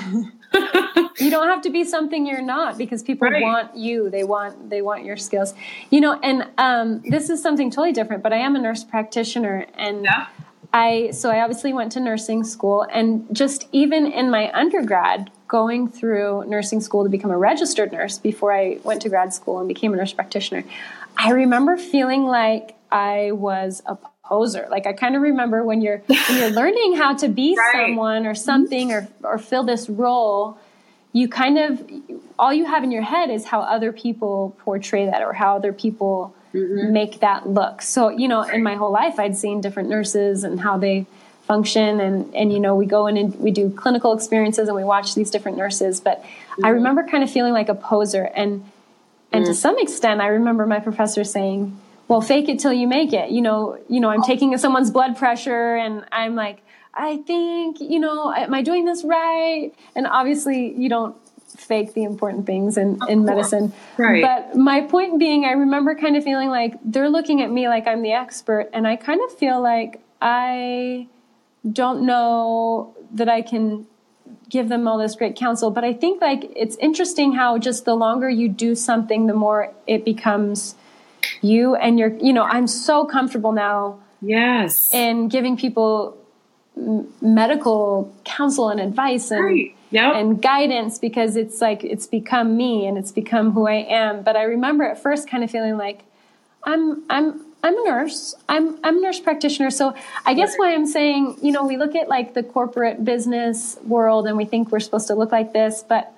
you 1.18 1.31
don't 1.31 1.48
have 1.48 1.62
to 1.62 1.70
be 1.70 1.85
something 1.85 2.26
you're 2.26 2.42
not 2.42 2.79
because 2.79 3.02
people 3.02 3.29
right. 3.29 3.42
want 3.42 3.76
you 3.76 4.11
they 4.11 4.24
want 4.24 4.70
they 4.70 4.83
want 4.83 5.05
your 5.05 5.16
skills 5.16 5.55
you 5.90 6.00
know 6.00 6.18
and 6.22 6.46
um, 6.59 7.02
this 7.09 7.31
is 7.31 7.42
something 7.42 7.70
totally 7.70 7.92
different 7.92 8.22
but 8.22 8.33
i 8.33 8.37
am 8.37 8.55
a 8.57 8.59
nurse 8.59 8.85
practitioner 8.85 9.66
and 9.74 10.05
yeah. 10.05 10.26
i 10.72 11.11
so 11.11 11.31
i 11.31 11.40
obviously 11.40 11.72
went 11.72 11.90
to 11.92 12.00
nursing 12.00 12.44
school 12.44 12.87
and 12.92 13.26
just 13.33 13.66
even 13.72 14.07
in 14.07 14.31
my 14.31 14.50
undergrad 14.52 15.31
going 15.48 15.88
through 15.88 16.44
nursing 16.46 16.80
school 16.80 17.04
to 17.04 17.11
become 17.11 17.30
a 17.30 17.38
registered 17.38 17.92
nurse 17.92 18.18
before 18.18 18.52
i 18.52 18.78
went 18.85 19.02
to 19.02 19.09
grad 19.09 19.32
school 19.32 19.59
and 19.59 19.68
became 19.68 19.92
a 19.92 19.96
nurse 19.96 20.12
practitioner 20.12 20.64
i 21.16 21.30
remember 21.30 21.76
feeling 21.76 22.24
like 22.24 22.76
i 22.90 23.30
was 23.32 23.82
a 23.87 23.96
poser. 24.26 24.66
Like 24.70 24.87
I 24.87 24.92
kind 24.92 25.16
of 25.16 25.22
remember 25.22 25.64
when 25.64 25.80
you're 25.80 25.98
when 26.09 26.38
you're 26.38 26.50
learning 26.62 26.96
how 26.96 27.14
to 27.16 27.28
be 27.28 27.56
right. 27.56 27.88
someone 27.88 28.26
or 28.26 28.35
something 28.35 28.92
or 28.92 29.09
or 29.22 29.38
fill 29.38 29.62
this 29.62 29.88
role, 29.88 30.59
you 31.12 31.28
kind 31.28 31.59
of 31.59 31.90
all 32.38 32.52
you 32.52 32.66
have 32.66 32.85
in 32.85 32.90
your 32.90 33.02
head 33.02 33.30
is 33.30 33.46
how 33.46 33.61
other 33.61 33.92
people 33.92 34.56
portray 34.61 35.06
that 35.06 35.22
or 35.22 35.32
how 35.32 35.56
other 35.56 35.72
people 35.72 36.35
mm-hmm. 36.52 36.92
make 36.92 37.20
that 37.20 37.48
look. 37.48 37.82
So, 37.82 38.09
you 38.09 38.28
know, 38.28 38.42
in 38.42 38.62
my 38.62 38.74
whole 38.74 38.92
life 38.92 39.18
I'd 39.18 39.37
seen 39.37 39.61
different 39.61 39.88
nurses 39.88 40.44
and 40.44 40.61
how 40.61 40.76
they 40.76 41.06
function 41.46 42.00
and 42.00 42.35
and 42.35 42.52
you 42.52 42.61
know, 42.61 42.74
we 42.74 42.87
go 42.87 43.06
in 43.06 43.16
and 43.16 43.35
we 43.40 43.50
do 43.50 43.70
clinical 43.70 44.12
experiences 44.12 44.68
and 44.68 44.76
we 44.76 44.85
watch 44.85 45.14
these 45.14 45.30
different 45.30 45.56
nurses, 45.56 46.00
but 46.00 46.22
mm-hmm. 46.22 46.66
I 46.66 46.70
remember 46.70 47.04
kind 47.04 47.22
of 47.22 47.30
feeling 47.30 47.52
like 47.52 47.68
a 47.68 47.74
poser 47.74 48.24
and 48.35 48.64
and 49.32 49.44
mm-hmm. 49.44 49.52
to 49.52 49.59
mm. 49.59 49.61
some 49.61 49.78
extent 49.78 50.20
I 50.20 50.28
remember 50.28 50.66
my 50.66 50.80
professor 50.80 51.24
saying, 51.24 51.78
"Well, 52.09 52.20
fake 52.20 52.48
it 52.48 52.59
till 52.59 52.72
you 52.72 52.87
make 52.87 53.12
it." 53.12 53.30
You 53.30 53.42
know, 53.42 53.78
you 53.88 54.00
know, 54.00 54.11
I'm 54.11 54.22
taking 54.22 54.56
someone's 54.59 54.90
blood 54.90 55.16
pressure 55.16 55.76
and 55.76 56.04
I'm 56.12 56.35
like 56.35 56.62
I 56.96 57.18
think, 57.18 57.80
you 57.80 58.00
know, 58.00 58.32
am 58.32 58.54
I 58.54 58.62
doing 58.62 58.87
this 58.87 59.04
right? 59.04 59.72
And 59.94 60.06
obviously, 60.06 60.72
you 60.74 60.88
don't 60.88 61.14
fake 61.46 61.94
the 61.94 62.04
important 62.04 62.46
things 62.46 62.76
in, 62.76 62.98
in 63.09 63.24
medicine. 63.24 63.72
Right. 63.98 64.22
But 64.22 64.56
my 64.56 64.80
point 64.82 65.18
being, 65.18 65.44
I 65.44 65.52
remember 65.52 65.94
kind 65.94 66.16
of 66.16 66.24
feeling 66.24 66.48
like 66.48 66.74
they're 66.85 67.11
looking 67.11 67.42
at 67.42 67.50
me 67.50 67.68
like 67.68 67.87
I'm 67.87 68.02
the 68.02 68.12
expert, 68.12 68.70
and 68.72 68.87
I 68.87 68.96
kind 68.96 69.20
of 69.26 69.37
feel 69.37 69.61
like 69.61 70.00
I 70.20 71.06
don't 71.70 72.07
know 72.07 72.94
that 73.12 73.29
I 73.29 73.42
can 73.42 73.87
give 74.48 74.68
them 74.68 74.87
all 74.87 74.98
this 74.98 75.14
great 75.14 75.37
counsel. 75.37 75.70
But 75.70 75.85
I 75.85 75.92
think 75.92 76.20
like 76.20 76.50
it's 76.55 76.76
interesting 76.76 77.33
how 77.33 77.59
just 77.59 77.85
the 77.85 77.94
longer 77.94 78.29
you 78.29 78.48
do 78.48 78.74
something, 78.74 79.26
the 79.26 79.35
more 79.35 79.72
it 79.87 80.05
becomes 80.05 80.74
you 81.42 81.74
and 81.74 81.98
you're, 81.98 82.14
you 82.16 82.33
know, 82.33 82.44
I'm 82.44 82.66
so 82.66 83.05
comfortable 83.05 83.52
now. 83.52 83.98
Yes. 84.22 84.92
In 84.94 85.29
giving 85.29 85.57
people 85.57 86.16
medical 87.20 88.14
counsel 88.24 88.68
and 88.68 88.81
advice 88.81 89.31
and 89.31 89.44
right. 89.44 89.74
yep. 89.90 90.14
and 90.14 90.42
guidance 90.42 90.98
because 90.98 91.35
it's 91.35 91.62
like 91.62 91.83
it's 91.83 92.07
become 92.07 92.55
me 92.57 92.87
and 92.87 92.98
it's 92.98 93.12
become 93.12 93.52
who 93.52 93.66
I 93.66 93.87
am. 93.88 94.22
But 94.22 94.37
I 94.37 94.42
remember 94.42 94.85
at 94.85 95.02
first 95.02 95.29
kind 95.29 95.42
of 95.42 95.50
feeling 95.50 95.76
like 95.76 96.05
I'm 96.64 97.05
I'm 97.11 97.45
I'm 97.62 97.76
a 97.76 97.84
nurse. 97.84 98.34
I'm 98.48 98.78
I'm 98.84 98.98
a 98.98 99.00
nurse 99.00 99.18
practitioner. 99.18 99.70
So 99.70 99.94
I 100.24 100.34
guess 100.34 100.56
why 100.56 100.72
I'm 100.72 100.86
saying, 100.86 101.38
you 101.42 101.52
know, 101.52 101.64
we 101.66 101.76
look 101.76 101.94
at 101.94 102.09
like 102.09 102.34
the 102.34 102.42
corporate 102.42 103.04
business 103.04 103.76
world 103.84 104.26
and 104.26 104.36
we 104.36 104.44
think 104.44 104.70
we're 104.70 104.80
supposed 104.80 105.09
to 105.09 105.14
look 105.14 105.32
like 105.32 105.52
this, 105.52 105.84
but 105.86 106.12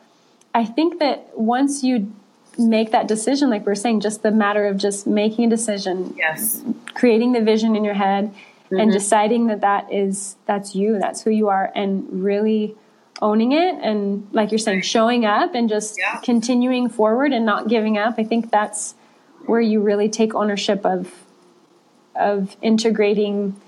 I 0.55 0.65
think 0.65 0.99
that 0.99 1.39
once 1.39 1.83
you 1.83 2.13
make 2.59 2.91
that 2.91 3.07
decision, 3.07 3.49
like 3.51 3.65
we're 3.65 3.75
saying, 3.77 4.01
just 4.01 4.23
the 4.23 4.31
matter 4.31 4.67
of 4.67 4.77
just 4.77 5.07
making 5.07 5.47
a 5.47 5.49
decision, 5.49 6.15
yes, 6.19 6.63
creating 6.95 7.33
the 7.33 7.41
vision 7.41 7.77
in 7.77 7.85
your 7.85 7.95
head, 7.95 8.35
mm-hmm. 8.71 8.81
and 8.81 8.93
deciding 8.93 9.47
that 9.47 9.61
that 9.61 9.93
is 9.93 10.37
that's 10.47 10.75
you 10.75 10.99
that's 10.99 11.23
who 11.23 11.31
you 11.31 11.49
are 11.49 11.73
and 11.75 12.23
really 12.23 12.75
owning 13.21 13.53
it 13.53 13.75
and 13.83 14.29
like 14.33 14.51
you're 14.51 14.59
saying 14.59 14.81
showing 14.81 15.25
up 15.25 15.55
and 15.55 15.69
just 15.69 15.99
yeah. 15.99 16.21
continuing 16.21 16.89
forward 16.89 17.33
and 17.33 17.45
not 17.45 17.67
giving 17.67 17.99
up 17.99 18.15
i 18.17 18.23
think 18.23 18.49
that's 18.51 18.95
where 19.47 19.61
you 19.61 19.81
really 19.81 20.09
take 20.09 20.35
ownership 20.35 20.87
of 20.87 21.13
of 22.19 22.57
integrating 22.63 23.61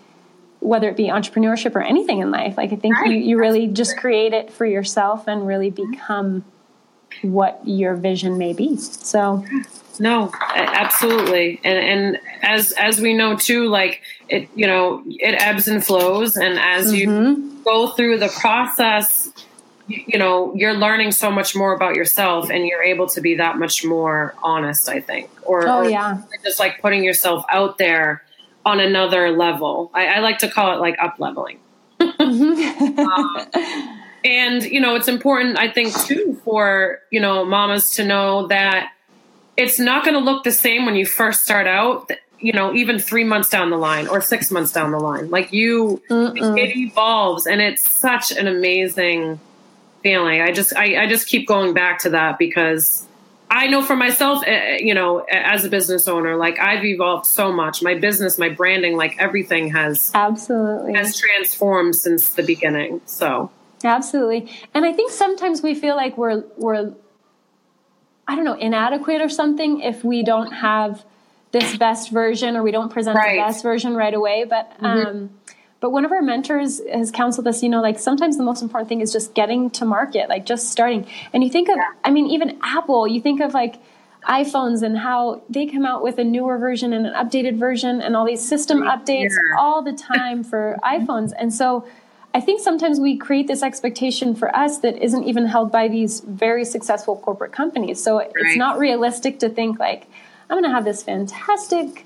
whether 0.60 0.88
it 0.88 0.96
be 0.96 1.04
entrepreneurship 1.04 1.74
or 1.74 1.82
anything 1.82 2.18
in 2.18 2.30
life. 2.30 2.56
Like 2.56 2.72
I 2.72 2.76
think 2.76 2.96
right. 2.96 3.10
you, 3.10 3.16
you 3.18 3.38
really 3.38 3.66
just 3.66 3.96
create 3.96 4.32
it 4.32 4.52
for 4.52 4.66
yourself 4.66 5.26
and 5.26 5.46
really 5.46 5.70
become 5.70 6.44
what 7.22 7.60
your 7.64 7.94
vision 7.94 8.38
may 8.38 8.52
be. 8.52 8.76
So 8.76 9.44
no, 9.98 10.30
absolutely. 10.54 11.60
And 11.64 11.78
and 11.78 12.18
as 12.42 12.72
as 12.72 13.00
we 13.00 13.14
know 13.14 13.36
too, 13.36 13.68
like 13.68 14.02
it 14.28 14.48
you 14.54 14.66
know, 14.66 15.02
it 15.06 15.34
ebbs 15.40 15.66
and 15.66 15.84
flows 15.84 16.36
and 16.36 16.58
as 16.58 16.92
mm-hmm. 16.92 16.94
you 16.94 17.62
go 17.64 17.88
through 17.88 18.18
the 18.18 18.28
process 18.28 19.30
you 19.88 20.18
know 20.18 20.54
you're 20.54 20.74
learning 20.74 21.10
so 21.10 21.32
much 21.32 21.56
more 21.56 21.74
about 21.74 21.96
yourself 21.96 22.48
and 22.48 22.64
you're 22.64 22.82
able 22.82 23.08
to 23.08 23.20
be 23.20 23.34
that 23.34 23.58
much 23.58 23.84
more 23.84 24.36
honest 24.40 24.88
i 24.88 25.00
think 25.00 25.28
or, 25.50 25.66
oh, 25.66 25.82
yeah. 25.82 26.18
Or 26.18 26.44
just 26.44 26.60
like 26.60 26.80
putting 26.80 27.02
yourself 27.02 27.44
out 27.50 27.76
there 27.76 28.22
on 28.64 28.80
another 28.80 29.30
level. 29.30 29.90
I, 29.94 30.06
I 30.06 30.18
like 30.20 30.38
to 30.38 30.48
call 30.48 30.74
it 30.74 30.80
like 30.80 30.96
up 31.00 31.16
leveling 31.18 31.58
um, 32.00 33.46
and 34.24 34.62
you 34.62 34.80
know 34.80 34.94
it's 34.94 35.08
important 35.08 35.58
i 35.58 35.70
think 35.70 35.94
too 35.94 36.40
for 36.44 36.98
you 37.10 37.20
know 37.20 37.44
mamas 37.44 37.90
to 37.90 38.04
know 38.04 38.46
that 38.46 38.92
it's 39.58 39.78
not 39.78 40.02
going 40.02 40.14
to 40.14 40.20
look 40.20 40.42
the 40.42 40.52
same 40.52 40.86
when 40.86 40.96
you 40.96 41.04
first 41.04 41.42
start 41.42 41.66
out 41.66 42.10
you 42.40 42.52
know 42.52 42.74
even 42.74 42.98
three 42.98 43.24
months 43.24 43.48
down 43.48 43.70
the 43.70 43.76
line 43.76 44.08
or 44.08 44.20
six 44.20 44.50
months 44.50 44.72
down 44.72 44.90
the 44.90 44.98
line. 44.98 45.30
Like 45.30 45.52
you 45.52 46.02
Mm-mm. 46.10 46.58
it 46.58 46.76
evolves 46.76 47.46
and 47.46 47.60
it's 47.60 47.88
such 47.88 48.32
an 48.32 48.46
amazing 48.46 49.38
feeling. 50.02 50.40
I 50.40 50.52
just 50.52 50.74
I, 50.74 51.02
I 51.02 51.06
just 51.06 51.28
keep 51.28 51.46
going 51.46 51.74
back 51.74 52.00
to 52.00 52.10
that 52.10 52.38
because 52.38 53.06
i 53.50 53.66
know 53.66 53.82
for 53.82 53.96
myself 53.96 54.42
eh, 54.46 54.50
eh, 54.50 54.78
you 54.80 54.94
know 54.94 55.20
as 55.30 55.64
a 55.64 55.68
business 55.68 56.08
owner 56.08 56.36
like 56.36 56.58
i've 56.58 56.84
evolved 56.84 57.26
so 57.26 57.52
much 57.52 57.82
my 57.82 57.94
business 57.94 58.38
my 58.38 58.48
branding 58.48 58.96
like 58.96 59.16
everything 59.18 59.70
has 59.70 60.10
absolutely 60.14 60.94
has 60.94 61.18
transformed 61.18 61.94
since 61.94 62.30
the 62.30 62.42
beginning 62.42 63.00
so 63.04 63.50
absolutely 63.84 64.50
and 64.74 64.84
i 64.84 64.92
think 64.92 65.10
sometimes 65.10 65.62
we 65.62 65.74
feel 65.74 65.96
like 65.96 66.16
we're 66.16 66.44
we're 66.56 66.92
I 68.30 68.36
don't 68.36 68.44
know, 68.44 68.54
inadequate 68.54 69.20
or 69.20 69.28
something 69.28 69.80
if 69.80 70.04
we 70.04 70.22
don't 70.22 70.52
have 70.52 71.04
this 71.50 71.76
best 71.76 72.12
version 72.12 72.54
or 72.54 72.62
we 72.62 72.70
don't 72.70 72.92
present 72.92 73.16
right. 73.16 73.34
the 73.34 73.42
best 73.42 73.64
version 73.64 73.96
right 73.96 74.14
away. 74.14 74.44
But 74.48 74.70
mm-hmm. 74.80 74.86
um, 74.86 75.30
but 75.80 75.90
one 75.90 76.04
of 76.04 76.12
our 76.12 76.20
mentors 76.20 76.80
has 76.92 77.10
counseled 77.10 77.46
us, 77.46 77.62
you 77.62 77.68
know, 77.68 77.80
like 77.80 77.98
sometimes 77.98 78.36
the 78.36 78.42
most 78.42 78.62
important 78.62 78.88
thing 78.88 79.00
is 79.00 79.12
just 79.12 79.34
getting 79.34 79.70
to 79.70 79.84
market, 79.84 80.28
like 80.28 80.44
just 80.44 80.68
starting. 80.68 81.06
And 81.32 81.42
you 81.42 81.50
think 81.50 81.68
of, 81.70 81.76
yeah. 81.76 81.90
I 82.04 82.10
mean, 82.10 82.26
even 82.26 82.58
Apple, 82.62 83.08
you 83.08 83.20
think 83.20 83.40
of 83.40 83.54
like 83.54 83.76
iPhones 84.28 84.82
and 84.82 84.98
how 84.98 85.42
they 85.48 85.66
come 85.66 85.86
out 85.86 86.02
with 86.02 86.18
a 86.18 86.24
newer 86.24 86.58
version 86.58 86.92
and 86.92 87.06
an 87.06 87.14
updated 87.14 87.58
version 87.58 88.02
and 88.02 88.14
all 88.14 88.26
these 88.26 88.46
system 88.46 88.82
updates 88.82 89.30
yeah. 89.30 89.58
all 89.58 89.82
the 89.82 89.94
time 89.94 90.44
for 90.44 90.78
mm-hmm. 90.84 91.06
iPhones. 91.06 91.32
And 91.38 91.52
so 91.52 91.86
I 92.34 92.40
think 92.40 92.60
sometimes 92.60 93.00
we 93.00 93.16
create 93.16 93.46
this 93.46 93.62
expectation 93.62 94.34
for 94.34 94.54
us 94.54 94.78
that 94.80 95.02
isn't 95.02 95.24
even 95.24 95.46
held 95.46 95.72
by 95.72 95.88
these 95.88 96.20
very 96.20 96.64
successful 96.64 97.16
corporate 97.16 97.52
companies. 97.52 98.02
So 98.02 98.18
right. 98.18 98.30
it's 98.34 98.56
not 98.56 98.78
realistic 98.78 99.38
to 99.40 99.48
think 99.48 99.80
like, 99.80 100.06
I'm 100.48 100.58
going 100.58 100.64
to 100.64 100.74
have 100.74 100.84
this 100.84 101.02
fantastic, 101.02 102.04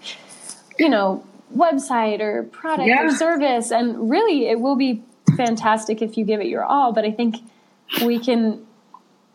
you 0.78 0.88
know, 0.88 1.24
website 1.55 2.20
or 2.20 2.45
product 2.45 2.88
yeah. 2.88 3.03
or 3.03 3.11
service. 3.11 3.70
And 3.70 4.11
really, 4.11 4.47
it 4.49 4.61
will 4.61 4.76
be 4.76 5.03
fantastic 5.36 6.03
if 6.03 6.16
you 6.16 6.24
give 6.24 6.40
it 6.40 6.47
your 6.47 6.64
all. 6.64 6.92
But 6.92 7.05
I 7.05 7.11
think 7.11 7.36
we 8.03 8.18
can, 8.18 8.66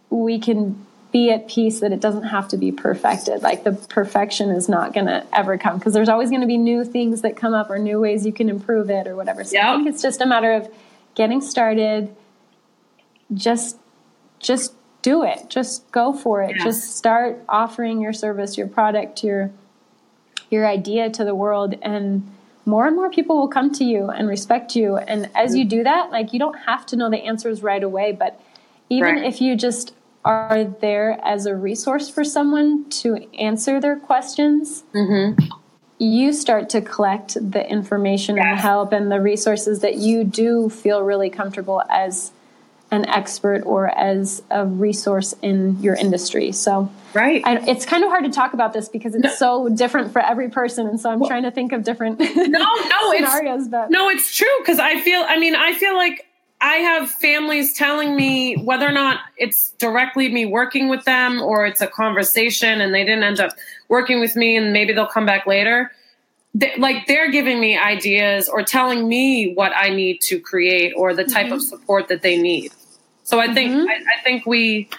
we 0.09 0.39
can 0.39 0.85
be 1.11 1.31
at 1.31 1.47
peace 1.47 1.79
that 1.79 1.91
it 1.91 1.99
doesn't 1.99 2.23
have 2.23 2.47
to 2.49 2.57
be 2.57 2.71
perfected. 2.71 3.41
Like 3.41 3.63
the 3.63 3.71
perfection 3.71 4.49
is 4.49 4.69
not 4.69 4.93
going 4.93 5.07
to 5.07 5.25
ever 5.33 5.57
come 5.57 5.77
because 5.77 5.93
there's 5.93 6.09
always 6.09 6.29
going 6.29 6.41
to 6.41 6.47
be 6.47 6.57
new 6.57 6.83
things 6.83 7.21
that 7.21 7.35
come 7.35 7.53
up 7.53 7.69
or 7.69 7.79
new 7.79 7.99
ways 7.99 8.25
you 8.25 8.33
can 8.33 8.49
improve 8.49 8.89
it 8.89 9.07
or 9.07 9.15
whatever. 9.15 9.43
So 9.43 9.53
yep. 9.53 9.65
I 9.65 9.75
think 9.77 9.87
it's 9.89 10.01
just 10.01 10.21
a 10.21 10.25
matter 10.25 10.53
of 10.53 10.71
getting 11.15 11.41
started. 11.41 12.15
Just, 13.33 13.77
just 14.39 14.73
do 15.01 15.23
it. 15.23 15.49
Just 15.49 15.89
go 15.91 16.13
for 16.13 16.43
it. 16.43 16.57
Just 16.57 16.95
start 16.95 17.39
offering 17.47 18.01
your 18.01 18.13
service, 18.13 18.57
your 18.57 18.67
product, 18.67 19.23
your 19.23 19.51
your 20.49 20.67
idea 20.67 21.09
to 21.09 21.23
the 21.23 21.35
world 21.35 21.75
and 21.81 22.29
more 22.65 22.87
and 22.87 22.95
more 22.95 23.09
people 23.09 23.37
will 23.37 23.47
come 23.47 23.71
to 23.71 23.83
you 23.83 24.09
and 24.09 24.27
respect 24.27 24.75
you 24.75 24.97
and 24.97 25.29
as 25.35 25.55
you 25.55 25.65
do 25.65 25.83
that 25.83 26.11
like 26.11 26.33
you 26.33 26.39
don't 26.39 26.57
have 26.59 26.85
to 26.85 26.95
know 26.95 27.09
the 27.09 27.17
answers 27.17 27.63
right 27.63 27.83
away 27.83 28.11
but 28.11 28.39
even 28.89 29.15
right. 29.15 29.25
if 29.25 29.41
you 29.41 29.55
just 29.55 29.93
are 30.25 30.63
there 30.63 31.19
as 31.23 31.45
a 31.45 31.55
resource 31.55 32.09
for 32.09 32.23
someone 32.23 32.89
to 32.89 33.15
answer 33.37 33.79
their 33.79 33.95
questions, 33.95 34.83
mm-hmm. 34.93 35.39
you 35.97 36.33
start 36.33 36.69
to 36.69 36.81
collect 36.81 37.35
the 37.51 37.67
information 37.69 38.35
yes. 38.35 38.45
and 38.45 38.57
the 38.57 38.61
help 38.61 38.91
and 38.91 39.11
the 39.11 39.21
resources 39.21 39.79
that 39.79 39.95
you 39.95 40.23
do 40.23 40.69
feel 40.69 41.01
really 41.01 41.29
comfortable 41.29 41.81
as 41.89 42.31
an 42.91 43.05
expert 43.05 43.63
or 43.65 43.87
as 43.87 44.41
a 44.49 44.65
resource 44.65 45.35
in 45.41 45.81
your 45.81 45.95
industry. 45.95 46.51
So, 46.51 46.91
right, 47.13 47.41
I, 47.45 47.69
it's 47.69 47.85
kind 47.85 48.03
of 48.03 48.09
hard 48.09 48.23
to 48.23 48.31
talk 48.31 48.53
about 48.53 48.73
this 48.73 48.89
because 48.89 49.15
it's 49.15 49.23
no. 49.23 49.29
so 49.29 49.69
different 49.69 50.11
for 50.11 50.19
every 50.19 50.49
person, 50.49 50.87
and 50.87 50.99
so 50.99 51.09
I'm 51.09 51.19
well, 51.19 51.29
trying 51.29 51.43
to 51.43 51.51
think 51.51 51.71
of 51.71 51.83
different 51.83 52.19
no, 52.35 52.45
no, 52.45 53.13
scenarios. 53.13 53.61
It's, 53.61 53.67
but 53.69 53.91
no, 53.91 54.09
it's 54.09 54.35
true 54.35 54.47
because 54.59 54.79
I 54.79 54.99
feel. 55.01 55.23
I 55.27 55.37
mean, 55.37 55.55
I 55.55 55.73
feel 55.73 55.95
like 55.95 56.25
I 56.61 56.75
have 56.75 57.09
families 57.09 57.73
telling 57.73 58.15
me 58.15 58.55
whether 58.55 58.87
or 58.87 58.91
not 58.91 59.21
it's 59.37 59.71
directly 59.71 60.29
me 60.29 60.45
working 60.45 60.89
with 60.89 61.05
them 61.05 61.41
or 61.41 61.65
it's 61.65 61.79
a 61.79 61.87
conversation 61.87 62.81
and 62.81 62.93
they 62.93 63.05
didn't 63.05 63.23
end 63.23 63.39
up 63.39 63.51
working 63.87 64.19
with 64.19 64.35
me 64.35 64.57
and 64.57 64.73
maybe 64.73 64.91
they'll 64.93 65.07
come 65.07 65.25
back 65.25 65.47
later. 65.47 65.91
They, 66.53 66.75
like 66.77 67.07
they're 67.07 67.31
giving 67.31 67.61
me 67.61 67.77
ideas 67.77 68.49
or 68.49 68.63
telling 68.63 69.07
me 69.07 69.53
what 69.53 69.71
I 69.73 69.89
need 69.89 70.19
to 70.23 70.39
create 70.39 70.93
or 70.97 71.13
the 71.13 71.23
type 71.23 71.45
mm-hmm. 71.45 71.53
of 71.53 71.61
support 71.61 72.09
that 72.09 72.23
they 72.23 72.41
need. 72.41 72.73
So 73.29 73.39
I 73.39 73.53
think 73.53 73.71
mm-hmm. 73.71 73.87
I, 73.87 73.93
I, 73.93 74.23
think 74.23 74.47
we, 74.47 74.89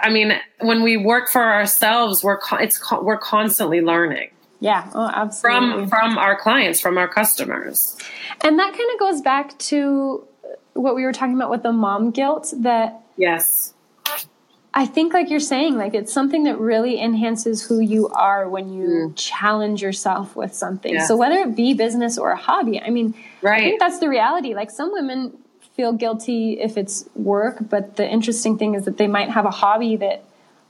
I 0.00 0.08
mean, 0.08 0.32
when 0.60 0.82
we 0.82 0.96
work 0.96 1.28
for 1.28 1.42
ourselves, 1.42 2.24
we're 2.24 2.38
it's 2.52 2.80
we're 3.02 3.18
constantly 3.18 3.82
learning. 3.82 4.30
Yeah, 4.60 4.90
oh, 4.94 5.10
absolutely. 5.12 5.86
From 5.86 5.88
from 5.90 6.16
our 6.16 6.34
clients, 6.34 6.80
from 6.80 6.96
our 6.96 7.08
customers, 7.08 7.98
and 8.40 8.58
that 8.58 8.72
kind 8.72 8.90
of 8.94 8.98
goes 8.98 9.20
back 9.20 9.58
to 9.58 10.26
what 10.72 10.94
we 10.94 11.04
were 11.04 11.12
talking 11.12 11.34
about 11.34 11.50
with 11.50 11.62
the 11.62 11.72
mom 11.72 12.10
guilt 12.10 12.54
that 12.56 13.02
yes 13.18 13.74
i 14.72 14.86
think 14.86 15.12
like 15.12 15.28
you're 15.28 15.38
saying 15.38 15.76
like 15.76 15.92
it's 15.92 16.10
something 16.10 16.44
that 16.44 16.58
really 16.58 16.98
enhances 16.98 17.62
who 17.66 17.80
you 17.80 18.08
are 18.08 18.48
when 18.48 18.72
you 18.72 18.88
mm. 18.88 19.12
challenge 19.16 19.82
yourself 19.82 20.34
with 20.34 20.54
something 20.54 20.98
so 21.00 21.14
whether 21.14 21.36
it 21.36 21.54
be 21.54 21.74
business 21.74 22.16
or 22.16 22.30
a 22.30 22.36
hobby 22.36 22.80
i 22.80 22.88
mean 22.88 23.14
right. 23.42 23.60
i 23.60 23.64
think 23.64 23.80
that's 23.80 23.98
the 23.98 24.08
reality 24.08 24.54
like 24.54 24.70
some 24.70 24.90
women 24.92 25.36
feel 25.74 25.92
guilty 25.92 26.60
if 26.60 26.76
it's 26.76 27.08
work 27.14 27.58
but 27.68 27.96
the 27.96 28.08
interesting 28.08 28.58
thing 28.58 28.74
is 28.74 28.84
that 28.84 28.98
they 28.98 29.06
might 29.06 29.30
have 29.30 29.44
a 29.44 29.50
hobby 29.50 29.96
that 29.96 30.24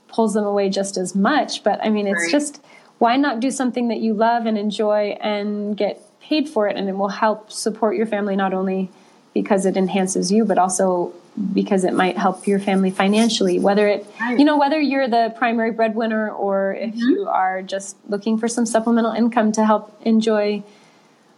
pulls 0.07 0.33
them 0.33 0.45
away 0.45 0.69
just 0.69 0.97
as 0.97 1.15
much 1.15 1.63
but 1.63 1.83
i 1.83 1.89
mean 1.89 2.07
it's 2.07 2.23
right. 2.23 2.31
just 2.31 2.61
why 2.99 3.17
not 3.17 3.39
do 3.39 3.51
something 3.51 3.89
that 3.89 3.99
you 3.99 4.13
love 4.13 4.45
and 4.45 4.57
enjoy 4.57 5.17
and 5.19 5.75
get 5.75 6.01
paid 6.21 6.47
for 6.47 6.67
it 6.67 6.77
and 6.77 6.87
it 6.87 6.93
will 6.93 7.09
help 7.09 7.51
support 7.51 7.95
your 7.95 8.05
family 8.05 8.35
not 8.35 8.53
only 8.53 8.89
because 9.33 9.65
it 9.65 9.75
enhances 9.75 10.31
you, 10.31 10.45
but 10.45 10.57
also 10.57 11.13
because 11.53 11.83
it 11.83 11.93
might 11.93 12.17
help 12.17 12.45
your 12.45 12.59
family 12.59 12.91
financially. 12.91 13.59
Whether 13.59 13.87
it, 13.87 14.07
you 14.37 14.45
know, 14.45 14.57
whether 14.57 14.79
you're 14.79 15.07
the 15.07 15.33
primary 15.35 15.71
breadwinner 15.71 16.29
or 16.29 16.75
if 16.75 16.91
mm-hmm. 16.91 17.09
you 17.09 17.27
are 17.27 17.63
just 17.63 17.97
looking 18.07 18.37
for 18.37 18.47
some 18.47 18.65
supplemental 18.65 19.11
income 19.11 19.51
to 19.53 19.65
help 19.65 19.99
enjoy 20.05 20.63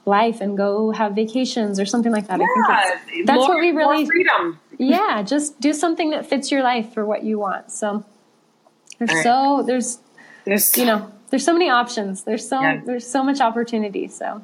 life 0.06 0.42
and 0.42 0.56
go 0.56 0.92
have 0.92 1.14
vacations 1.14 1.80
or 1.80 1.86
something 1.86 2.12
like 2.12 2.28
that. 2.28 2.40
Yeah, 2.40 2.46
I 2.46 2.98
think 3.06 3.28
that's 3.28 3.38
more, 3.38 3.50
what 3.50 3.60
we 3.60 3.72
really 3.72 4.06
freedom. 4.06 4.60
yeah, 4.78 5.24
just 5.24 5.60
do 5.60 5.74
something 5.74 6.12
that 6.12 6.26
fits 6.26 6.52
your 6.52 6.64
life 6.64 6.94
for 6.94 7.06
what 7.06 7.24
you 7.24 7.40
want. 7.40 7.72
So 7.72 8.06
there's 9.00 9.12
right. 9.12 9.24
so 9.24 9.64
there's, 9.66 10.00
there's 10.46 10.78
you 10.78 10.86
know 10.86 11.12
there's 11.30 11.44
so 11.44 11.54
many 11.54 11.70
options. 11.70 12.24
There's 12.24 12.48
so 12.48 12.62
yeah. 12.62 12.82
there's 12.86 13.08
so 13.08 13.24
much 13.24 13.42
opportunity. 13.42 14.08
So 14.08 14.44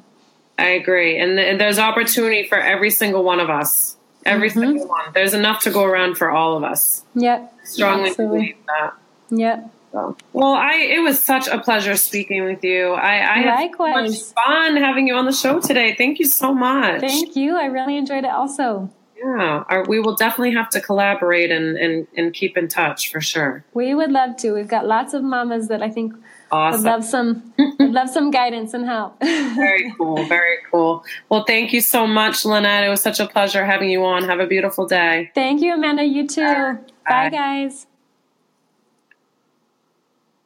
I 0.58 0.68
agree. 0.70 1.18
And, 1.18 1.36
th- 1.36 1.52
and, 1.52 1.60
there's 1.60 1.78
opportunity 1.78 2.46
for 2.46 2.58
every 2.58 2.90
single 2.90 3.24
one 3.24 3.40
of 3.40 3.50
us. 3.50 3.96
Every 4.24 4.50
mm-hmm. 4.50 4.60
single 4.60 4.86
one. 4.86 5.04
There's 5.14 5.34
enough 5.34 5.62
to 5.62 5.70
go 5.70 5.82
around 5.84 6.16
for 6.16 6.30
all 6.30 6.56
of 6.56 6.62
us. 6.62 7.04
Yep. 7.14 7.52
Strongly 7.64 8.10
Absolutely. 8.10 8.38
believe 8.38 8.56
that. 8.66 8.94
Yep. 9.30 9.70
So, 9.92 10.16
well, 10.32 10.54
I 10.54 10.74
it 10.74 11.00
was 11.00 11.22
such 11.22 11.48
a 11.48 11.58
pleasure 11.60 11.96
speaking 11.96 12.44
with 12.44 12.64
you. 12.64 12.92
I, 12.92 13.18
I 13.18 13.62
Likewise. 13.62 14.28
so 14.28 14.34
much 14.34 14.44
fun 14.46 14.76
having 14.76 15.06
you 15.06 15.14
on 15.14 15.26
the 15.26 15.32
show 15.32 15.60
today. 15.60 15.94
Thank 15.96 16.18
you 16.18 16.26
so 16.26 16.54
much. 16.54 17.00
Thank 17.00 17.36
you. 17.36 17.56
I 17.56 17.66
really 17.66 17.96
enjoyed 17.96 18.24
it 18.24 18.30
also. 18.30 18.90
Yeah, 19.22 19.62
our, 19.68 19.84
we 19.84 20.00
will 20.00 20.16
definitely 20.16 20.54
have 20.54 20.68
to 20.70 20.80
collaborate 20.80 21.52
and, 21.52 21.76
and, 21.76 22.08
and 22.16 22.34
keep 22.34 22.56
in 22.56 22.66
touch 22.66 23.12
for 23.12 23.20
sure. 23.20 23.64
We 23.72 23.94
would 23.94 24.10
love 24.10 24.36
to. 24.38 24.52
We've 24.52 24.66
got 24.66 24.86
lots 24.86 25.14
of 25.14 25.22
mamas 25.22 25.68
that 25.68 25.80
I 25.80 25.90
think 25.90 26.14
Awesome. 26.50 26.86
I'd 26.86 26.90
love 26.90 27.04
some 27.04 27.54
I'd 27.80 27.92
love 27.92 28.10
some 28.10 28.30
guidance 28.30 28.74
and 28.74 28.84
help. 28.84 29.18
very 29.20 29.92
cool. 29.96 30.26
Very 30.26 30.58
cool. 30.70 31.04
Well, 31.28 31.44
thank 31.44 31.72
you 31.72 31.80
so 31.80 32.06
much, 32.06 32.44
Lynette. 32.44 32.84
It 32.84 32.88
was 32.88 33.02
such 33.02 33.20
a 33.20 33.26
pleasure 33.26 33.64
having 33.64 33.90
you 33.90 34.04
on. 34.04 34.24
Have 34.24 34.40
a 34.40 34.46
beautiful 34.46 34.86
day. 34.86 35.30
Thank 35.34 35.62
you, 35.62 35.74
Amanda. 35.74 36.04
You 36.04 36.26
too. 36.26 36.42
Bye, 36.42 36.78
Bye 37.06 37.28
guys. 37.30 37.86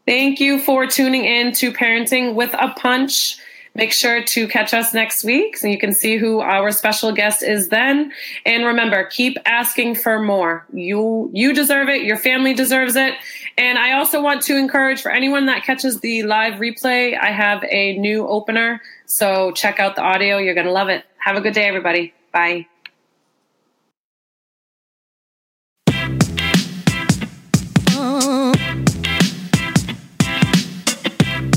Thank 0.07 0.39
you 0.39 0.61
for 0.61 0.87
tuning 0.87 1.25
in 1.25 1.53
to 1.55 1.73
Parenting 1.73 2.35
with 2.35 2.55
a 2.55 2.73
Punch. 2.77 3.39
Make 3.75 3.93
sure 3.93 4.23
to 4.23 4.49
catch 4.49 4.73
us 4.73 4.95
next 4.95 5.25
week 5.25 5.57
so 5.57 5.67
you 5.67 5.79
can 5.79 5.93
see 5.93 6.17
who 6.17 6.41
our 6.41 6.71
special 6.71 7.13
guest 7.13 7.43
is 7.43 7.69
then. 7.69 8.13
And 8.47 8.65
remember, 8.65 9.05
keep 9.05 9.37
asking 9.45 9.97
for 9.97 10.19
more. 10.19 10.65
You 10.73 11.29
you 11.35 11.53
deserve 11.53 11.89
it, 11.89 12.05
your 12.05 12.17
family 12.17 12.55
deserves 12.55 12.97
it. 12.97 13.15
And 13.59 13.79
I 13.79 13.93
also 13.93 14.23
want 14.23 14.43
to 14.43 14.57
encourage 14.57 15.03
for 15.03 15.11
anyone 15.11 15.47
that 15.47 15.65
catches 15.65 16.01
the 16.01 16.23
live 16.23 16.55
replay, 16.55 17.19
I 17.21 17.33
have 17.33 17.65
a 17.69 17.99
new 17.99 18.27
opener. 18.27 18.81
So 19.05 19.51
check 19.53 19.79
out 19.81 19.97
the 19.97 20.03
audio. 20.03 20.39
You're 20.39 20.55
going 20.55 20.67
to 20.67 20.73
love 20.73 20.89
it. 20.89 21.05
Have 21.19 21.37
a 21.37 21.41
good 21.41 21.55
day, 21.55 21.67
everybody. 21.67 22.15
Bye. 22.33 22.67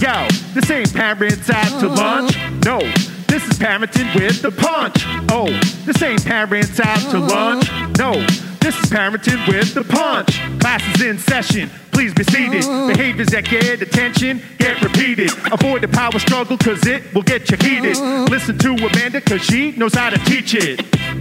Yo, 0.09 0.27
this 0.55 0.71
ain't 0.71 0.91
parents 0.91 1.51
out 1.51 1.79
to 1.79 1.87
lunch. 1.87 2.35
No, 2.65 2.79
this 3.27 3.47
is 3.47 3.59
parenting 3.59 4.11
with 4.15 4.41
the 4.41 4.49
punch. 4.49 5.03
Oh, 5.29 5.45
this 5.85 6.01
ain't 6.01 6.25
parents 6.25 6.79
out 6.79 7.11
to 7.11 7.19
lunch. 7.19 7.71
No, 7.99 8.13
this 8.59 8.75
is 8.79 8.89
parenting 8.89 9.47
with 9.47 9.75
the 9.75 9.83
punch. 9.83 10.39
Class 10.59 10.81
is 10.95 11.03
in 11.03 11.19
session. 11.19 11.69
Please 11.91 12.11
be 12.15 12.23
seated. 12.23 12.63
Behaviors 12.87 13.27
that 13.27 13.45
get 13.45 13.83
attention 13.83 14.41
get 14.57 14.81
repeated. 14.81 15.29
Avoid 15.51 15.81
the 15.81 15.87
power 15.87 16.17
struggle 16.17 16.57
cause 16.57 16.87
it 16.87 17.13
will 17.13 17.21
get 17.21 17.51
you 17.51 17.57
heated. 17.57 17.95
Listen 18.31 18.57
to 18.57 18.73
Amanda 18.73 19.21
cause 19.21 19.43
she 19.43 19.73
knows 19.73 19.93
how 19.93 20.09
to 20.09 20.17
teach 20.25 20.55
it. 20.55 20.79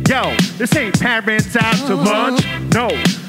Yo, 0.09 0.35
this 0.57 0.75
ain't 0.75 0.99
parents 0.99 1.55
out 1.57 1.77
to 1.87 1.95
lunch. 1.95 2.43
No, 2.73 2.89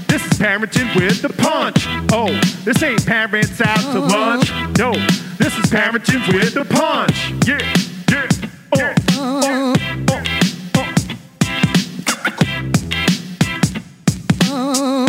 this 0.10 0.26
is 0.26 0.40
parenting 0.40 0.94
with 0.96 1.22
the 1.22 1.30
punch. 1.30 1.86
Oh, 2.12 2.28
this 2.66 2.82
ain't 2.84 3.06
parents 3.06 3.62
out 3.62 3.80
to 3.94 4.02
uh-huh. 4.02 4.18
lunch. 4.18 4.52
No, 4.78 4.92
this 5.38 5.56
is 5.58 5.66
parenting 5.72 6.34
with 6.34 6.54
the 6.56 6.66
punch. 6.66 7.32
Yeah, 7.48 7.60
yeah, 8.12 8.28
oh, 8.74 8.80
uh-huh. 8.82 9.76
oh, 10.10 10.24
oh, 14.52 15.06
oh. 15.06 15.09